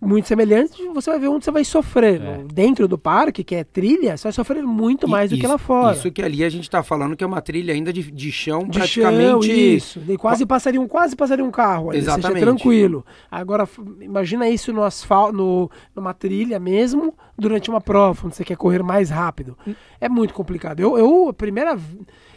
muito 0.00 0.28
semelhante, 0.28 0.86
você 0.88 1.10
vai 1.10 1.18
ver 1.18 1.28
onde 1.28 1.44
você 1.44 1.50
vai 1.50 1.64
sofrer. 1.64 2.20
É. 2.20 2.44
Dentro 2.52 2.86
do 2.86 2.98
parque, 2.98 3.42
que 3.42 3.54
é 3.54 3.64
trilha, 3.64 4.16
você 4.16 4.24
vai 4.24 4.32
sofrer 4.32 4.62
muito 4.62 5.08
mais 5.08 5.30
do 5.30 5.38
que 5.38 5.46
lá 5.46 5.56
fora. 5.56 5.96
Isso 5.96 6.10
que 6.12 6.22
ali 6.22 6.44
a 6.44 6.48
gente 6.48 6.64
está 6.64 6.82
falando 6.82 7.16
que 7.16 7.24
é 7.24 7.26
uma 7.26 7.40
trilha 7.40 7.72
ainda 7.72 7.92
de, 7.92 8.10
de 8.10 8.30
chão, 8.30 8.60
de 8.64 8.78
praticamente. 8.78 9.46
Chão, 9.46 9.56
isso. 9.56 10.02
E 10.06 10.16
quase 10.18 10.44
passaria 10.44 10.80
um, 10.80 10.86
quase 10.86 11.16
passaria 11.16 11.44
um 11.44 11.50
carro 11.50 11.90
ali, 11.90 11.98
Exatamente. 11.98 12.40
Seja 12.40 12.44
tranquilo. 12.44 13.04
Agora, 13.30 13.66
imagina 14.00 14.48
isso 14.48 14.72
no 14.72 14.82
asfalto, 14.82 15.34
no, 15.34 15.70
numa 15.94 16.12
trilha 16.12 16.60
mesmo, 16.60 17.14
durante 17.36 17.70
uma 17.70 17.80
prova, 17.80 18.26
onde 18.26 18.36
você 18.36 18.44
quer 18.44 18.56
correr 18.56 18.82
mais 18.82 19.08
rápido. 19.08 19.56
Hum. 19.66 19.74
É 19.98 20.08
muito 20.08 20.34
complicado. 20.34 20.80
Eu, 20.80 20.98
eu 20.98 21.28
a 21.30 21.32
primeira. 21.32 21.76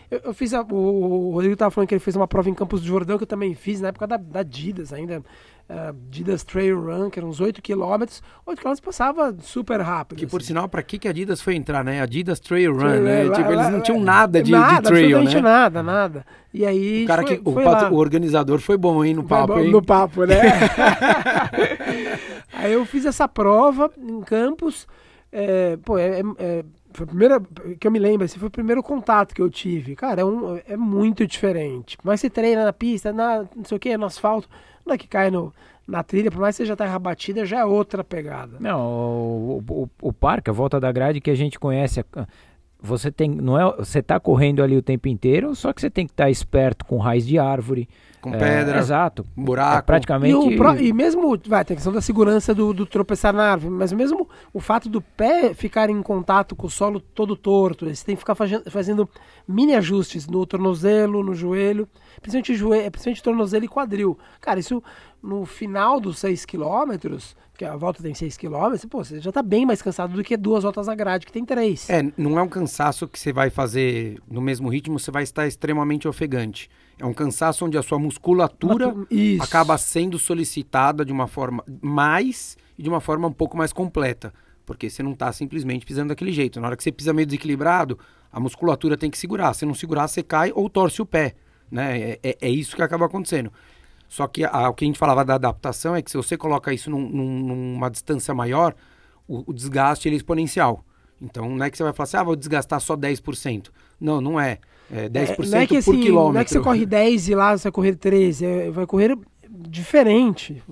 Eu, 0.09 0.21
eu 0.23 0.33
fiz 0.33 0.53
a, 0.53 0.61
o, 0.61 1.29
o 1.29 1.31
Rodrigo 1.33 1.53
estava 1.53 1.69
falando 1.71 1.89
que 1.89 1.93
ele 1.93 1.99
fez 1.99 2.15
uma 2.15 2.27
prova 2.27 2.49
em 2.49 2.53
Campos 2.53 2.81
do 2.81 2.87
Jordão, 2.87 3.17
que 3.17 3.23
eu 3.23 3.27
também 3.27 3.53
fiz 3.53 3.81
na 3.81 3.89
época 3.89 4.07
da, 4.07 4.15
da 4.15 4.39
Adidas 4.39 4.93
ainda 4.93 5.21
uh, 5.69 5.89
Adidas 5.89 6.43
Trail 6.43 6.79
Run, 6.81 7.09
que 7.09 7.19
eram 7.19 7.29
uns 7.29 7.39
8 7.39 7.61
km. 7.61 8.03
8 8.45 8.61
km 8.61 8.73
passava 8.83 9.35
super 9.41 9.79
rápido. 9.81 10.17
Que 10.17 10.25
assim. 10.25 10.31
por 10.31 10.41
sinal, 10.41 10.67
para 10.67 10.81
que, 10.81 10.97
que 10.97 11.07
a 11.07 11.11
Adidas 11.11 11.41
foi 11.41 11.55
entrar, 11.55 11.83
né? 11.83 12.01
Adidas 12.01 12.39
Trail 12.39 12.73
Run, 12.73 12.79
trail, 12.79 13.03
né? 13.03 13.23
Lá, 13.23 13.35
tipo, 13.35 13.49
lá, 13.49 13.61
eles 13.61 13.73
não 13.73 13.81
tinham 13.81 13.99
nada 13.99 14.41
de, 14.41 14.51
nada, 14.51 14.81
de 14.81 14.87
trail, 14.87 15.23
né? 15.23 15.41
nada, 15.41 15.83
nada. 15.83 16.25
E 16.53 16.65
aí. 16.65 17.03
O 17.03 17.07
cara 17.07 17.21
foi, 17.21 17.37
que. 17.37 17.49
O, 17.49 17.53
pato, 17.53 17.93
o, 17.93 17.97
organizador 17.97 18.59
foi 18.59 18.77
bom, 18.77 19.03
hein, 19.05 19.13
no 19.13 19.23
papo, 19.23 19.53
bom, 19.53 19.59
hein? 19.59 19.71
No 19.71 19.81
papo, 19.81 20.25
né? 20.25 20.39
aí 22.53 22.73
eu 22.73 22.85
fiz 22.85 23.05
essa 23.05 23.27
prova 23.27 23.91
em 23.97 24.21
Campos. 24.21 24.87
É, 25.31 25.77
pô, 25.85 25.97
é, 25.97 26.21
é, 26.39 26.65
foi 26.91 27.03
a 27.03 27.07
primeira 27.07 27.41
que 27.79 27.85
eu 27.85 27.91
me 27.91 27.99
lembro, 27.99 28.25
esse 28.25 28.39
foi 28.39 28.47
o 28.47 28.51
primeiro 28.51 28.81
contato 28.81 29.35
que 29.35 29.41
eu 29.41 29.49
tive. 29.49 29.95
Cara, 29.95 30.21
é, 30.21 30.25
um, 30.25 30.59
é 30.67 30.75
muito 30.75 31.27
diferente. 31.27 31.97
Mas 32.03 32.19
você 32.19 32.29
treina 32.29 32.65
na 32.65 32.73
pista, 32.73 33.13
na, 33.13 33.45
não 33.55 33.63
sei 33.63 33.77
o 33.77 33.79
que, 33.79 33.95
no 33.95 34.05
asfalto 34.05 34.49
é 34.93 34.97
que 34.97 35.07
cai 35.07 35.29
no, 35.31 35.53
na 35.87 36.03
trilha, 36.03 36.31
por 36.31 36.39
mais 36.39 36.55
que 36.55 36.63
seja 36.63 36.75
terra 36.75 36.99
batida, 36.99 37.45
já 37.45 37.59
é 37.59 37.65
outra 37.65 38.03
pegada. 38.03 38.57
Não, 38.59 38.79
o, 38.79 39.63
o, 39.67 39.89
o 40.01 40.13
parque, 40.13 40.49
a 40.49 40.53
volta 40.53 40.79
da 40.79 40.91
grade 40.91 41.19
que 41.19 41.31
a 41.31 41.35
gente 41.35 41.59
conhece, 41.59 42.05
você 42.81 43.11
tem, 43.11 43.29
não 43.29 43.59
é, 43.59 43.75
você 43.77 44.01
tá 44.01 44.19
correndo 44.19 44.63
ali 44.63 44.77
o 44.77 44.81
tempo 44.81 45.07
inteiro, 45.07 45.53
só 45.53 45.73
que 45.73 45.81
você 45.81 45.89
tem 45.89 46.05
que 46.05 46.13
estar 46.13 46.25
tá 46.25 46.29
esperto 46.29 46.85
com 46.85 46.97
raiz 46.97 47.27
de 47.27 47.37
árvore, 47.37 47.89
com 48.21 48.33
é, 48.33 48.37
pedra, 48.37 48.79
exato, 48.79 49.25
buraco, 49.35 49.79
é 49.79 49.81
praticamente. 49.81 50.31
E, 50.31 50.59
o, 50.59 50.75
e, 50.77 50.93
mesmo, 50.93 51.37
vai, 51.45 51.63
tem 51.63 51.73
a 51.73 51.77
questão 51.77 51.91
da 51.91 52.01
segurança 52.01 52.53
do, 52.53 52.73
do, 52.73 52.85
tropeçar 52.85 53.33
na 53.33 53.51
árvore, 53.51 53.73
mas 53.73 53.91
mesmo 53.91 54.29
o 54.53 54.59
fato 54.59 54.89
do 54.89 55.01
pé 55.01 55.53
ficar 55.53 55.89
em 55.89 56.01
contato 56.01 56.55
com 56.55 56.67
o 56.67 56.69
solo 56.69 56.99
todo 56.99 57.35
torto, 57.35 57.85
você 57.85 58.05
tem 58.05 58.15
que 58.15 58.19
ficar 58.19 58.35
fazendo, 58.35 58.69
fazendo 58.69 59.09
mini 59.47 59.75
ajustes 59.75 60.27
no 60.27 60.45
tornozelo, 60.45 61.23
no 61.23 61.33
joelho, 61.33 61.87
principalmente, 62.21 62.55
joelho, 62.55 62.91
principalmente 62.91 63.23
tornozelo 63.23 63.65
e 63.65 63.69
quadril. 63.69 64.17
Cara, 64.41 64.59
isso 64.59 64.83
no 65.21 65.45
final 65.45 65.99
dos 65.99 66.19
6 66.19 66.45
quilômetros, 66.45 67.35
que 67.57 67.65
a 67.65 67.75
volta 67.75 68.01
tem 68.01 68.13
6 68.13 68.37
quilômetros, 68.37 68.85
pô, 68.85 69.03
você 69.03 69.19
já 69.19 69.31
tá 69.31 69.43
bem 69.43 69.65
mais 69.65 69.81
cansado 69.81 70.13
do 70.13 70.23
que 70.23 70.37
duas 70.37 70.63
voltas 70.63 70.87
na 70.87 70.95
grade, 70.95 71.25
que 71.25 71.31
tem 71.31 71.43
três. 71.43 71.89
É, 71.89 72.01
não 72.17 72.39
é 72.39 72.41
um 72.41 72.47
cansaço 72.47 73.07
que 73.07 73.19
você 73.19 73.33
vai 73.33 73.49
fazer 73.49 74.19
no 74.29 74.41
mesmo 74.41 74.69
ritmo, 74.69 74.97
você 74.97 75.11
vai 75.11 75.23
estar 75.23 75.45
extremamente 75.45 76.07
ofegante. 76.07 76.69
É 76.97 77.05
um 77.05 77.13
cansaço 77.13 77.65
onde 77.65 77.77
a 77.77 77.81
sua 77.81 77.99
musculatura 77.99 78.93
acaba 79.39 79.77
sendo 79.77 80.17
solicitada 80.19 81.05
de 81.05 81.11
uma 81.11 81.27
forma 81.27 81.63
mais 81.81 82.57
e 82.77 82.83
de 82.83 82.89
uma 82.89 83.01
forma 83.01 83.27
um 83.27 83.33
pouco 83.33 83.57
mais 83.57 83.73
completa. 83.73 84.33
Porque 84.65 84.89
você 84.89 85.01
não 85.01 85.13
está 85.13 85.31
simplesmente 85.31 85.85
pisando 85.85 86.09
daquele 86.09 86.31
jeito. 86.31 86.59
Na 86.59 86.67
hora 86.67 86.77
que 86.77 86.83
você 86.83 86.91
pisa 86.91 87.11
meio 87.11 87.25
desequilibrado, 87.25 87.97
a 88.31 88.39
musculatura 88.39 88.97
tem 88.97 89.09
que 89.09 89.17
segurar. 89.17 89.53
Se 89.53 89.65
não 89.65 89.73
segurar, 89.73 90.07
você 90.07 90.21
cai 90.21 90.51
ou 90.53 90.69
torce 90.69 91.01
o 91.01 91.05
pé. 91.05 91.35
Né? 91.71 91.99
É, 91.99 92.19
é, 92.21 92.37
é 92.41 92.49
isso 92.49 92.75
que 92.75 92.81
acaba 92.81 93.05
acontecendo. 93.05 93.51
Só 94.09 94.27
que 94.27 94.43
a, 94.43 94.67
o 94.67 94.73
que 94.73 94.83
a 94.83 94.87
gente 94.87 94.97
falava 94.97 95.23
da 95.23 95.35
adaptação 95.35 95.95
é 95.95 96.01
que 96.01 96.09
se 96.09 96.17
você 96.17 96.35
coloca 96.35 96.73
isso 96.73 96.89
num, 96.89 97.07
num, 97.07 97.39
numa 97.39 97.89
distância 97.89 98.33
maior, 98.33 98.75
o, 99.27 99.51
o 99.51 99.53
desgaste 99.53 100.09
é 100.09 100.11
exponencial. 100.11 100.83
Então 101.21 101.47
não 101.47 101.63
é 101.63 101.69
que 101.69 101.77
você 101.77 101.83
vai 101.83 101.93
falar 101.93 102.05
assim, 102.05 102.17
ah, 102.17 102.23
vou 102.23 102.35
desgastar 102.35 102.81
só 102.81 102.97
10%. 102.97 103.69
Não, 104.01 104.19
não 104.19 104.39
é. 104.39 104.57
É 104.91 105.07
10% 105.07 105.45
é, 105.45 105.49
não 105.49 105.57
é 105.59 105.67
que, 105.67 105.81
por 105.83 105.93
assim, 105.93 106.01
quilômetro. 106.01 106.33
Não 106.33 106.41
é 106.41 106.43
que 106.43 106.49
você 106.49 106.59
corre 106.59 106.85
10 106.85 107.29
e 107.29 107.35
lá 107.35 107.55
você 107.55 107.63
vai 107.63 107.71
correr 107.71 107.95
13. 107.95 108.45
É, 108.45 108.71
vai 108.71 108.87
correr 108.87 109.15
diferente. 109.47 110.63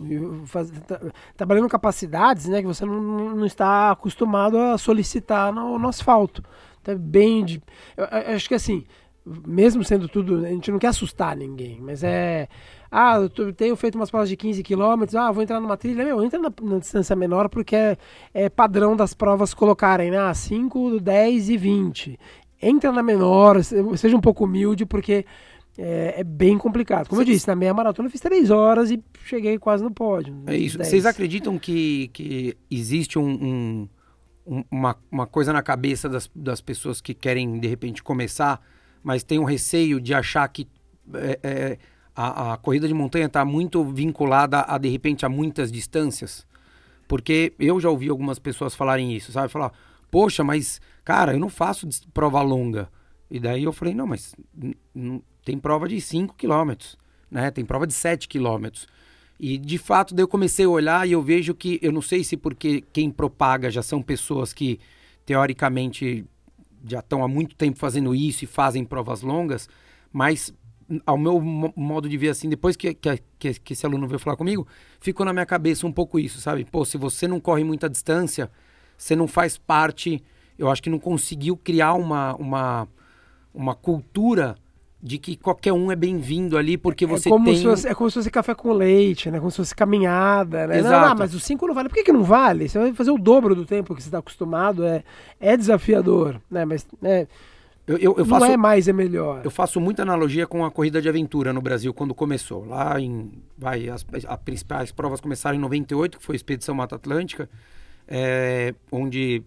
Faz, 0.46 0.72
tá, 0.88 1.00
trabalhando 1.36 1.70
capacidades 1.70 2.48
né, 2.48 2.62
que 2.62 2.68
você 2.68 2.86
não, 2.86 3.36
não 3.36 3.46
está 3.46 3.92
acostumado 3.92 4.58
a 4.58 4.78
solicitar 4.80 5.54
no, 5.54 5.78
no 5.78 5.88
asfalto. 5.88 6.44
Então 6.82 6.96
é 6.96 6.98
bem. 6.98 7.46
De, 7.46 7.62
eu, 7.96 8.06
eu 8.06 8.36
acho 8.36 8.48
que 8.48 8.56
assim, 8.56 8.86
mesmo 9.26 9.84
sendo 9.84 10.08
tudo. 10.08 10.46
A 10.46 10.50
gente 10.50 10.72
não 10.72 10.80
quer 10.80 10.88
assustar 10.88 11.36
ninguém, 11.36 11.80
mas 11.82 12.04
é. 12.04 12.48
Ah, 12.92 13.18
eu 13.38 13.54
tenho 13.54 13.76
feito 13.76 13.96
umas 13.96 14.10
provas 14.10 14.30
de 14.30 14.38
15 14.38 14.64
quilômetros, 14.64 15.16
ah, 15.16 15.32
vou 15.32 15.44
entrar 15.44 15.60
numa 15.60 15.78
trilha. 15.78 16.06
Meu, 16.06 16.24
entra 16.24 16.40
na, 16.40 16.52
na, 16.62 16.80
distância 16.80 17.16
menor 17.16 17.50
porque 17.50 17.76
é, 17.76 17.98
é 18.34 18.50
padrão 18.50 18.96
das 18.96 19.14
provas 19.14 19.54
colocarem, 19.54 20.12
né? 20.12 20.34
5, 20.34 21.00
10 21.00 21.50
e 21.50 21.58
20 21.58 22.20
entra 22.62 22.92
na 22.92 23.04
menor, 23.04 23.64
seja 23.64 24.16
um 24.16 24.22
pouco 24.22 24.46
humilde, 24.46 24.86
porque 24.86 25.26
é, 25.78 26.16
é 26.18 26.24
bem 26.24 26.58
complicado. 26.58 27.08
Como 27.08 27.22
Cês... 27.22 27.30
eu 27.30 27.34
disse, 27.36 27.48
na 27.48 27.56
meia 27.56 27.74
maratona 27.74 28.08
eu 28.08 28.12
fiz 28.12 28.22
três 28.22 28.50
horas 28.50 28.90
e 28.92 29.02
cheguei 29.24 29.58
quase 29.60 29.84
no 29.84 29.92
pódio. 29.92 30.36
É 30.48 30.58
isso. 30.58 30.78
Vocês 30.78 31.06
acreditam 31.06 31.58
que, 31.60 32.10
que 32.10 32.58
existe 32.70 33.20
um, 33.20 33.88
um, 34.46 34.66
uma, 34.72 34.98
uma 35.12 35.28
coisa 35.28 35.54
na 35.54 35.62
cabeça 35.62 36.10
das, 36.10 36.30
das 36.36 36.62
pessoas 36.62 37.00
que 37.00 37.14
querem, 37.14 37.60
de 37.60 37.68
repente, 37.68 38.02
começar, 38.02 38.60
mas 39.04 39.24
tem 39.24 39.40
um 39.40 39.44
receio 39.44 40.02
de 40.02 40.14
achar 40.14 40.48
que 40.48 40.68
é, 41.14 41.40
é, 41.44 41.78
a, 42.18 42.54
a 42.54 42.58
corrida 42.58 42.88
de 42.88 42.94
montanha 42.94 43.28
está 43.28 43.46
muito 43.46 43.84
vinculada, 43.86 44.66
a, 44.68 44.78
de 44.78 44.90
repente, 44.90 45.26
a 45.26 45.30
muitas 45.30 45.72
distâncias? 45.72 46.46
Porque 47.08 47.54
eu 47.60 47.80
já 47.80 47.90
ouvi 47.90 48.10
algumas 48.10 48.40
pessoas 48.40 48.76
falarem 48.76 49.16
isso, 49.16 49.32
sabe? 49.32 49.50
Falar, 49.50 49.72
poxa, 50.10 50.44
mas 50.44 50.82
cara, 51.08 51.32
eu 51.32 51.40
não 51.40 51.48
faço 51.48 51.88
prova 52.14 52.42
longa. 52.42 52.90
E 53.32 53.40
daí 53.40 53.64
eu 53.64 53.72
falei, 53.72 53.94
não, 53.94 54.06
mas 54.06 54.36
tem 55.46 55.58
prova 55.58 55.88
de 55.88 56.02
5 56.02 56.36
quilômetros, 56.36 56.98
né? 57.32 57.50
Tem 57.50 57.64
prova 57.64 57.88
de 57.88 57.94
7 57.94 58.28
quilômetros. 58.28 58.90
E 59.40 59.58
de 59.58 59.78
fato, 59.78 60.14
daí 60.14 60.24
eu 60.24 60.28
comecei 60.28 60.66
a 60.66 60.70
olhar 60.70 61.08
e 61.08 61.14
eu 61.14 61.22
vejo 61.22 61.56
que, 61.56 61.80
eu 61.82 61.94
não 61.94 62.02
sei 62.02 62.26
se 62.26 62.36
porque 62.36 62.84
quem 62.92 63.10
propaga 63.10 63.72
já 63.72 63.82
são 63.82 64.02
pessoas 64.02 64.52
que 64.52 64.82
teoricamente 65.26 66.26
já 66.86 67.00
estão 67.00 67.24
há 67.24 67.28
muito 67.28 67.56
tempo 67.56 67.80
fazendo 67.80 68.14
isso 68.14 68.44
e 68.44 68.48
fazem 68.48 68.84
provas 68.84 69.22
longas, 69.22 69.70
mas 70.12 70.54
ao 71.06 71.18
meu 71.18 71.40
modo 71.76 72.08
de 72.08 72.18
ver 72.18 72.30
assim, 72.30 72.48
depois 72.50 72.76
que, 72.76 72.94
que, 72.94 73.20
que, 73.40 73.74
esse 73.74 73.86
aluno 73.86 74.08
veio 74.08 74.20
falar 74.20 74.38
comigo, 74.38 74.68
ficou 75.00 75.26
na 75.26 75.34
minha 75.34 75.46
cabeça 75.46 75.86
um 75.86 75.92
pouco 75.92 76.20
isso, 76.20 76.40
sabe? 76.40 76.66
Pô, 76.66 76.86
se 76.86 76.98
você 76.98 77.28
não 77.28 77.40
corre 77.40 77.64
muita 77.64 77.90
distância, 77.90 78.50
você 78.98 79.16
não 79.16 79.28
faz 79.28 79.58
parte 79.58 80.24
eu 80.58 80.70
acho 80.70 80.82
que 80.82 80.90
não 80.90 81.00
conseguiu 81.00 81.56
criar 81.56 81.94
uma, 81.94 82.36
uma, 82.36 82.88
uma 83.54 83.76
cultura 83.76 84.56
de 85.02 85.20
que 85.20 85.38
qualquer 85.38 85.72
um 85.72 85.92
é 85.92 85.96
bem-vindo 85.96 86.58
ali, 86.58 86.78
porque 86.78 87.06
é 87.06 87.08
você 87.08 87.30
é 87.30 87.32
como 87.32 87.46
tem... 87.46 87.58
Se 87.58 87.64
fosse, 87.64 87.88
é 87.88 87.94
como 87.94 88.10
se 88.10 88.16
fosse 88.16 88.32
café 88.32 88.56
com 88.56 88.74
leite, 88.74 89.30
né? 89.30 89.38
Como 89.38 89.52
se 89.52 89.58
fosse 89.58 89.76
caminhada, 89.76 90.66
né? 90.66 90.80
Exato. 90.80 91.02
Não, 91.02 91.10
não, 91.10 91.16
mas 91.16 91.36
o 91.36 91.40
5 91.40 91.68
não 91.68 91.74
vale. 91.76 91.88
Por 91.88 91.96
que, 91.96 92.04
que 92.04 92.12
não 92.12 92.24
vale? 92.24 92.68
Você 92.68 92.80
vai 92.80 92.92
fazer 92.94 93.12
o 93.12 93.18
dobro 93.18 93.54
do 93.54 93.66
tempo 93.66 93.94
que 93.94 94.02
você 94.02 94.08
está 94.08 94.18
acostumado, 94.18 94.84
é, 94.84 95.04
é 95.40 95.56
desafiador, 95.56 96.42
né? 96.50 96.66
Mas 96.66 96.88
é, 97.04 97.28
eu, 97.88 97.98
eu, 97.98 98.16
eu 98.18 98.26
faço, 98.26 98.46
não 98.46 98.52
é 98.52 98.58
mais, 98.58 98.88
é 98.88 98.94
melhor. 98.94 99.42
Eu 99.44 99.50
faço 99.50 99.80
muita 99.80 100.02
analogia 100.02 100.46
com 100.46 100.66
a 100.66 100.70
corrida 100.70 101.02
de 101.02 101.08
aventura 101.08 101.54
no 101.54 101.62
Brasil, 101.62 101.94
quando 101.94 102.14
começou. 102.14 102.66
Lá 102.66 103.00
em... 103.00 103.32
Vai, 103.58 103.88
as, 103.88 104.06
as 104.28 104.40
principais 104.42 104.92
provas 104.92 105.22
começaram 105.22 105.56
em 105.58 105.62
98, 105.62 106.18
que 106.18 106.24
foi 106.24 106.36
a 106.36 106.38
Expedição 106.38 106.76
Mata 106.76 106.96
Atlântica, 106.96 107.50
é, 108.08 108.76
onde, 108.92 109.42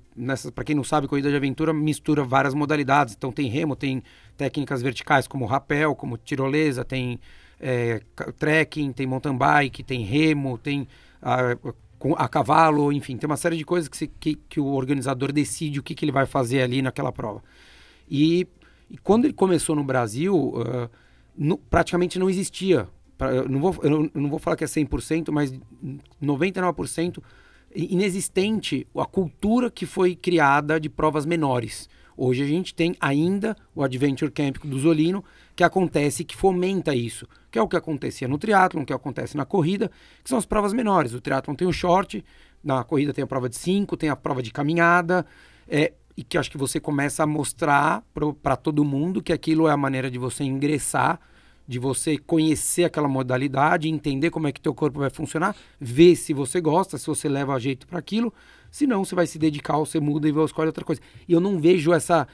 para 0.54 0.64
quem 0.64 0.74
não 0.74 0.84
sabe, 0.84 1.06
corrida 1.06 1.30
de 1.30 1.36
aventura 1.36 1.72
mistura 1.72 2.24
várias 2.24 2.54
modalidades. 2.54 3.14
Então 3.14 3.30
tem 3.30 3.46
remo, 3.46 3.76
tem 3.76 4.02
técnicas 4.36 4.80
verticais 4.80 5.26
como 5.26 5.44
rapel, 5.44 5.94
como 5.94 6.16
tirolesa, 6.16 6.84
tem 6.84 7.20
é, 7.60 8.00
trekking, 8.38 8.92
tem 8.92 9.06
mountain 9.06 9.36
bike, 9.36 9.82
tem 9.82 10.02
remo, 10.02 10.56
tem 10.56 10.88
a, 11.20 11.56
a 12.16 12.28
cavalo, 12.28 12.92
enfim, 12.92 13.16
tem 13.16 13.26
uma 13.26 13.36
série 13.36 13.56
de 13.56 13.64
coisas 13.64 13.88
que, 13.88 13.96
se, 13.96 14.06
que, 14.08 14.34
que, 14.34 14.58
o 14.58 14.66
organizador 14.66 15.30
decide 15.30 15.78
o 15.78 15.82
que, 15.82 15.94
que 15.94 16.04
ele 16.04 16.12
vai 16.12 16.24
fazer 16.24 16.62
ali 16.62 16.80
naquela 16.80 17.12
prova. 17.12 17.42
E, 18.10 18.46
e 18.90 18.98
quando 18.98 19.26
ele 19.26 19.34
começou 19.34 19.76
no 19.76 19.84
Brasil, 19.84 20.34
uh, 20.34 20.90
no, 21.36 21.56
praticamente 21.56 22.18
não 22.18 22.28
existia. 22.28 22.88
Pra, 23.16 23.32
eu, 23.32 23.48
não 23.48 23.60
vou, 23.60 23.76
eu 23.82 24.10
não, 24.12 24.28
vou 24.28 24.38
falar 24.38 24.56
que 24.56 24.64
é 24.64 24.66
100%, 24.66 25.30
mas 25.30 25.52
99% 26.22 27.22
inexistente 27.74 28.86
a 28.96 29.04
cultura 29.04 29.70
que 29.70 29.86
foi 29.86 30.16
criada 30.16 30.80
de 30.80 30.88
provas 30.88 31.24
menores. 31.24 31.88
Hoje 32.16 32.42
a 32.42 32.46
gente 32.46 32.74
tem 32.74 32.94
ainda 33.00 33.56
o 33.74 33.82
Adventure 33.82 34.30
Camp 34.30 34.58
do 34.58 34.78
Zolino, 34.78 35.24
que 35.56 35.64
acontece, 35.64 36.24
que 36.24 36.36
fomenta 36.36 36.94
isso, 36.94 37.26
que 37.50 37.58
é 37.58 37.62
o 37.62 37.68
que 37.68 37.76
acontecia 37.76 38.28
no 38.28 38.36
triatlon, 38.36 38.84
que 38.84 38.92
acontece 38.92 39.36
na 39.36 39.46
corrida, 39.46 39.90
que 40.22 40.28
são 40.28 40.36
as 40.36 40.44
provas 40.44 40.72
menores. 40.72 41.14
O 41.14 41.20
triatlon 41.20 41.54
tem 41.54 41.66
o 41.66 41.72
short, 41.72 42.22
na 42.62 42.84
corrida 42.84 43.14
tem 43.14 43.24
a 43.24 43.26
prova 43.26 43.48
de 43.48 43.56
5, 43.56 43.96
tem 43.96 44.10
a 44.10 44.16
prova 44.16 44.42
de 44.42 44.50
caminhada, 44.50 45.24
é, 45.66 45.94
e 46.16 46.22
que 46.22 46.36
acho 46.36 46.50
que 46.50 46.58
você 46.58 46.78
começa 46.80 47.22
a 47.22 47.26
mostrar 47.26 48.02
para 48.42 48.56
todo 48.56 48.84
mundo 48.84 49.22
que 49.22 49.32
aquilo 49.32 49.68
é 49.68 49.72
a 49.72 49.76
maneira 49.76 50.10
de 50.10 50.18
você 50.18 50.44
ingressar, 50.44 51.20
de 51.66 51.78
você 51.78 52.18
conhecer 52.18 52.84
aquela 52.84 53.08
modalidade, 53.08 53.88
entender 53.88 54.30
como 54.30 54.48
é 54.48 54.52
que 54.52 54.60
teu 54.60 54.74
corpo 54.74 54.98
vai 54.98 55.10
funcionar, 55.10 55.54
ver 55.80 56.16
se 56.16 56.32
você 56.34 56.60
gosta, 56.60 56.98
se 56.98 57.06
você 57.06 57.28
leva 57.28 57.58
jeito 57.60 57.86
para 57.86 57.98
aquilo, 57.98 58.34
senão 58.70 59.04
você 59.04 59.14
vai 59.14 59.26
se 59.26 59.38
dedicar 59.38 59.76
ou 59.76 59.86
você 59.86 60.00
muda 60.00 60.28
e 60.28 60.32
vai 60.32 60.44
escolher 60.44 60.66
outra 60.68 60.84
coisa. 60.84 61.00
E 61.28 61.32
eu 61.32 61.40
não 61.40 61.60
vejo 61.60 61.92
essa 61.92 62.26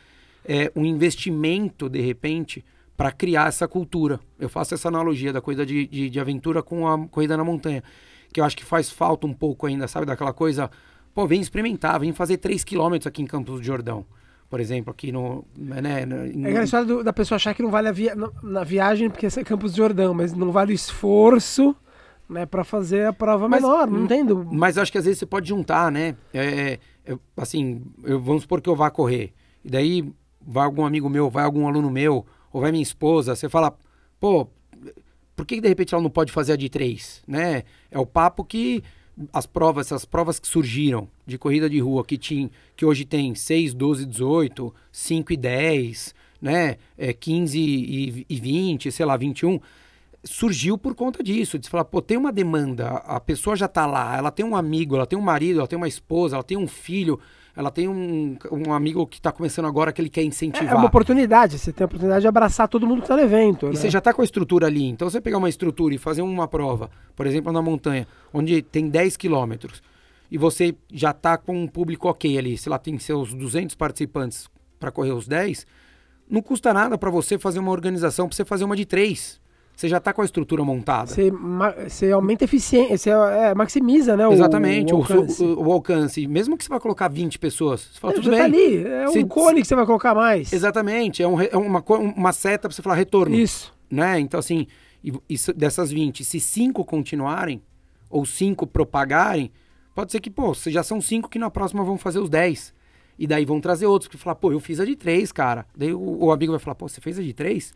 é, 0.44 0.72
um 0.74 0.84
investimento 0.84 1.88
de 1.88 2.00
repente 2.00 2.64
para 2.96 3.12
criar 3.12 3.48
essa 3.48 3.68
cultura. 3.68 4.18
Eu 4.38 4.48
faço 4.48 4.74
essa 4.74 4.88
analogia 4.88 5.32
da 5.32 5.40
coisa 5.40 5.66
de, 5.66 5.86
de, 5.86 6.08
de 6.08 6.20
aventura 6.20 6.62
com 6.62 6.88
a 6.88 7.06
corrida 7.08 7.36
na 7.36 7.44
montanha, 7.44 7.82
que 8.32 8.40
eu 8.40 8.44
acho 8.44 8.56
que 8.56 8.64
faz 8.64 8.90
falta 8.90 9.26
um 9.26 9.34
pouco 9.34 9.66
ainda, 9.66 9.86
sabe, 9.86 10.06
daquela 10.06 10.32
coisa 10.32 10.70
Pô, 11.16 11.26
vem 11.26 11.40
experimentar, 11.40 11.98
vem 11.98 12.12
fazer 12.12 12.36
3 12.36 12.62
km 12.62 12.96
aqui 13.06 13.22
em 13.22 13.26
Campos 13.26 13.60
do 13.60 13.62
Jordão. 13.64 14.04
Por 14.50 14.60
exemplo, 14.60 14.90
aqui 14.90 15.10
no. 15.10 15.46
Né, 15.56 16.04
no... 16.04 16.46
É 16.46 16.50
aquela 16.50 16.64
história 16.64 16.86
do, 16.86 17.02
da 17.02 17.10
pessoa 17.10 17.36
achar 17.36 17.54
que 17.54 17.62
não 17.62 17.70
vale 17.70 17.88
a 17.88 17.92
via, 17.92 18.14
na 18.42 18.62
viagem 18.62 19.08
porque 19.08 19.24
é 19.24 19.42
Campos 19.42 19.72
do 19.72 19.78
Jordão, 19.78 20.12
mas 20.12 20.34
não 20.34 20.52
vale 20.52 20.72
o 20.72 20.74
esforço 20.74 21.74
né, 22.28 22.44
para 22.44 22.62
fazer 22.64 23.06
a 23.06 23.14
prova 23.14 23.48
mas, 23.48 23.62
menor, 23.62 23.90
não 23.90 24.04
entendo. 24.04 24.46
Mas 24.52 24.76
acho 24.76 24.92
que 24.92 24.98
às 24.98 25.06
vezes 25.06 25.18
você 25.18 25.24
pode 25.24 25.48
juntar, 25.48 25.90
né? 25.90 26.14
É, 26.34 26.78
é, 27.06 27.18
assim, 27.34 27.80
eu, 28.04 28.20
vamos 28.20 28.42
supor 28.42 28.60
que 28.60 28.68
eu 28.68 28.76
vá 28.76 28.90
correr. 28.90 29.32
E 29.64 29.70
daí 29.70 30.12
vai 30.46 30.66
algum 30.66 30.84
amigo 30.84 31.08
meu, 31.08 31.30
vai 31.30 31.44
algum 31.44 31.66
aluno 31.66 31.90
meu, 31.90 32.26
ou 32.52 32.60
vai 32.60 32.70
minha 32.70 32.82
esposa, 32.82 33.34
você 33.34 33.48
fala, 33.48 33.74
pô, 34.20 34.48
por 35.34 35.46
que 35.46 35.62
de 35.62 35.68
repente 35.68 35.94
ela 35.94 36.02
não 36.02 36.10
pode 36.10 36.30
fazer 36.30 36.52
a 36.52 36.56
de 36.56 36.68
três, 36.68 37.22
né? 37.26 37.62
É 37.90 37.98
o 37.98 38.04
papo 38.04 38.44
que 38.44 38.84
as 39.32 39.46
provas, 39.46 39.86
essas 39.86 40.04
provas 40.04 40.38
que 40.38 40.46
surgiram 40.46 41.08
de 41.26 41.38
corrida 41.38 41.68
de 41.68 41.78
rua, 41.80 42.04
que, 42.04 42.18
tinha, 42.18 42.50
que 42.76 42.84
hoje 42.84 43.04
tem 43.04 43.34
6, 43.34 43.72
12, 43.74 44.06
18, 44.06 44.74
5 44.92 45.32
e 45.32 45.36
10, 45.36 46.14
né? 46.40 46.76
É, 46.98 47.12
15 47.12 47.58
e, 47.58 48.26
e 48.28 48.36
20, 48.36 48.92
sei 48.92 49.06
lá, 49.06 49.16
21, 49.16 49.58
surgiu 50.22 50.76
por 50.76 50.94
conta 50.94 51.22
disso. 51.22 51.58
De 51.58 51.68
falar, 51.68 51.84
pô, 51.84 52.02
tem 52.02 52.16
uma 52.16 52.32
demanda, 52.32 52.88
a 52.88 53.18
pessoa 53.18 53.56
já 53.56 53.66
está 53.66 53.86
lá, 53.86 54.16
ela 54.16 54.30
tem 54.30 54.44
um 54.44 54.56
amigo, 54.56 54.96
ela 54.96 55.06
tem 55.06 55.18
um 55.18 55.22
marido, 55.22 55.60
ela 55.60 55.68
tem 55.68 55.76
uma 55.76 55.88
esposa, 55.88 56.36
ela 56.36 56.44
tem 56.44 56.56
um 56.56 56.68
filho, 56.68 57.18
ela 57.56 57.70
tem 57.70 57.88
um, 57.88 58.36
um 58.52 58.72
amigo 58.74 59.06
que 59.06 59.16
está 59.16 59.32
começando 59.32 59.64
agora 59.64 59.90
que 59.90 60.00
ele 60.00 60.10
quer 60.10 60.22
incentivar. 60.22 60.68
É, 60.68 60.72
é 60.72 60.76
uma 60.76 60.88
oportunidade, 60.88 61.58
você 61.58 61.72
tem 61.72 61.84
a 61.84 61.86
oportunidade 61.86 62.20
de 62.20 62.28
abraçar 62.28 62.68
todo 62.68 62.86
mundo 62.86 62.98
que 62.98 63.04
está 63.04 63.16
no 63.16 63.22
evento. 63.22 63.66
E 63.66 63.68
né? 63.70 63.74
você 63.74 63.88
já 63.88 63.98
está 63.98 64.12
com 64.12 64.20
a 64.20 64.24
estrutura 64.24 64.66
ali. 64.66 64.84
Então, 64.84 65.08
você 65.08 65.22
pegar 65.22 65.38
uma 65.38 65.48
estrutura 65.48 65.94
e 65.94 65.98
fazer 65.98 66.20
uma 66.20 66.46
prova, 66.46 66.90
por 67.16 67.26
exemplo, 67.26 67.50
na 67.50 67.62
montanha, 67.62 68.06
onde 68.32 68.60
tem 68.60 68.90
10 68.90 69.16
quilômetros, 69.16 69.82
e 70.30 70.36
você 70.36 70.76
já 70.92 71.12
está 71.12 71.38
com 71.38 71.56
um 71.56 71.66
público 71.66 72.08
ok 72.08 72.36
ali, 72.36 72.58
sei 72.58 72.68
lá, 72.68 72.78
tem 72.78 72.98
seus 72.98 73.32
200 73.32 73.74
participantes 73.74 74.50
para 74.78 74.90
correr 74.90 75.12
os 75.12 75.26
10, 75.26 75.66
não 76.28 76.42
custa 76.42 76.74
nada 76.74 76.98
para 76.98 77.10
você 77.10 77.38
fazer 77.38 77.58
uma 77.58 77.70
organização, 77.70 78.28
para 78.28 78.36
você 78.36 78.44
fazer 78.44 78.64
uma 78.64 78.76
de 78.76 78.84
três 78.84 79.40
você 79.76 79.88
já 79.90 79.98
está 79.98 80.10
com 80.10 80.22
a 80.22 80.24
estrutura 80.24 80.64
montada. 80.64 81.08
Você, 81.08 81.30
você 81.86 82.10
aumenta 82.10 82.44
a 82.44 82.46
eficiência, 82.46 82.96
você 82.96 83.10
é, 83.10 83.54
maximiza, 83.54 84.16
né? 84.16 84.26
O, 84.26 84.32
Exatamente, 84.32 84.94
o, 84.94 84.96
o, 84.96 85.00
alcance. 85.02 85.44
O, 85.44 85.72
alcance. 85.72 86.26
Mesmo 86.26 86.56
que 86.56 86.64
você 86.64 86.70
vai 86.70 86.80
colocar 86.80 87.08
20 87.08 87.38
pessoas, 87.38 87.90
você 87.92 88.00
fala, 88.00 88.14
é, 88.14 88.16
tudo 88.16 88.30
tá 88.30 88.30
bem. 88.30 88.38
Tá 88.38 88.44
ali, 88.44 88.86
é 88.86 89.08
um 89.10 89.28
cone 89.28 89.60
que 89.60 89.68
você 89.68 89.74
vai 89.74 89.84
colocar 89.84 90.14
mais. 90.14 90.50
Exatamente, 90.50 91.22
é, 91.22 91.28
um, 91.28 91.38
é 91.38 91.54
uma, 91.54 91.84
uma 91.86 92.32
seta 92.32 92.68
para 92.68 92.74
você 92.74 92.80
falar 92.80 92.94
retorno. 92.94 93.36
Isso. 93.36 93.70
Né? 93.90 94.18
Então, 94.18 94.40
assim, 94.40 94.66
isso, 95.28 95.52
dessas 95.52 95.92
20, 95.92 96.24
se 96.24 96.40
5 96.40 96.82
continuarem, 96.82 97.60
ou 98.08 98.24
5 98.24 98.66
propagarem, 98.66 99.52
pode 99.94 100.10
ser 100.10 100.20
que, 100.20 100.30
pô, 100.30 100.54
já 100.54 100.82
são 100.82 101.02
5 101.02 101.28
que 101.28 101.38
na 101.38 101.50
próxima 101.50 101.84
vão 101.84 101.98
fazer 101.98 102.18
os 102.18 102.30
10. 102.30 102.74
E 103.18 103.26
daí 103.26 103.44
vão 103.44 103.60
trazer 103.60 103.84
outros 103.84 104.08
que 104.08 104.16
falar, 104.16 104.36
pô, 104.36 104.52
eu 104.52 104.60
fiz 104.60 104.80
a 104.80 104.86
de 104.86 104.96
3, 104.96 105.32
cara. 105.32 105.66
Daí 105.76 105.92
o, 105.92 106.24
o 106.24 106.32
amigo 106.32 106.52
vai 106.52 106.60
falar, 106.60 106.74
pô, 106.74 106.88
você 106.88 107.00
fez 107.00 107.18
a 107.18 107.22
de 107.22 107.34
3? 107.34 107.74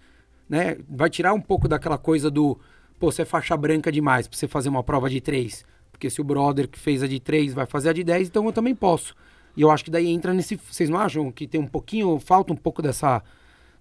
Né? 0.50 0.76
Vai 0.88 1.08
tirar 1.08 1.32
um 1.32 1.40
pouco 1.40 1.68
daquela 1.68 1.96
coisa 1.96 2.28
do, 2.28 2.58
pô, 2.98 3.12
você 3.12 3.22
é 3.22 3.24
faixa 3.24 3.56
branca 3.56 3.92
demais 3.92 4.26
pra 4.26 4.36
você 4.36 4.48
fazer 4.48 4.68
uma 4.68 4.82
prova 4.82 5.08
de 5.08 5.20
três. 5.20 5.64
Porque 5.92 6.10
se 6.10 6.20
o 6.20 6.24
brother 6.24 6.66
que 6.66 6.78
fez 6.78 7.02
a 7.02 7.06
de 7.06 7.20
três 7.20 7.54
vai 7.54 7.66
fazer 7.66 7.90
a 7.90 7.92
de 7.92 8.02
10, 8.02 8.28
então 8.28 8.44
eu 8.44 8.52
também 8.52 8.74
posso. 8.74 9.14
E 9.56 9.62
eu 9.62 9.70
acho 9.70 9.84
que 9.84 9.90
daí 9.90 10.08
entra 10.08 10.34
nesse. 10.34 10.56
Vocês 10.56 10.90
não 10.90 10.98
acham 10.98 11.30
que 11.30 11.46
tem 11.46 11.60
um 11.60 11.66
pouquinho, 11.66 12.18
falta 12.18 12.52
um 12.52 12.56
pouco 12.56 12.80
dessa, 12.82 13.22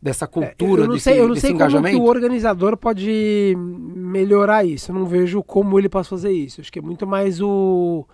dessa 0.02 0.28
cultura, 0.28 0.82
é, 0.82 0.84
eu 0.84 0.88
não 0.88 0.94
desse, 0.96 1.04
sei, 1.06 1.20
eu 1.20 1.28
não 1.28 1.36
sei 1.36 1.52
engajamento? 1.52 1.96
como 1.96 2.06
que 2.06 2.10
o 2.10 2.14
organizador 2.14 2.78
pode 2.78 3.56
melhorar 3.58 4.64
isso. 4.66 4.92
Eu 4.92 4.96
não 4.96 5.06
vejo 5.06 5.42
como 5.42 5.80
ele 5.80 5.90
pode 5.90 6.08
fazer 6.08 6.32
isso. 6.32 6.62
Acho 6.62 6.72
que 6.72 6.80
é 6.80 6.82
muito 6.82 7.08
mais 7.08 7.42
o 7.42 8.06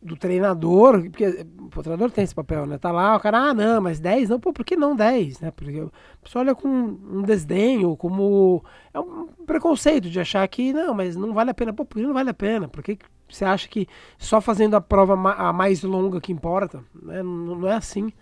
do 0.00 0.16
treinador, 0.16 1.02
porque 1.02 1.46
o 1.76 1.82
treinador 1.82 2.10
tem 2.10 2.24
esse 2.24 2.34
papel, 2.34 2.66
né? 2.66 2.78
Tá 2.78 2.90
lá, 2.90 3.16
o 3.16 3.20
cara, 3.20 3.50
ah, 3.50 3.54
não, 3.54 3.80
mas 3.80 3.98
10 3.98 4.28
não, 4.28 4.38
pô, 4.38 4.52
por 4.52 4.64
que 4.64 4.76
não 4.76 4.94
10, 4.94 5.40
né? 5.40 5.50
Porque 5.50 5.80
a 5.80 6.24
pessoa 6.24 6.42
olha 6.42 6.54
com 6.54 6.68
um 6.68 7.22
desdenho, 7.22 7.96
como 7.96 8.64
é 8.94 9.00
um 9.00 9.26
preconceito 9.46 10.08
de 10.08 10.20
achar 10.20 10.46
que 10.48 10.72
não, 10.72 10.94
mas 10.94 11.16
não 11.16 11.32
vale 11.32 11.50
a 11.50 11.54
pena. 11.54 11.72
Pô, 11.72 11.84
por 11.84 11.96
que 11.96 12.06
não 12.06 12.14
vale 12.14 12.30
a 12.30 12.34
pena? 12.34 12.68
Por 12.68 12.82
que 12.82 12.98
você 13.28 13.44
acha 13.44 13.68
que 13.68 13.86
só 14.18 14.40
fazendo 14.40 14.74
a 14.74 14.80
prova 14.80 15.14
a 15.32 15.52
mais 15.52 15.82
longa 15.82 16.20
que 16.20 16.32
importa? 16.32 16.82
Né? 17.02 17.22
Não, 17.22 17.56
não 17.56 17.68
é 17.68 17.74
assim. 17.74 18.12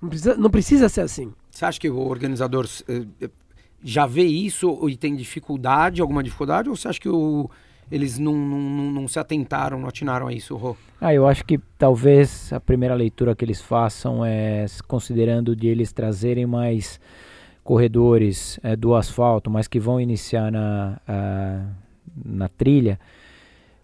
Não 0.00 0.08
precisa, 0.08 0.36
não 0.36 0.50
precisa 0.50 0.88
ser 0.88 1.00
assim. 1.00 1.32
Você 1.50 1.64
acha 1.64 1.80
que 1.80 1.88
o 1.88 1.98
organizador 1.98 2.68
eh, 2.88 3.30
já 3.82 4.06
vê 4.06 4.24
isso 4.24 4.88
e 4.88 4.96
tem 4.96 5.14
dificuldade, 5.16 6.00
alguma 6.00 6.22
dificuldade, 6.22 6.68
ou 6.68 6.76
você 6.76 6.88
acha 6.88 7.00
que 7.00 7.08
o 7.08 7.48
eles 7.90 8.18
não, 8.18 8.34
não, 8.34 8.90
não, 8.90 9.08
se 9.08 9.18
atentaram, 9.18 9.78
não 9.78 9.88
atinaram 9.88 10.26
a 10.28 10.32
isso, 10.32 10.56
Rô? 10.56 10.76
Ah, 11.00 11.14
eu 11.14 11.26
acho 11.26 11.44
que 11.44 11.58
talvez 11.78 12.52
a 12.52 12.60
primeira 12.60 12.94
leitura 12.94 13.34
que 13.34 13.44
eles 13.44 13.60
façam 13.60 14.24
é 14.24 14.66
considerando 14.88 15.54
de 15.54 15.68
eles 15.68 15.92
trazerem 15.92 16.46
mais 16.46 17.00
corredores 17.62 18.58
é, 18.62 18.76
do 18.76 18.94
asfalto, 18.94 19.50
mas 19.50 19.68
que 19.68 19.80
vão 19.80 20.00
iniciar 20.00 20.50
na, 20.50 21.00
a, 21.06 21.66
na 22.24 22.48
trilha. 22.48 22.98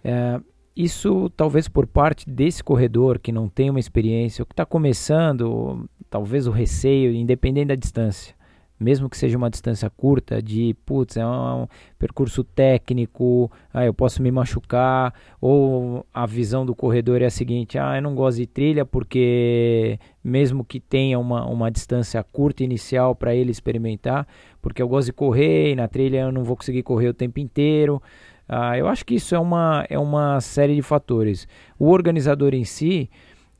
É, 0.02 0.40
isso 0.76 1.30
talvez 1.36 1.68
por 1.68 1.86
parte 1.86 2.28
desse 2.28 2.62
corredor 2.62 3.18
que 3.18 3.32
não 3.32 3.48
tem 3.48 3.70
uma 3.70 3.80
experiência, 3.80 4.42
ou 4.42 4.46
que 4.46 4.52
está 4.52 4.64
começando, 4.64 5.88
talvez 6.08 6.46
o 6.46 6.50
receio, 6.50 7.12
independente 7.12 7.68
da 7.68 7.74
distância 7.74 8.39
mesmo 8.80 9.10
que 9.10 9.16
seja 9.16 9.36
uma 9.36 9.50
distância 9.50 9.90
curta, 9.90 10.40
de 10.40 10.74
putz, 10.86 11.18
é 11.18 11.26
um, 11.26 11.62
um, 11.62 11.66
percurso 11.98 12.42
técnico, 12.42 13.52
ah, 13.74 13.84
eu 13.84 13.92
posso 13.92 14.22
me 14.22 14.30
machucar, 14.30 15.12
ou 15.38 16.06
a 16.14 16.24
visão 16.24 16.64
do 16.64 16.74
corredor 16.74 17.20
é 17.20 17.26
a 17.26 17.30
seguinte: 17.30 17.78
ah, 17.78 17.96
eu 17.96 18.02
não 18.02 18.14
gosto 18.14 18.38
de 18.38 18.46
trilha 18.46 18.86
porque, 18.86 19.98
mesmo 20.24 20.64
que 20.64 20.80
tenha 20.80 21.18
uma, 21.18 21.44
uma 21.46 21.70
distância 21.70 22.22
curta 22.24 22.64
inicial 22.64 23.14
para 23.14 23.34
ele 23.34 23.50
experimentar, 23.50 24.26
porque 24.62 24.80
eu 24.80 24.88
gosto 24.88 25.06
de 25.06 25.12
correr 25.12 25.72
e 25.72 25.76
na 25.76 25.86
trilha 25.86 26.20
eu 26.22 26.32
não 26.32 26.42
vou 26.42 26.56
conseguir 26.56 26.82
correr 26.82 27.08
o 27.08 27.14
tempo 27.14 27.38
inteiro. 27.38 28.02
Ah, 28.48 28.76
eu 28.76 28.88
acho 28.88 29.04
que 29.04 29.14
isso 29.14 29.34
é 29.34 29.38
uma, 29.38 29.86
é 29.88 29.98
uma 29.98 30.40
série 30.40 30.74
de 30.74 30.82
fatores. 30.82 31.46
O 31.78 31.90
organizador 31.90 32.52
em 32.54 32.64
si, 32.64 33.08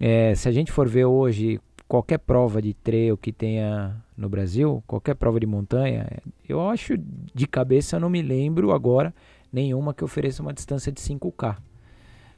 é, 0.00 0.34
se 0.34 0.48
a 0.48 0.52
gente 0.52 0.72
for 0.72 0.88
ver 0.88 1.04
hoje 1.04 1.60
qualquer 1.90 2.18
prova 2.18 2.62
de 2.62 2.72
trail 2.72 3.16
que 3.16 3.32
tenha 3.32 3.96
no 4.16 4.28
Brasil, 4.28 4.80
qualquer 4.86 5.16
prova 5.16 5.40
de 5.40 5.46
montanha, 5.46 6.06
eu 6.48 6.68
acho 6.68 6.94
de 6.96 7.48
cabeça, 7.48 7.98
não 7.98 8.08
me 8.08 8.22
lembro 8.22 8.70
agora 8.70 9.12
nenhuma 9.52 9.92
que 9.92 10.04
ofereça 10.04 10.40
uma 10.40 10.52
distância 10.52 10.92
de 10.92 11.00
5K. 11.00 11.56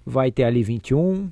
Vai 0.07 0.33
ter 0.33 0.45
ali 0.45 0.63
21. 0.63 1.25
Uh, 1.25 1.31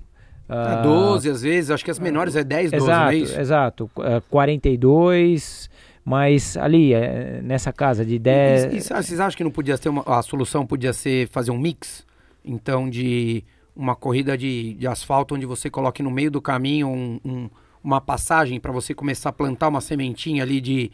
12 0.82 1.30
às 1.30 1.40
vezes, 1.40 1.70
acho 1.70 1.82
que 1.82 1.90
as 1.90 1.98
menores 1.98 2.36
é 2.36 2.44
10, 2.44 2.72
12, 2.72 2.84
exato, 2.84 3.00
não 3.00 3.10
é 3.10 3.16
isso? 3.16 3.40
Exato, 3.40 3.90
uh, 3.96 4.20
42, 4.28 5.70
mas 6.04 6.58
ali, 6.58 6.92
é, 6.92 7.40
nessa 7.42 7.72
casa 7.72 8.04
de 8.04 8.18
10... 8.18 8.64
E, 8.64 8.76
e, 8.76 8.80
vocês 8.82 9.18
acham 9.18 9.34
que 9.34 9.44
não 9.44 9.50
podia 9.50 9.78
ter 9.78 9.88
uma, 9.88 10.02
a 10.02 10.20
solução 10.20 10.66
podia 10.66 10.92
ser 10.92 11.26
fazer 11.28 11.52
um 11.52 11.58
mix? 11.58 12.04
Então, 12.44 12.90
de 12.90 13.42
uma 13.74 13.96
corrida 13.96 14.36
de, 14.36 14.74
de 14.74 14.86
asfalto 14.86 15.34
onde 15.34 15.46
você 15.46 15.70
coloque 15.70 16.02
no 16.02 16.10
meio 16.10 16.30
do 16.30 16.42
caminho 16.42 16.86
um, 16.86 17.18
um 17.24 17.50
uma 17.82 18.00
passagem 18.00 18.60
para 18.60 18.72
você 18.72 18.94
começar 18.94 19.30
a 19.30 19.32
plantar 19.32 19.68
uma 19.68 19.80
sementinha 19.80 20.42
ali 20.42 20.60
de, 20.60 20.90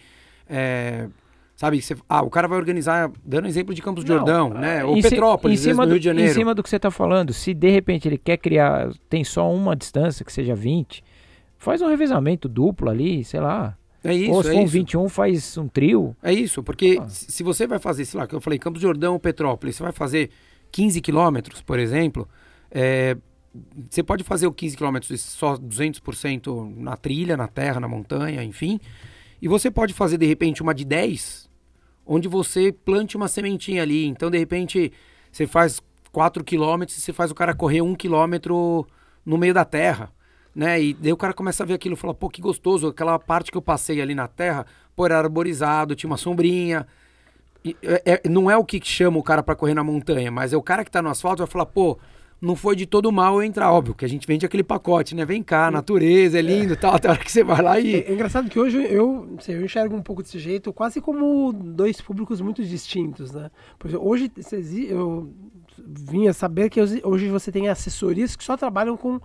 é, 0.48 1.08
Sabe, 1.56 1.80
você, 1.80 1.96
ah, 2.06 2.20
o 2.20 2.28
cara 2.28 2.46
vai 2.46 2.58
organizar, 2.58 3.10
dando 3.24 3.48
exemplo 3.48 3.74
de 3.74 3.80
Campos 3.80 4.04
de 4.04 4.10
Não, 4.10 4.18
Jordão, 4.18 4.50
né? 4.50 4.84
Ou 4.84 5.00
Petrópolis, 5.00 5.60
em 5.60 5.70
cima 5.70 5.86
do, 5.86 5.92
Rio 5.92 5.98
de 5.98 6.04
Janeiro. 6.04 6.30
Em 6.30 6.34
cima 6.34 6.54
do 6.54 6.62
que 6.62 6.68
você 6.68 6.76
está 6.76 6.90
falando, 6.90 7.32
se 7.32 7.54
de 7.54 7.70
repente 7.70 8.06
ele 8.06 8.18
quer 8.18 8.36
criar, 8.36 8.90
tem 9.08 9.24
só 9.24 9.50
uma 9.50 9.74
distância, 9.74 10.22
que 10.22 10.30
seja 10.30 10.54
20, 10.54 11.02
faz 11.56 11.80
um 11.80 11.88
revezamento 11.88 12.46
duplo 12.46 12.90
ali, 12.90 13.24
sei 13.24 13.40
lá. 13.40 13.74
É 14.04 14.12
isso, 14.12 14.32
Ou 14.32 14.42
se 14.42 14.50
é 14.50 14.52
for 14.52 14.58
um 14.58 14.64
isso. 14.64 14.72
21, 14.72 15.08
faz 15.08 15.56
um 15.56 15.66
trio. 15.66 16.14
É 16.22 16.30
isso, 16.30 16.62
porque 16.62 16.98
Ah. 17.00 17.08
se 17.08 17.42
você 17.42 17.66
vai 17.66 17.78
fazer, 17.78 18.04
sei 18.04 18.20
lá, 18.20 18.26
que 18.26 18.34
eu 18.34 18.40
falei, 18.40 18.58
Campos 18.58 18.80
de 18.80 18.86
Jordão, 18.86 19.18
Petrópolis, 19.18 19.76
você 19.76 19.82
vai 19.82 19.92
fazer 19.92 20.28
15 20.70 21.00
quilômetros, 21.00 21.62
por 21.62 21.78
exemplo, 21.78 22.28
é, 22.70 23.16
você 23.90 24.02
pode 24.02 24.24
fazer 24.24 24.46
o 24.46 24.52
15 24.52 24.76
quilômetros 24.76 25.20
só 25.20 25.56
200% 25.56 26.74
na 26.76 26.96
trilha, 26.96 27.36
na 27.36 27.48
terra, 27.48 27.80
na 27.80 27.88
montanha, 27.88 28.42
enfim, 28.42 28.80
e 29.40 29.48
você 29.48 29.70
pode 29.70 29.92
fazer, 29.92 30.18
de 30.18 30.26
repente, 30.26 30.62
uma 30.62 30.74
de 30.74 30.84
10, 30.84 31.48
onde 32.06 32.28
você 32.28 32.72
plante 32.72 33.16
uma 33.16 33.28
sementinha 33.28 33.82
ali. 33.82 34.06
Então, 34.06 34.30
de 34.30 34.38
repente, 34.38 34.92
você 35.30 35.46
faz 35.46 35.82
4 36.12 36.42
quilômetros 36.42 36.96
e 36.96 37.00
você 37.00 37.12
faz 37.12 37.30
o 37.30 37.34
cara 37.34 37.54
correr 37.54 37.82
1 37.82 37.94
quilômetro 37.94 38.86
no 39.24 39.36
meio 39.36 39.52
da 39.52 39.64
terra. 39.64 40.10
Né? 40.54 40.80
E 40.80 40.94
daí 40.94 41.12
o 41.12 41.16
cara 41.16 41.34
começa 41.34 41.62
a 41.62 41.66
ver 41.66 41.74
aquilo 41.74 41.94
e 41.94 41.98
fala, 41.98 42.14
pô, 42.14 42.30
que 42.30 42.40
gostoso, 42.40 42.86
aquela 42.86 43.18
parte 43.18 43.50
que 43.50 43.58
eu 43.58 43.62
passei 43.62 44.00
ali 44.00 44.14
na 44.14 44.26
terra, 44.26 44.64
pô, 44.94 45.04
era 45.04 45.18
arborizado, 45.18 45.94
tinha 45.94 46.08
uma 46.08 46.16
sombrinha. 46.16 46.86
E, 47.62 47.76
é- 47.82 48.22
é- 48.24 48.28
não 48.28 48.50
é 48.50 48.56
o 48.56 48.64
que 48.64 48.80
chama 48.82 49.18
o 49.18 49.22
cara 49.22 49.42
pra 49.42 49.54
correr 49.54 49.74
na 49.74 49.84
montanha, 49.84 50.30
mas 50.30 50.54
é 50.54 50.56
o 50.56 50.62
cara 50.62 50.82
que 50.84 50.90
tá 50.90 51.02
no 51.02 51.10
asfalto 51.10 51.42
vai 51.42 51.46
falar, 51.46 51.66
pô, 51.66 51.98
não 52.40 52.54
foi 52.54 52.76
de 52.76 52.84
todo 52.86 53.10
mal 53.10 53.42
entrar, 53.42 53.72
óbvio, 53.72 53.94
que 53.94 54.04
a 54.04 54.08
gente 54.08 54.26
vende 54.26 54.44
aquele 54.44 54.62
pacote, 54.62 55.14
né? 55.14 55.24
Vem 55.24 55.42
cá, 55.42 55.70
natureza, 55.70 56.38
é 56.38 56.42
lindo 56.42 56.74
e 56.74 56.76
tal, 56.76 56.94
até 56.94 57.08
a 57.08 57.12
hora 57.12 57.24
que 57.24 57.32
você 57.32 57.42
vai 57.42 57.62
lá 57.62 57.78
É, 57.78 57.82
e. 57.82 57.94
é 58.02 58.12
engraçado 58.12 58.48
que 58.50 58.58
hoje 58.58 58.76
eu, 58.90 59.36
sei, 59.40 59.56
eu 59.56 59.64
enxergo 59.64 59.96
um 59.96 60.02
pouco 60.02 60.22
desse 60.22 60.38
jeito, 60.38 60.72
quase 60.72 61.00
como 61.00 61.52
dois 61.52 62.00
públicos 62.00 62.40
muito 62.40 62.62
distintos, 62.64 63.32
né? 63.32 63.50
Por 63.78 63.88
exemplo, 63.88 64.06
hoje 64.06 64.30
eu 64.88 65.30
vinha 65.78 66.32
saber 66.32 66.68
que 66.68 66.80
hoje- 66.80 67.28
você 67.30 67.50
tem 67.50 67.68
assessorias 67.68 68.36
que 68.36 68.44
só 68.44 68.56
trabalham 68.56 68.96
com, 68.96 69.18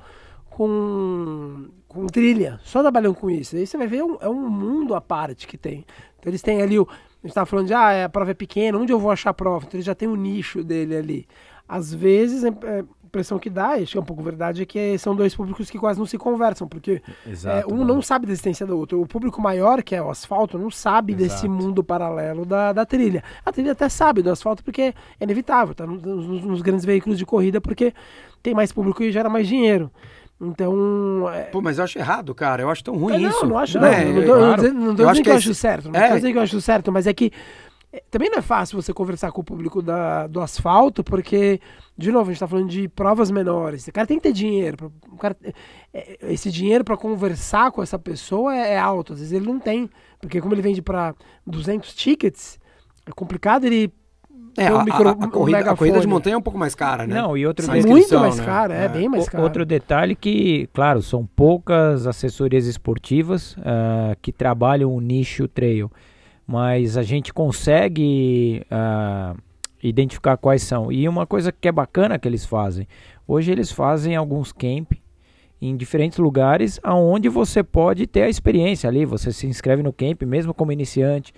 com, 0.49 1.67
com 1.87 2.07
trilha, 2.07 2.59
só 2.63 2.81
trabalham 2.81 3.13
com 3.13 3.29
isso. 3.29 3.55
Aí 3.55 3.65
você 3.65 3.77
vai 3.77 3.87
ver, 3.87 3.97
é 3.97 4.03
um, 4.03 4.17
é 4.21 4.29
um 4.29 4.49
mundo 4.49 4.93
à 4.95 5.01
parte 5.01 5.47
que 5.47 5.57
tem. 5.57 5.85
Então 6.19 6.29
eles 6.29 6.41
têm 6.41 6.61
ali 6.61 6.77
o. 6.79 6.83
A 6.83 7.27
gente 7.27 7.31
estava 7.31 7.45
falando 7.45 7.67
de, 7.67 7.73
ah, 7.73 7.91
é, 7.91 8.03
a 8.05 8.09
prova 8.09 8.31
é 8.31 8.33
pequena, 8.33 8.77
onde 8.77 8.91
eu 8.91 8.99
vou 8.99 9.11
achar 9.11 9.29
a 9.29 9.33
prova? 9.33 9.65
Então 9.67 9.77
ele 9.77 9.85
já 9.85 9.93
tem 9.95 10.07
o 10.07 10.15
nicho 10.15 10.63
dele 10.63 10.95
ali. 10.95 11.27
Às 11.67 11.93
vezes, 11.93 12.43
é, 12.43 12.49
é, 12.63 12.83
impressão 13.11 13.37
que 13.37 13.49
dá, 13.49 13.77
e 13.77 13.83
acho 13.83 13.91
que 13.91 13.97
é 13.97 14.01
um 14.01 14.05
pouco 14.05 14.23
verdade, 14.23 14.61
é 14.61 14.65
que 14.65 14.97
são 14.97 15.13
dois 15.13 15.35
públicos 15.35 15.69
que 15.69 15.77
quase 15.77 15.99
não 15.99 16.05
se 16.05 16.17
conversam, 16.17 16.65
porque 16.65 17.01
é, 17.45 17.65
um 17.71 17.83
não 17.83 18.01
sabe 18.01 18.25
da 18.25 18.31
existência 18.31 18.65
do 18.65 18.77
outro. 18.77 19.01
O 19.01 19.05
público 19.05 19.41
maior, 19.41 19.83
que 19.83 19.93
é 19.93 20.01
o 20.01 20.09
asfalto, 20.09 20.57
não 20.57 20.71
sabe 20.71 21.13
desse 21.13 21.45
Exato. 21.45 21.49
mundo 21.51 21.83
paralelo 21.83 22.45
da, 22.45 22.71
da 22.71 22.85
trilha. 22.85 23.21
A 23.45 23.51
trilha 23.51 23.73
até 23.73 23.89
sabe 23.89 24.21
do 24.21 24.31
asfalto 24.31 24.63
porque 24.63 24.81
é 24.81 24.93
inevitável, 25.19 25.75
tá 25.75 25.85
nos, 25.85 26.01
nos- 26.01 26.41
nos 26.43 26.61
grandes 26.61 26.85
veículos 26.85 27.17
de 27.19 27.25
corrida, 27.25 27.59
porque 27.59 27.93
tem 28.41 28.53
mais 28.55 28.71
público 28.71 29.03
e 29.03 29.11
gera 29.11 29.27
mais 29.29 29.45
dinheiro. 29.45 29.91
Então. 30.39 31.29
é- 31.31 31.41
Pô, 31.43 31.61
mas 31.61 31.77
eu 31.77 31.83
acho 31.83 31.99
errado, 31.99 32.33
cara. 32.33 32.61
Eu 32.63 32.69
acho 32.69 32.83
tão 32.83 32.95
ruim 32.97 33.15
é, 33.15 33.19
não, 33.19 33.29
isso. 33.29 33.45
não 33.45 33.57
acho, 33.57 33.79
né? 33.79 34.05
não. 34.05 34.13
Não 34.13 34.21
não 34.21 34.25
tô 34.51 34.55
dizendo- 34.55 34.79
não 34.79 34.83
tô 34.83 34.89
eu 34.89 34.93
dizendo 34.95 35.09
acho 35.09 35.19
que, 35.19 35.23
que 35.23 35.29
eu 35.29 35.33
é 35.33 35.37
acho 35.37 35.53
certo. 35.53 35.89
Não 35.91 35.99
é. 35.99 36.07
tô 36.09 36.15
dizendo 36.15 36.31
que 36.31 36.37
eu 36.37 36.41
acho 36.43 36.61
certo, 36.61 36.91
mas 36.91 37.05
é 37.07 37.13
que 37.13 37.25
é, 37.25 37.31
também 38.09 38.29
não 38.29 38.37
é 38.37 38.41
fácil 38.41 38.81
você 38.81 38.93
conversar 38.93 39.31
com 39.31 39.41
o 39.41 39.43
público 39.43 39.81
da, 39.81 40.25
do 40.27 40.39
asfalto, 40.39 41.03
porque, 41.03 41.59
de 41.97 42.11
novo, 42.11 42.29
a 42.29 42.33
gente 42.33 42.39
tá 42.39 42.47
falando 42.47 42.69
de 42.69 42.87
provas 42.87 43.29
menores. 43.29 43.85
O 43.87 43.91
cara 43.91 44.07
tem 44.07 44.17
que 44.17 44.23
ter 44.23 44.31
dinheiro. 44.33 44.77
pra- 44.77 44.89
o 45.11 45.17
cara, 45.17 45.35
é, 45.43 45.53
é, 46.21 46.33
esse 46.33 46.49
dinheiro 46.49 46.83
para 46.85 46.95
conversar 46.95 47.71
com 47.71 47.83
essa 47.83 47.99
pessoa 47.99 48.55
é, 48.55 48.73
é 48.75 48.79
alto. 48.79 49.13
Às 49.13 49.19
vezes 49.19 49.33
ele 49.33 49.45
não 49.45 49.59
tem. 49.59 49.89
Porque 50.21 50.39
como 50.39 50.53
ele 50.53 50.61
vende 50.61 50.81
para 50.81 51.13
200 51.45 51.93
tickets, 51.93 52.59
é 53.05 53.11
complicado 53.11 53.65
ele 53.65 53.91
É, 54.57 54.67
ter 54.67 54.73
um 54.73 54.77
a, 54.79 54.83
micro- 54.85 55.09
a- 55.09 55.11
a 55.11 55.15
um 55.25 55.29
corrida, 55.29 55.71
a 55.71 55.75
corrida 55.75 55.99
de 55.99 56.07
montanha 56.07 56.35
é 56.35 56.37
um 56.37 56.41
pouco 56.41 56.59
mais 56.59 56.75
cara, 56.75 57.05
né? 57.07 57.15
Não, 57.21 57.35
e 57.35 57.45
outro 57.47 57.63
Essa 57.65 57.79
de- 57.81 57.87
muito 57.87 58.19
mais 58.19 58.37
né? 58.37 58.45
caro, 58.45 58.71
é, 58.73 58.85
É. 58.85 58.87
bem 58.87 59.09
mais 59.09 59.25
O- 59.27 59.31
caro. 59.31 59.43
Outro 59.43 59.65
detalhe 59.65 60.15
que, 60.15 60.69
claro, 60.73 61.01
são 61.01 61.25
poucas 61.25 62.05
assessorias 62.07 62.65
esportivas 62.67 63.55
ah, 63.65 64.15
que 64.21 64.31
trabalham 64.31 64.93
o 64.93 65.01
nicho 65.01 65.47
trail, 65.47 65.89
mas 66.51 66.97
a 66.97 67.01
gente 67.03 67.33
consegue 67.33 68.61
ah, 68.69 69.33
identificar 69.81 70.35
quais 70.35 70.61
são. 70.63 70.91
E 70.91 71.07
uma 71.07 71.25
coisa 71.25 71.49
que 71.51 71.67
é 71.67 71.71
bacana 71.71 72.19
que 72.19 72.27
eles 72.27 72.45
fazem, 72.45 72.85
hoje 73.25 73.51
eles 73.53 73.71
fazem 73.71 74.17
alguns 74.17 74.51
camp 74.51 74.91
em 75.61 75.77
diferentes 75.77 76.17
lugares 76.17 76.77
aonde 76.83 77.29
você 77.29 77.63
pode 77.63 78.05
ter 78.05 78.23
a 78.23 78.29
experiência 78.29 78.89
ali, 78.89 79.05
você 79.05 79.31
se 79.31 79.47
inscreve 79.47 79.81
no 79.81 79.93
camp 79.93 80.23
mesmo 80.23 80.53
como 80.53 80.71
iniciante, 80.73 81.33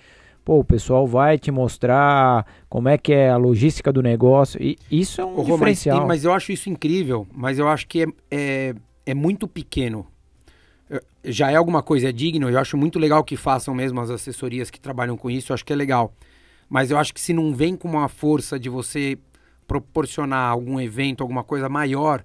Pô, 0.46 0.60
o 0.60 0.64
pessoal 0.66 1.08
vai 1.08 1.38
te 1.40 1.52
mostrar 1.52 2.46
como 2.68 2.90
é 2.90 2.98
que 2.98 3.14
é 3.14 3.30
a 3.30 3.38
logística 3.38 3.94
do 3.94 4.02
negócio. 4.02 4.62
E 4.62 4.78
isso 4.92 5.22
é 5.22 5.26
um 5.26 5.36
Ô, 5.36 5.38
mas, 5.38 5.46
diferencial. 5.46 6.00
tem- 6.00 6.08
mas 6.08 6.26
eu 6.26 6.34
acho 6.34 6.52
isso 6.52 6.70
incrível, 6.70 7.26
mas 7.34 7.58
eu 7.60 7.70
acho 7.70 7.88
que 7.88 8.04
é, 8.04 8.08
é, 8.30 8.76
é 9.06 9.14
muito 9.14 9.48
pequeno. 9.48 10.06
Já 11.26 11.52
é 11.52 11.56
alguma 11.56 11.82
coisa, 11.82 12.10
é 12.10 12.12
digno, 12.12 12.50
eu 12.50 12.60
acho 12.60 12.76
muito 12.76 13.00
legal 13.00 13.24
que 13.24 13.38
façam 13.38 13.74
mesmo 13.74 14.02
as 14.02 14.10
assessorias 14.10 14.70
que 14.70 14.80
trabalham 14.80 15.16
com 15.16 15.30
isso, 15.30 15.52
eu 15.52 15.54
acho 15.54 15.66
que 15.66 15.72
é 15.72 15.76
legal. 15.76 16.14
Mas 16.70 16.92
eu 16.92 16.98
acho 16.98 17.14
que 17.14 17.22
se 17.22 17.34
não 17.34 17.54
vem 17.54 17.76
com 17.76 17.88
uma 17.88 18.08
força 18.08 18.60
de 18.60 18.70
você 18.70 19.18
proporcionar 19.68 20.50
algum 20.50 20.80
evento, 20.80 21.22
alguma 21.22 21.44
coisa 21.44 21.70
maior, 21.70 22.24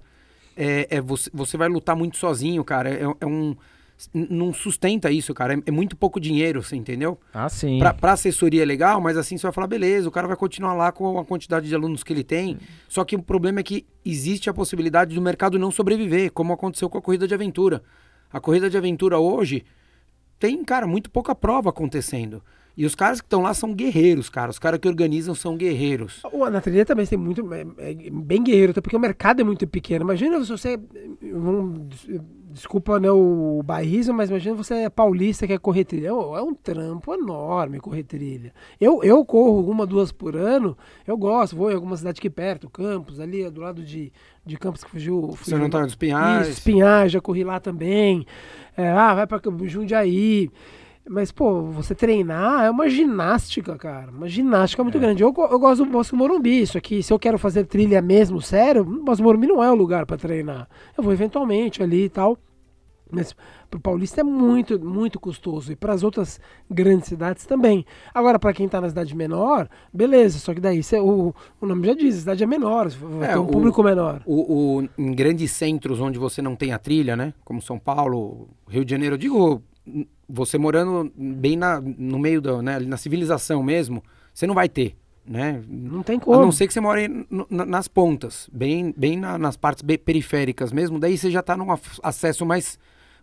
é, 0.55 0.87
é 0.89 1.01
você, 1.01 1.29
você 1.33 1.55
vai 1.55 1.69
lutar 1.69 1.95
muito 1.95 2.17
sozinho, 2.17 2.63
cara. 2.63 2.89
É, 2.89 3.03
é 3.21 3.25
um. 3.25 3.55
Não 4.13 4.53
sustenta 4.53 5.11
isso, 5.11 5.33
cara. 5.33 5.53
É, 5.53 5.57
é 5.65 5.71
muito 5.71 5.95
pouco 5.95 6.19
dinheiro, 6.19 6.63
você 6.63 6.75
entendeu? 6.75 7.19
Ah, 7.33 7.49
sim. 7.49 7.79
Pra, 7.79 7.93
pra 7.93 8.13
assessoria 8.13 8.63
é 8.63 8.65
legal, 8.65 9.01
mas 9.01 9.17
assim 9.17 9.37
você 9.37 9.43
vai 9.43 9.51
falar, 9.51 9.67
beleza, 9.67 10.07
o 10.07 10.11
cara 10.11 10.25
vai 10.25 10.37
continuar 10.37 10.73
lá 10.73 10.91
com 10.91 11.19
a 11.19 11.25
quantidade 11.25 11.67
de 11.67 11.75
alunos 11.75 12.03
que 12.03 12.13
ele 12.13 12.23
tem. 12.23 12.57
Só 12.87 13.03
que 13.03 13.15
o 13.15 13.21
problema 13.21 13.59
é 13.59 13.63
que 13.63 13.85
existe 14.05 14.49
a 14.49 14.53
possibilidade 14.53 15.13
do 15.13 15.21
mercado 15.21 15.59
não 15.59 15.69
sobreviver, 15.69 16.31
como 16.31 16.53
aconteceu 16.53 16.89
com 16.89 16.97
a 16.97 17.01
corrida 17.01 17.27
de 17.27 17.33
aventura. 17.33 17.83
A 18.31 18.39
corrida 18.39 18.69
de 18.69 18.77
aventura 18.77 19.19
hoje 19.19 19.65
tem, 20.39 20.63
cara, 20.63 20.87
muito 20.87 21.09
pouca 21.09 21.35
prova 21.35 21.69
acontecendo. 21.69 22.41
E 22.79 22.85
os 22.85 22.95
caras 22.95 23.19
que 23.19 23.25
estão 23.25 23.41
lá 23.41 23.53
são 23.53 23.73
guerreiros, 23.73 24.29
cara. 24.29 24.49
Os 24.49 24.57
caras 24.57 24.79
que 24.79 24.87
organizam 24.87 25.35
são 25.35 25.57
guerreiros. 25.57 26.21
Na 26.49 26.61
trilha 26.61 26.85
também 26.85 27.05
tem 27.05 27.17
muito. 27.17 27.45
É, 27.53 27.91
é 27.91 28.09
bem 28.09 28.41
guerreiro, 28.41 28.71
até 28.71 28.79
porque 28.79 28.95
o 28.95 28.99
mercado 28.99 29.41
é 29.41 29.43
muito 29.43 29.67
pequeno. 29.67 30.05
Imagina 30.05 30.41
se 30.45 30.49
você. 30.49 30.79
desculpa 32.51 32.97
né, 32.97 33.11
o 33.11 33.61
bairrismo, 33.65 34.13
mas 34.13 34.29
imagina 34.29 34.55
você 34.55 34.75
é 34.75 34.89
paulista 34.89 35.45
que 35.45 35.51
quer 35.51 35.59
correr 35.59 35.83
trilha. 35.83 36.07
É 36.07 36.11
é 36.11 36.41
um 36.41 36.53
trampo 36.53 37.13
enorme 37.13 37.81
correr 37.81 38.03
trilha. 38.03 38.53
Eu, 38.79 39.03
eu 39.03 39.25
corro 39.25 39.69
uma, 39.69 39.85
duas 39.85 40.13
por 40.13 40.37
ano. 40.37 40.77
Eu 41.05 41.17
gosto, 41.17 41.57
vou 41.57 41.69
em 41.69 41.75
alguma 41.75 41.97
cidade 41.97 42.19
aqui 42.19 42.29
perto, 42.29 42.69
Campos, 42.69 43.19
ali 43.19 43.49
do 43.49 43.59
lado 43.59 43.83
de, 43.83 44.09
de 44.49 44.57
Campos 44.57 44.83
que 44.83 44.89
fugiu. 44.89 45.33
fugiu 45.35 45.57
São 45.57 45.65
Antônio 45.65 45.85
dos 45.85 45.95
Pinhais. 45.95 46.47
Isso, 46.47 46.57
Espinhais, 46.57 47.11
já 47.11 47.21
corri 47.21 47.43
lá 47.43 47.59
também. 47.59 48.25
É, 48.75 48.89
ah, 48.89 49.13
vai 49.13 49.27
pra 49.27 49.39
Jundiaí. 49.65 50.49
Mas, 51.07 51.31
pô, 51.31 51.63
você 51.63 51.95
treinar 51.95 52.65
é 52.65 52.69
uma 52.69 52.87
ginástica, 52.87 53.75
cara. 53.77 54.11
Uma 54.11 54.27
ginástica 54.27 54.83
muito 54.83 54.99
grande. 54.99 55.23
Eu, 55.23 55.33
eu 55.35 55.59
gosto 55.59 55.83
do 55.83 55.91
Bosque 55.91 56.15
Morumbi. 56.15 56.61
Isso 56.61 56.77
aqui, 56.77 57.01
se 57.01 57.11
eu 57.11 57.17
quero 57.17 57.39
fazer 57.39 57.65
trilha 57.65 58.01
mesmo, 58.01 58.39
sério, 58.41 58.83
o 58.83 59.03
Bosque 59.03 59.23
Morumbi 59.23 59.47
não 59.47 59.63
é 59.63 59.71
o 59.71 59.75
lugar 59.75 60.05
pra 60.05 60.17
treinar. 60.17 60.67
Eu 60.95 61.03
vou 61.03 61.11
eventualmente 61.11 61.81
ali 61.81 62.05
e 62.05 62.09
tal. 62.09 62.37
Mas 63.11 63.35
pro 63.71 63.79
paulista 63.79 64.21
é 64.21 64.23
muito, 64.23 64.79
muito 64.79 65.19
custoso. 65.19 65.71
E 65.71 65.75
para 65.75 65.93
as 65.93 66.03
outras 66.03 66.39
grandes 66.69 67.07
cidades 67.07 67.45
também. 67.45 67.85
Agora, 68.13 68.37
para 68.37 68.53
quem 68.53 68.69
tá 68.69 68.79
na 68.79 68.89
cidade 68.89 69.15
menor, 69.15 69.67
beleza. 69.91 70.37
Só 70.39 70.53
que 70.53 70.59
daí 70.59 70.83
cê- 70.83 70.99
o, 70.99 71.33
o 71.59 71.65
nome 71.65 71.87
já 71.87 71.93
diz, 71.95 72.15
a 72.15 72.19
cidade 72.19 72.43
é 72.43 72.47
menor. 72.47 72.89
Vai 72.89 73.29
É, 73.29 73.33
ter 73.33 73.39
um 73.39 73.43
o- 73.43 73.47
público 73.47 73.81
menor. 73.83 74.21
O, 74.25 74.77
o- 74.79 74.89
em 74.97 75.11
grandes 75.13 75.51
centros 75.51 75.99
onde 75.99 76.19
você 76.19 76.41
não 76.41 76.55
tem 76.55 76.71
a 76.71 76.77
trilha, 76.77 77.15
né? 77.15 77.33
Como 77.43 77.61
São 77.61 77.79
Paulo, 77.79 78.47
Rio 78.67 78.85
de 78.85 78.91
Janeiro, 78.91 79.15
eu 79.15 79.19
digo, 79.19 79.63
você 80.27 80.57
morando 80.59 81.11
bem 81.17 81.57
na, 81.57 81.81
no 81.81 82.19
meio 82.19 82.39
da, 82.41 82.61
né, 82.61 82.79
na 82.79 82.97
civilização 82.97 83.63
mesmo, 83.63 84.03
você 84.31 84.45
não 84.45 84.53
vai 84.53 84.69
ter, 84.69 84.95
né? 85.25 85.63
Não 85.67 86.03
tem 86.03 86.17
A 86.17 86.19
como. 86.19 86.39
não 86.41 86.51
ser 86.51 86.67
que 86.67 86.73
você 86.73 86.79
more 86.79 87.25
na- 87.49 87.65
nas 87.65 87.87
pontas, 87.87 88.47
bem, 88.53 88.93
bem 88.95 89.17
na- 89.17 89.39
nas 89.39 89.57
partes 89.57 89.83
periféricas 90.05 90.71
mesmo, 90.71 90.99
daí 90.99 91.17
você 91.17 91.31
já 91.31 91.39
está 91.39 91.57
num 91.57 91.67
acesso 92.03 92.45
mais, 92.45 92.77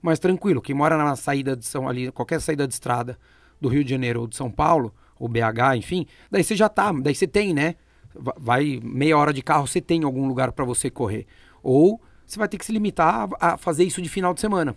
mais 0.07 0.19
tranquilo. 0.19 0.62
Quem 0.62 0.75
mora 0.75 0.97
na 0.97 1.16
saída 1.16 1.57
de 1.57 1.66
São 1.66 1.88
ali, 1.88 2.11
qualquer 2.12 2.40
saída 2.40 2.66
de 2.66 2.73
estrada 2.73 3.19
do 3.61 3.69
Rio 3.69 3.85
de 3.85 3.90
Janeiro 3.90 4.21
ou 4.23 4.27
de 4.27 4.37
São 4.37 4.51
Paulo, 4.51 4.95
ou 5.19 5.29
BH, 5.29 5.77
enfim, 5.77 6.07
daí 6.31 6.45
você 6.45 6.55
já 6.55 6.69
tá, 6.69 6.92
daí 6.92 7.14
você 7.14 7.27
tem, 7.27 7.53
né? 7.55 7.75
Va- 8.14 8.35
Vai 8.38 8.81
meia 8.83 9.16
hora 9.16 9.33
de 9.33 9.42
carro, 9.42 9.66
você 9.66 9.81
tem 9.81 10.05
algum 10.05 10.27
lugar 10.29 10.53
para 10.53 10.64
você 10.64 10.90
correr. 10.90 11.27
Ou 11.62 12.01
você 12.27 12.38
vai 12.38 12.49
ter 12.49 12.59
que 12.59 12.64
se 12.64 12.73
limitar 12.73 13.29
a, 13.40 13.55
a 13.55 13.57
fazer 13.57 13.85
isso 13.85 14.01
de 14.03 14.09
final 14.09 14.33
de 14.35 14.40
semana. 14.40 14.77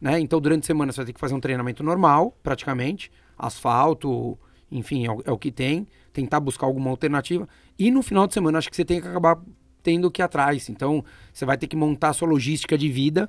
Né? 0.00 0.18
Então, 0.20 0.40
durante 0.40 0.64
a 0.64 0.66
semana, 0.66 0.92
você 0.92 0.96
vai 0.98 1.06
ter 1.06 1.12
que 1.12 1.20
fazer 1.20 1.34
um 1.34 1.40
treinamento 1.40 1.82
normal, 1.82 2.36
praticamente, 2.42 3.10
asfalto, 3.38 4.38
enfim, 4.70 5.06
é 5.06 5.10
o, 5.10 5.22
é 5.26 5.30
o 5.32 5.38
que 5.38 5.50
tem, 5.50 5.86
tentar 6.12 6.40
buscar 6.40 6.66
alguma 6.66 6.90
alternativa. 6.90 7.48
E 7.78 7.90
no 7.90 8.02
final 8.02 8.26
de 8.26 8.34
semana, 8.34 8.58
acho 8.58 8.70
que 8.70 8.76
você 8.76 8.84
tem 8.84 9.00
que 9.00 9.08
acabar 9.08 9.38
tendo 9.82 10.10
que 10.10 10.20
ir 10.22 10.24
atrás. 10.24 10.68
Então, 10.68 11.04
você 11.32 11.44
vai 11.44 11.56
ter 11.58 11.66
que 11.66 11.76
montar 11.76 12.10
a 12.10 12.12
sua 12.12 12.28
logística 12.28 12.76
de 12.78 12.88
vida 12.90 13.28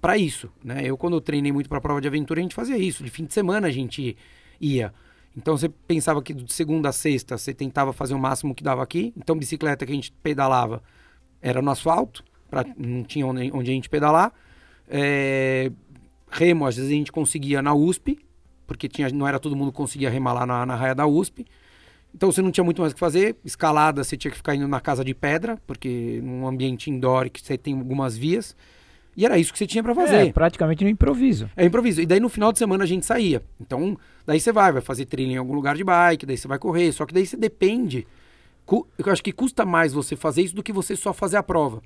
para 0.00 0.18
isso. 0.18 0.50
Né? 0.64 0.82
Eu, 0.84 0.96
quando 0.96 1.14
eu 1.14 1.20
treinei 1.20 1.52
muito 1.52 1.68
para 1.68 1.80
prova 1.80 2.00
de 2.00 2.08
aventura, 2.08 2.40
a 2.40 2.42
gente 2.42 2.54
fazia 2.54 2.76
isso. 2.76 3.04
De 3.04 3.10
fim 3.10 3.24
de 3.24 3.32
semana, 3.32 3.68
a 3.68 3.70
gente 3.70 4.16
ia. 4.60 4.92
Então 5.36 5.56
você 5.56 5.68
pensava 5.68 6.22
que 6.22 6.32
de 6.32 6.52
segunda 6.52 6.88
a 6.88 6.92
sexta 6.92 7.36
você 7.36 7.52
tentava 7.52 7.92
fazer 7.92 8.14
o 8.14 8.18
máximo 8.18 8.54
que 8.54 8.64
dava 8.64 8.82
aqui. 8.82 9.12
Então 9.16 9.36
bicicleta 9.36 9.84
que 9.84 9.92
a 9.92 9.94
gente 9.94 10.10
pedalava 10.22 10.82
era 11.40 11.60
no 11.60 11.70
asfalto, 11.70 12.24
pra, 12.50 12.64
não 12.76 13.04
tinha 13.04 13.26
onde, 13.26 13.50
onde 13.52 13.70
a 13.70 13.74
gente 13.74 13.88
pedalar. 13.88 14.32
É, 14.88 15.70
remo, 16.30 16.66
às 16.66 16.76
vezes 16.76 16.90
a 16.90 16.94
gente 16.94 17.12
conseguia 17.12 17.60
na 17.60 17.74
USP, 17.74 18.18
porque 18.66 18.88
tinha, 18.88 19.08
não 19.10 19.28
era 19.28 19.38
todo 19.38 19.54
mundo 19.54 19.70
que 19.70 19.76
conseguia 19.76 20.08
remar 20.08 20.32
lá 20.32 20.46
na, 20.46 20.66
na 20.66 20.74
raia 20.74 20.94
da 20.94 21.06
USP. 21.06 21.46
Então 22.14 22.32
você 22.32 22.40
não 22.40 22.50
tinha 22.50 22.64
muito 22.64 22.80
mais 22.80 22.92
o 22.92 22.94
que 22.94 23.00
fazer. 23.00 23.36
Escalada, 23.44 24.02
você 24.02 24.16
tinha 24.16 24.30
que 24.30 24.38
ficar 24.38 24.54
indo 24.54 24.66
na 24.66 24.80
casa 24.80 25.04
de 25.04 25.14
pedra, 25.14 25.58
porque 25.66 26.18
num 26.22 26.46
ambiente 26.46 26.90
indoor 26.90 27.28
que 27.30 27.42
você 27.42 27.58
tem 27.58 27.78
algumas 27.78 28.16
vias. 28.16 28.56
E 29.16 29.24
era 29.24 29.38
isso 29.38 29.52
que 29.52 29.58
você 29.58 29.66
tinha 29.66 29.82
para 29.82 29.94
fazer. 29.94 30.26
É, 30.28 30.32
praticamente 30.32 30.84
no 30.84 30.90
improviso. 30.90 31.48
É 31.56 31.64
improviso. 31.64 32.02
E 32.02 32.06
daí 32.06 32.20
no 32.20 32.28
final 32.28 32.52
de 32.52 32.58
semana 32.58 32.84
a 32.84 32.86
gente 32.86 33.06
saía. 33.06 33.42
Então, 33.58 33.96
daí 34.26 34.38
você 34.38 34.52
vai, 34.52 34.70
vai 34.70 34.82
fazer 34.82 35.06
trilha 35.06 35.32
em 35.32 35.36
algum 35.36 35.54
lugar 35.54 35.74
de 35.74 35.82
bike, 35.82 36.26
daí 36.26 36.36
você 36.36 36.46
vai 36.46 36.58
correr. 36.58 36.92
Só 36.92 37.06
que 37.06 37.14
daí 37.14 37.26
você 37.26 37.36
depende. 37.36 38.06
Eu 38.70 39.12
acho 39.12 39.22
que 39.22 39.32
custa 39.32 39.64
mais 39.64 39.94
você 39.94 40.14
fazer 40.16 40.42
isso 40.42 40.54
do 40.54 40.62
que 40.62 40.72
você 40.72 40.94
só 40.94 41.14
fazer 41.14 41.38
a 41.38 41.42
prova. 41.42 41.80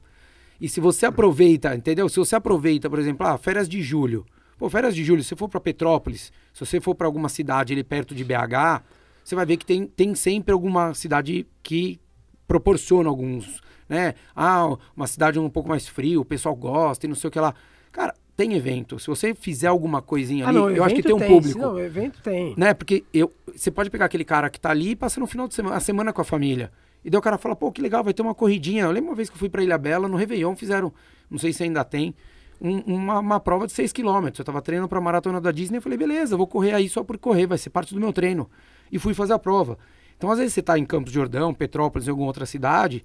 E 0.61 0.69
se 0.69 0.81
você 0.81 1.07
aproveita, 1.07 1.75
entendeu? 1.75 2.09
Se 2.09 2.17
você 2.17 2.35
aproveita, 2.35 2.91
por 2.91 2.99
exemplo, 2.99 3.25
ah, 3.27 3.39
férias 3.39 3.69
de 3.69 3.81
julho. 3.81 4.27
Pô, 4.59 4.69
férias 4.69 4.95
de 4.95 5.05
julho, 5.05 5.23
se 5.23 5.29
você 5.29 5.37
for 5.37 5.49
para 5.49 5.61
Petrópolis, 5.61 6.33
se 6.53 6.67
você 6.67 6.81
for 6.81 6.95
para 6.95 7.07
alguma 7.07 7.29
cidade 7.29 7.73
ali 7.73 7.85
perto 7.85 8.15
de 8.15 8.25
BH, 8.25 8.83
você 9.23 9.35
vai 9.35 9.47
ver 9.47 9.57
que 9.57 9.65
tem, 9.65 9.87
tem 9.87 10.15
sempre 10.15 10.53
alguma 10.53 10.93
cidade 10.95 11.47
que 11.63 11.99
proporciona 12.47 13.09
alguns 13.09 13.63
né? 13.91 14.15
Ah, 14.37 14.77
uma 14.97 15.09
cidade 15.09 15.37
um 15.37 15.51
pouco 15.51 15.69
mais 15.69 15.89
frio, 15.89 16.21
o 16.21 16.25
pessoal 16.25 16.55
gosta 16.55 17.05
e 17.05 17.09
não 17.09 17.17
sei 17.17 17.27
o 17.27 17.31
que 17.31 17.41
lá. 17.41 17.53
Cara, 17.91 18.15
tem 18.37 18.55
evento. 18.55 19.01
Se 19.01 19.09
você 19.09 19.35
fizer 19.35 19.67
alguma 19.67 20.01
coisinha 20.01 20.47
ah, 20.47 20.49
ali, 20.49 20.59
não, 20.59 20.71
eu 20.71 20.85
acho 20.85 20.95
que 20.95 21.03
tem 21.03 21.13
um 21.15 21.19
público. 21.19 21.59
Não, 21.59 21.77
evento 21.77 22.23
tem. 22.23 22.55
Né? 22.57 22.73
Porque 22.73 23.03
eu, 23.13 23.33
você 23.53 23.69
pode 23.69 23.91
pegar 23.91 24.05
aquele 24.05 24.25
cara 24.25 24.49
que 24.49 24.61
tá 24.61 24.71
ali 24.71 24.91
e 24.91 24.97
passa 24.97 25.19
no 25.19 25.27
final 25.27 25.49
de 25.49 25.55
semana, 25.55 25.77
a 25.77 25.81
semana 25.81 26.13
com 26.13 26.21
a 26.21 26.25
família. 26.25 26.71
E 27.05 27.11
daí 27.11 27.19
o 27.19 27.23
cara 27.23 27.37
fala, 27.37 27.57
pô, 27.57 27.73
que 27.73 27.83
legal, 27.83 28.05
vai 28.05 28.15
ter 28.15 28.23
uma 28.23 28.35
corridinha. 28.35 28.85
Eu 28.85 28.93
lembro 28.93 29.11
uma 29.11 29.17
vez 29.17 29.29
que 29.29 29.35
eu 29.35 29.39
fui 29.41 29.49
pra 29.49 29.63
Ilha 29.63 29.77
Bela, 29.77 30.07
no 30.07 30.17
Réveillon, 30.17 30.55
fizeram, 30.55 30.93
não 31.29 31.39
sei 31.39 31.53
se 31.53 31.65
ainda 31.65 31.83
tem, 31.83 32.15
um, 32.61 32.79
uma, 32.95 33.19
uma, 33.19 33.41
prova 33.41 33.67
de 33.67 33.73
6 33.73 33.93
km. 33.93 34.29
Eu 34.39 34.45
tava 34.45 34.63
treinando 34.63 34.89
pra 34.89 35.01
maratona 35.01 35.41
da 35.41 35.51
Disney, 35.51 35.79
eu 35.79 35.83
falei, 35.83 35.99
beleza, 35.99 36.37
vou 36.37 36.47
correr 36.47 36.75
aí 36.75 36.89
só 36.89 37.03
por 37.03 37.19
correr, 37.19 37.47
vai 37.47 37.59
ser 37.59 37.71
parte 37.71 37.93
do 37.93 37.99
meu 37.99 38.13
treino. 38.13 38.49
E 38.93 38.99
fui 38.99 39.15
fazer 39.15 39.33
a 39.33 39.39
prova. 39.39 39.77
Então, 40.17 40.31
às 40.31 40.39
vezes, 40.39 40.53
você 40.53 40.61
tá 40.61 40.79
em 40.79 40.85
Campos 40.85 41.11
de 41.11 41.15
Jordão, 41.15 41.55
Petrópolis, 41.55 42.07
em 42.07 42.11
alguma 42.11 42.27
outra 42.27 42.45
cidade, 42.45 43.03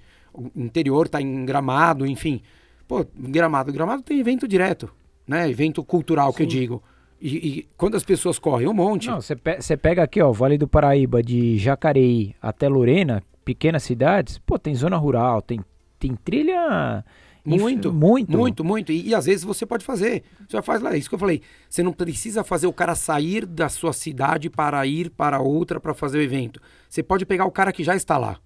interior 0.55 1.07
tá 1.07 1.21
em 1.21 1.45
Gramado, 1.45 2.05
enfim. 2.05 2.41
Pô, 2.87 3.05
Gramado, 3.17 3.71
Gramado 3.71 4.03
tem 4.03 4.19
evento 4.19 4.47
direto, 4.47 4.89
né? 5.27 5.49
Evento 5.49 5.83
cultural 5.83 6.31
Sim. 6.31 6.37
que 6.37 6.43
eu 6.43 6.47
digo. 6.47 6.83
E, 7.19 7.35
e, 7.35 7.69
quando 7.77 7.95
as 7.95 8.03
pessoas 8.03 8.37
correm, 8.37 8.67
um 8.67 8.73
monte. 8.73 9.07
Não, 9.07 9.21
você 9.21 9.35
pe 9.35 9.77
pega 9.81 10.03
aqui, 10.03 10.21
ó, 10.21 10.31
Vale 10.31 10.57
do 10.57 10.67
Paraíba, 10.67 11.23
de 11.23 11.57
Jacareí 11.57 12.35
até 12.41 12.67
Lorena, 12.67 13.23
pequenas 13.43 13.83
cidades, 13.83 14.37
pô, 14.37 14.59
tem 14.59 14.75
zona 14.75 14.97
rural, 14.97 15.41
tem, 15.41 15.59
tem 15.97 16.15
trilha. 16.15 17.03
Muito, 17.45 17.93
muito, 17.93 18.31
muito, 18.37 18.63
muito. 18.63 18.91
E, 18.91 19.09
e, 19.09 19.15
às 19.15 19.25
vezes 19.25 19.43
você 19.43 19.65
pode 19.67 19.85
fazer. 19.85 20.23
Você 20.49 20.59
faz 20.63 20.81
lá, 20.81 20.93
é 20.93 20.97
isso 20.97 21.07
que 21.07 21.15
eu 21.15 21.19
falei. 21.19 21.41
Você 21.69 21.83
não 21.83 21.93
precisa 21.93 22.43
fazer 22.43 22.65
o 22.65 22.73
cara 22.73 22.95
sair 22.95 23.45
da 23.45 23.69
sua 23.69 23.93
cidade 23.93 24.49
para 24.49 24.85
ir 24.87 25.11
para 25.11 25.39
outra 25.39 25.79
para 25.79 25.93
fazer 25.93 26.17
o 26.17 26.21
evento. 26.21 26.59
Você 26.89 27.03
pode 27.03 27.23
pegar 27.25 27.45
o 27.45 27.51
cara 27.51 27.71
que 27.71 27.83
já 27.83 27.95
está 27.95 28.17
lá. 28.17 28.39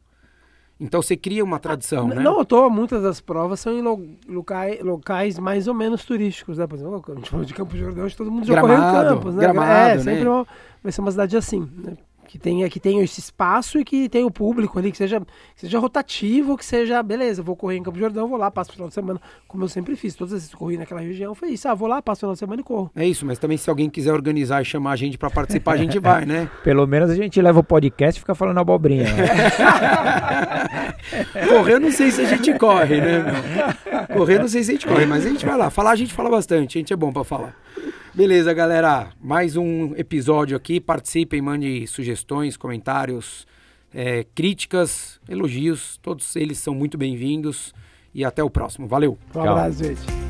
Então 0.79 1.01
você 1.01 1.17
cria 1.17 1.43
uma 1.43 1.59
tradição, 1.59 2.09
ah, 2.09 2.15
né? 2.15 2.21
Não, 2.21 2.45
tô, 2.45 2.69
muitas 2.69 3.03
das 3.03 3.19
provas 3.19 3.59
são 3.59 3.73
em 3.73 3.81
lo, 3.81 4.01
locais, 4.27 4.81
locais 4.81 5.37
mais 5.37 5.67
ou 5.67 5.73
menos 5.73 6.05
turísticos, 6.05 6.57
né? 6.57 6.65
Por 6.65 6.75
exemplo, 6.75 7.03
a 7.05 7.15
gente 7.15 7.29
falou 7.29 7.45
de 7.45 7.53
Campos 7.53 7.73
de 7.73 7.83
Jordão, 7.83 8.07
todo 8.09 8.31
mundo 8.31 8.45
já 8.45 8.61
correu 8.61 8.77
em 8.77 8.81
Campos, 8.81 9.35
né? 9.35 9.41
Gramado, 9.41 9.71
é, 9.71 9.95
né? 9.95 10.01
sempre 10.01 10.27
uma, 10.27 10.47
vai 10.81 10.91
ser 10.91 11.01
uma 11.01 11.11
cidade 11.11 11.35
assim, 11.35 11.69
né? 11.75 11.97
Que 12.29 12.37
tenha 12.37 12.69
que 12.69 12.79
tenha 12.79 13.03
esse 13.03 13.19
espaço 13.19 13.79
e 13.79 13.83
que 13.83 14.07
tenha 14.07 14.23
o 14.23 14.29
público 14.29 14.77
ali, 14.77 14.91
que 14.91 14.97
seja, 14.97 15.19
que 15.19 15.61
seja 15.61 15.79
rotativo, 15.79 16.55
que 16.55 16.63
seja, 16.63 17.01
beleza, 17.01 17.41
vou 17.41 17.55
correr 17.55 17.77
em 17.77 17.81
Campo 17.81 17.97
Jordão, 17.97 18.27
vou 18.27 18.37
lá, 18.37 18.51
passo 18.51 18.69
o 18.69 18.73
final 18.73 18.87
de 18.87 18.93
semana, 18.93 19.19
como 19.47 19.63
eu 19.63 19.67
sempre 19.67 19.95
fiz. 19.95 20.13
Todas 20.13 20.33
as 20.33 20.41
vezes 20.41 20.53
que 20.53 20.55
corri 20.55 20.77
naquela 20.77 21.01
região, 21.01 21.33
foi 21.33 21.49
isso. 21.49 21.67
Ah, 21.67 21.73
vou 21.73 21.87
lá, 21.87 22.03
passo 22.03 22.19
o 22.19 22.21
final 22.21 22.33
de 22.33 22.39
semana 22.39 22.61
e 22.61 22.63
corro. 22.63 22.91
É 22.95 23.03
isso, 23.03 23.25
mas 23.25 23.39
também 23.39 23.57
se 23.57 23.67
alguém 23.67 23.89
quiser 23.89 24.13
organizar 24.13 24.61
e 24.61 24.65
chamar 24.65 24.91
a 24.91 24.95
gente 24.95 25.17
para 25.17 25.31
participar, 25.31 25.71
a 25.71 25.77
gente 25.77 25.97
vai, 25.99 26.23
né? 26.23 26.47
Pelo 26.63 26.85
menos 26.85 27.09
a 27.09 27.15
gente 27.15 27.41
leva 27.41 27.61
o 27.61 27.63
podcast 27.63 28.19
e 28.19 28.21
fica 28.21 28.35
falando 28.35 28.59
abobrinha. 28.59 29.05
Né? 29.05 29.27
correr, 31.49 31.73
eu 31.73 31.79
não 31.79 31.91
sei 31.91 32.11
se 32.11 32.21
a 32.21 32.25
gente 32.25 32.53
corre, 32.59 33.01
né, 33.01 33.23
meu? 33.23 33.33
Correr, 34.15 34.37
não 34.37 34.47
sei 34.47 34.63
se 34.63 34.69
a 34.69 34.73
gente 34.75 34.85
corre, 34.85 35.07
mas 35.07 35.25
a 35.25 35.29
gente 35.29 35.43
vai 35.47 35.57
lá. 35.57 35.71
Falar, 35.71 35.89
a 35.91 35.95
gente 35.95 36.13
fala 36.13 36.29
bastante, 36.29 36.77
a 36.77 36.79
gente 36.79 36.93
é 36.93 36.95
bom 36.95 37.11
para 37.11 37.23
falar. 37.23 37.55
Beleza, 38.13 38.53
galera. 38.53 39.09
Mais 39.21 39.55
um 39.55 39.93
episódio 39.95 40.57
aqui. 40.57 40.79
Participem, 40.79 41.41
mande 41.41 41.85
sugestões, 41.87 42.57
comentários, 42.57 43.45
é, 43.93 44.25
críticas, 44.35 45.19
elogios. 45.29 45.97
Todos 46.01 46.35
eles 46.35 46.57
são 46.57 46.73
muito 46.73 46.97
bem-vindos. 46.97 47.73
E 48.13 48.25
até 48.25 48.43
o 48.43 48.49
próximo. 48.49 48.87
Valeu. 48.87 49.17
Um 49.35 49.41
abraço, 49.41 49.83
gente. 49.83 50.28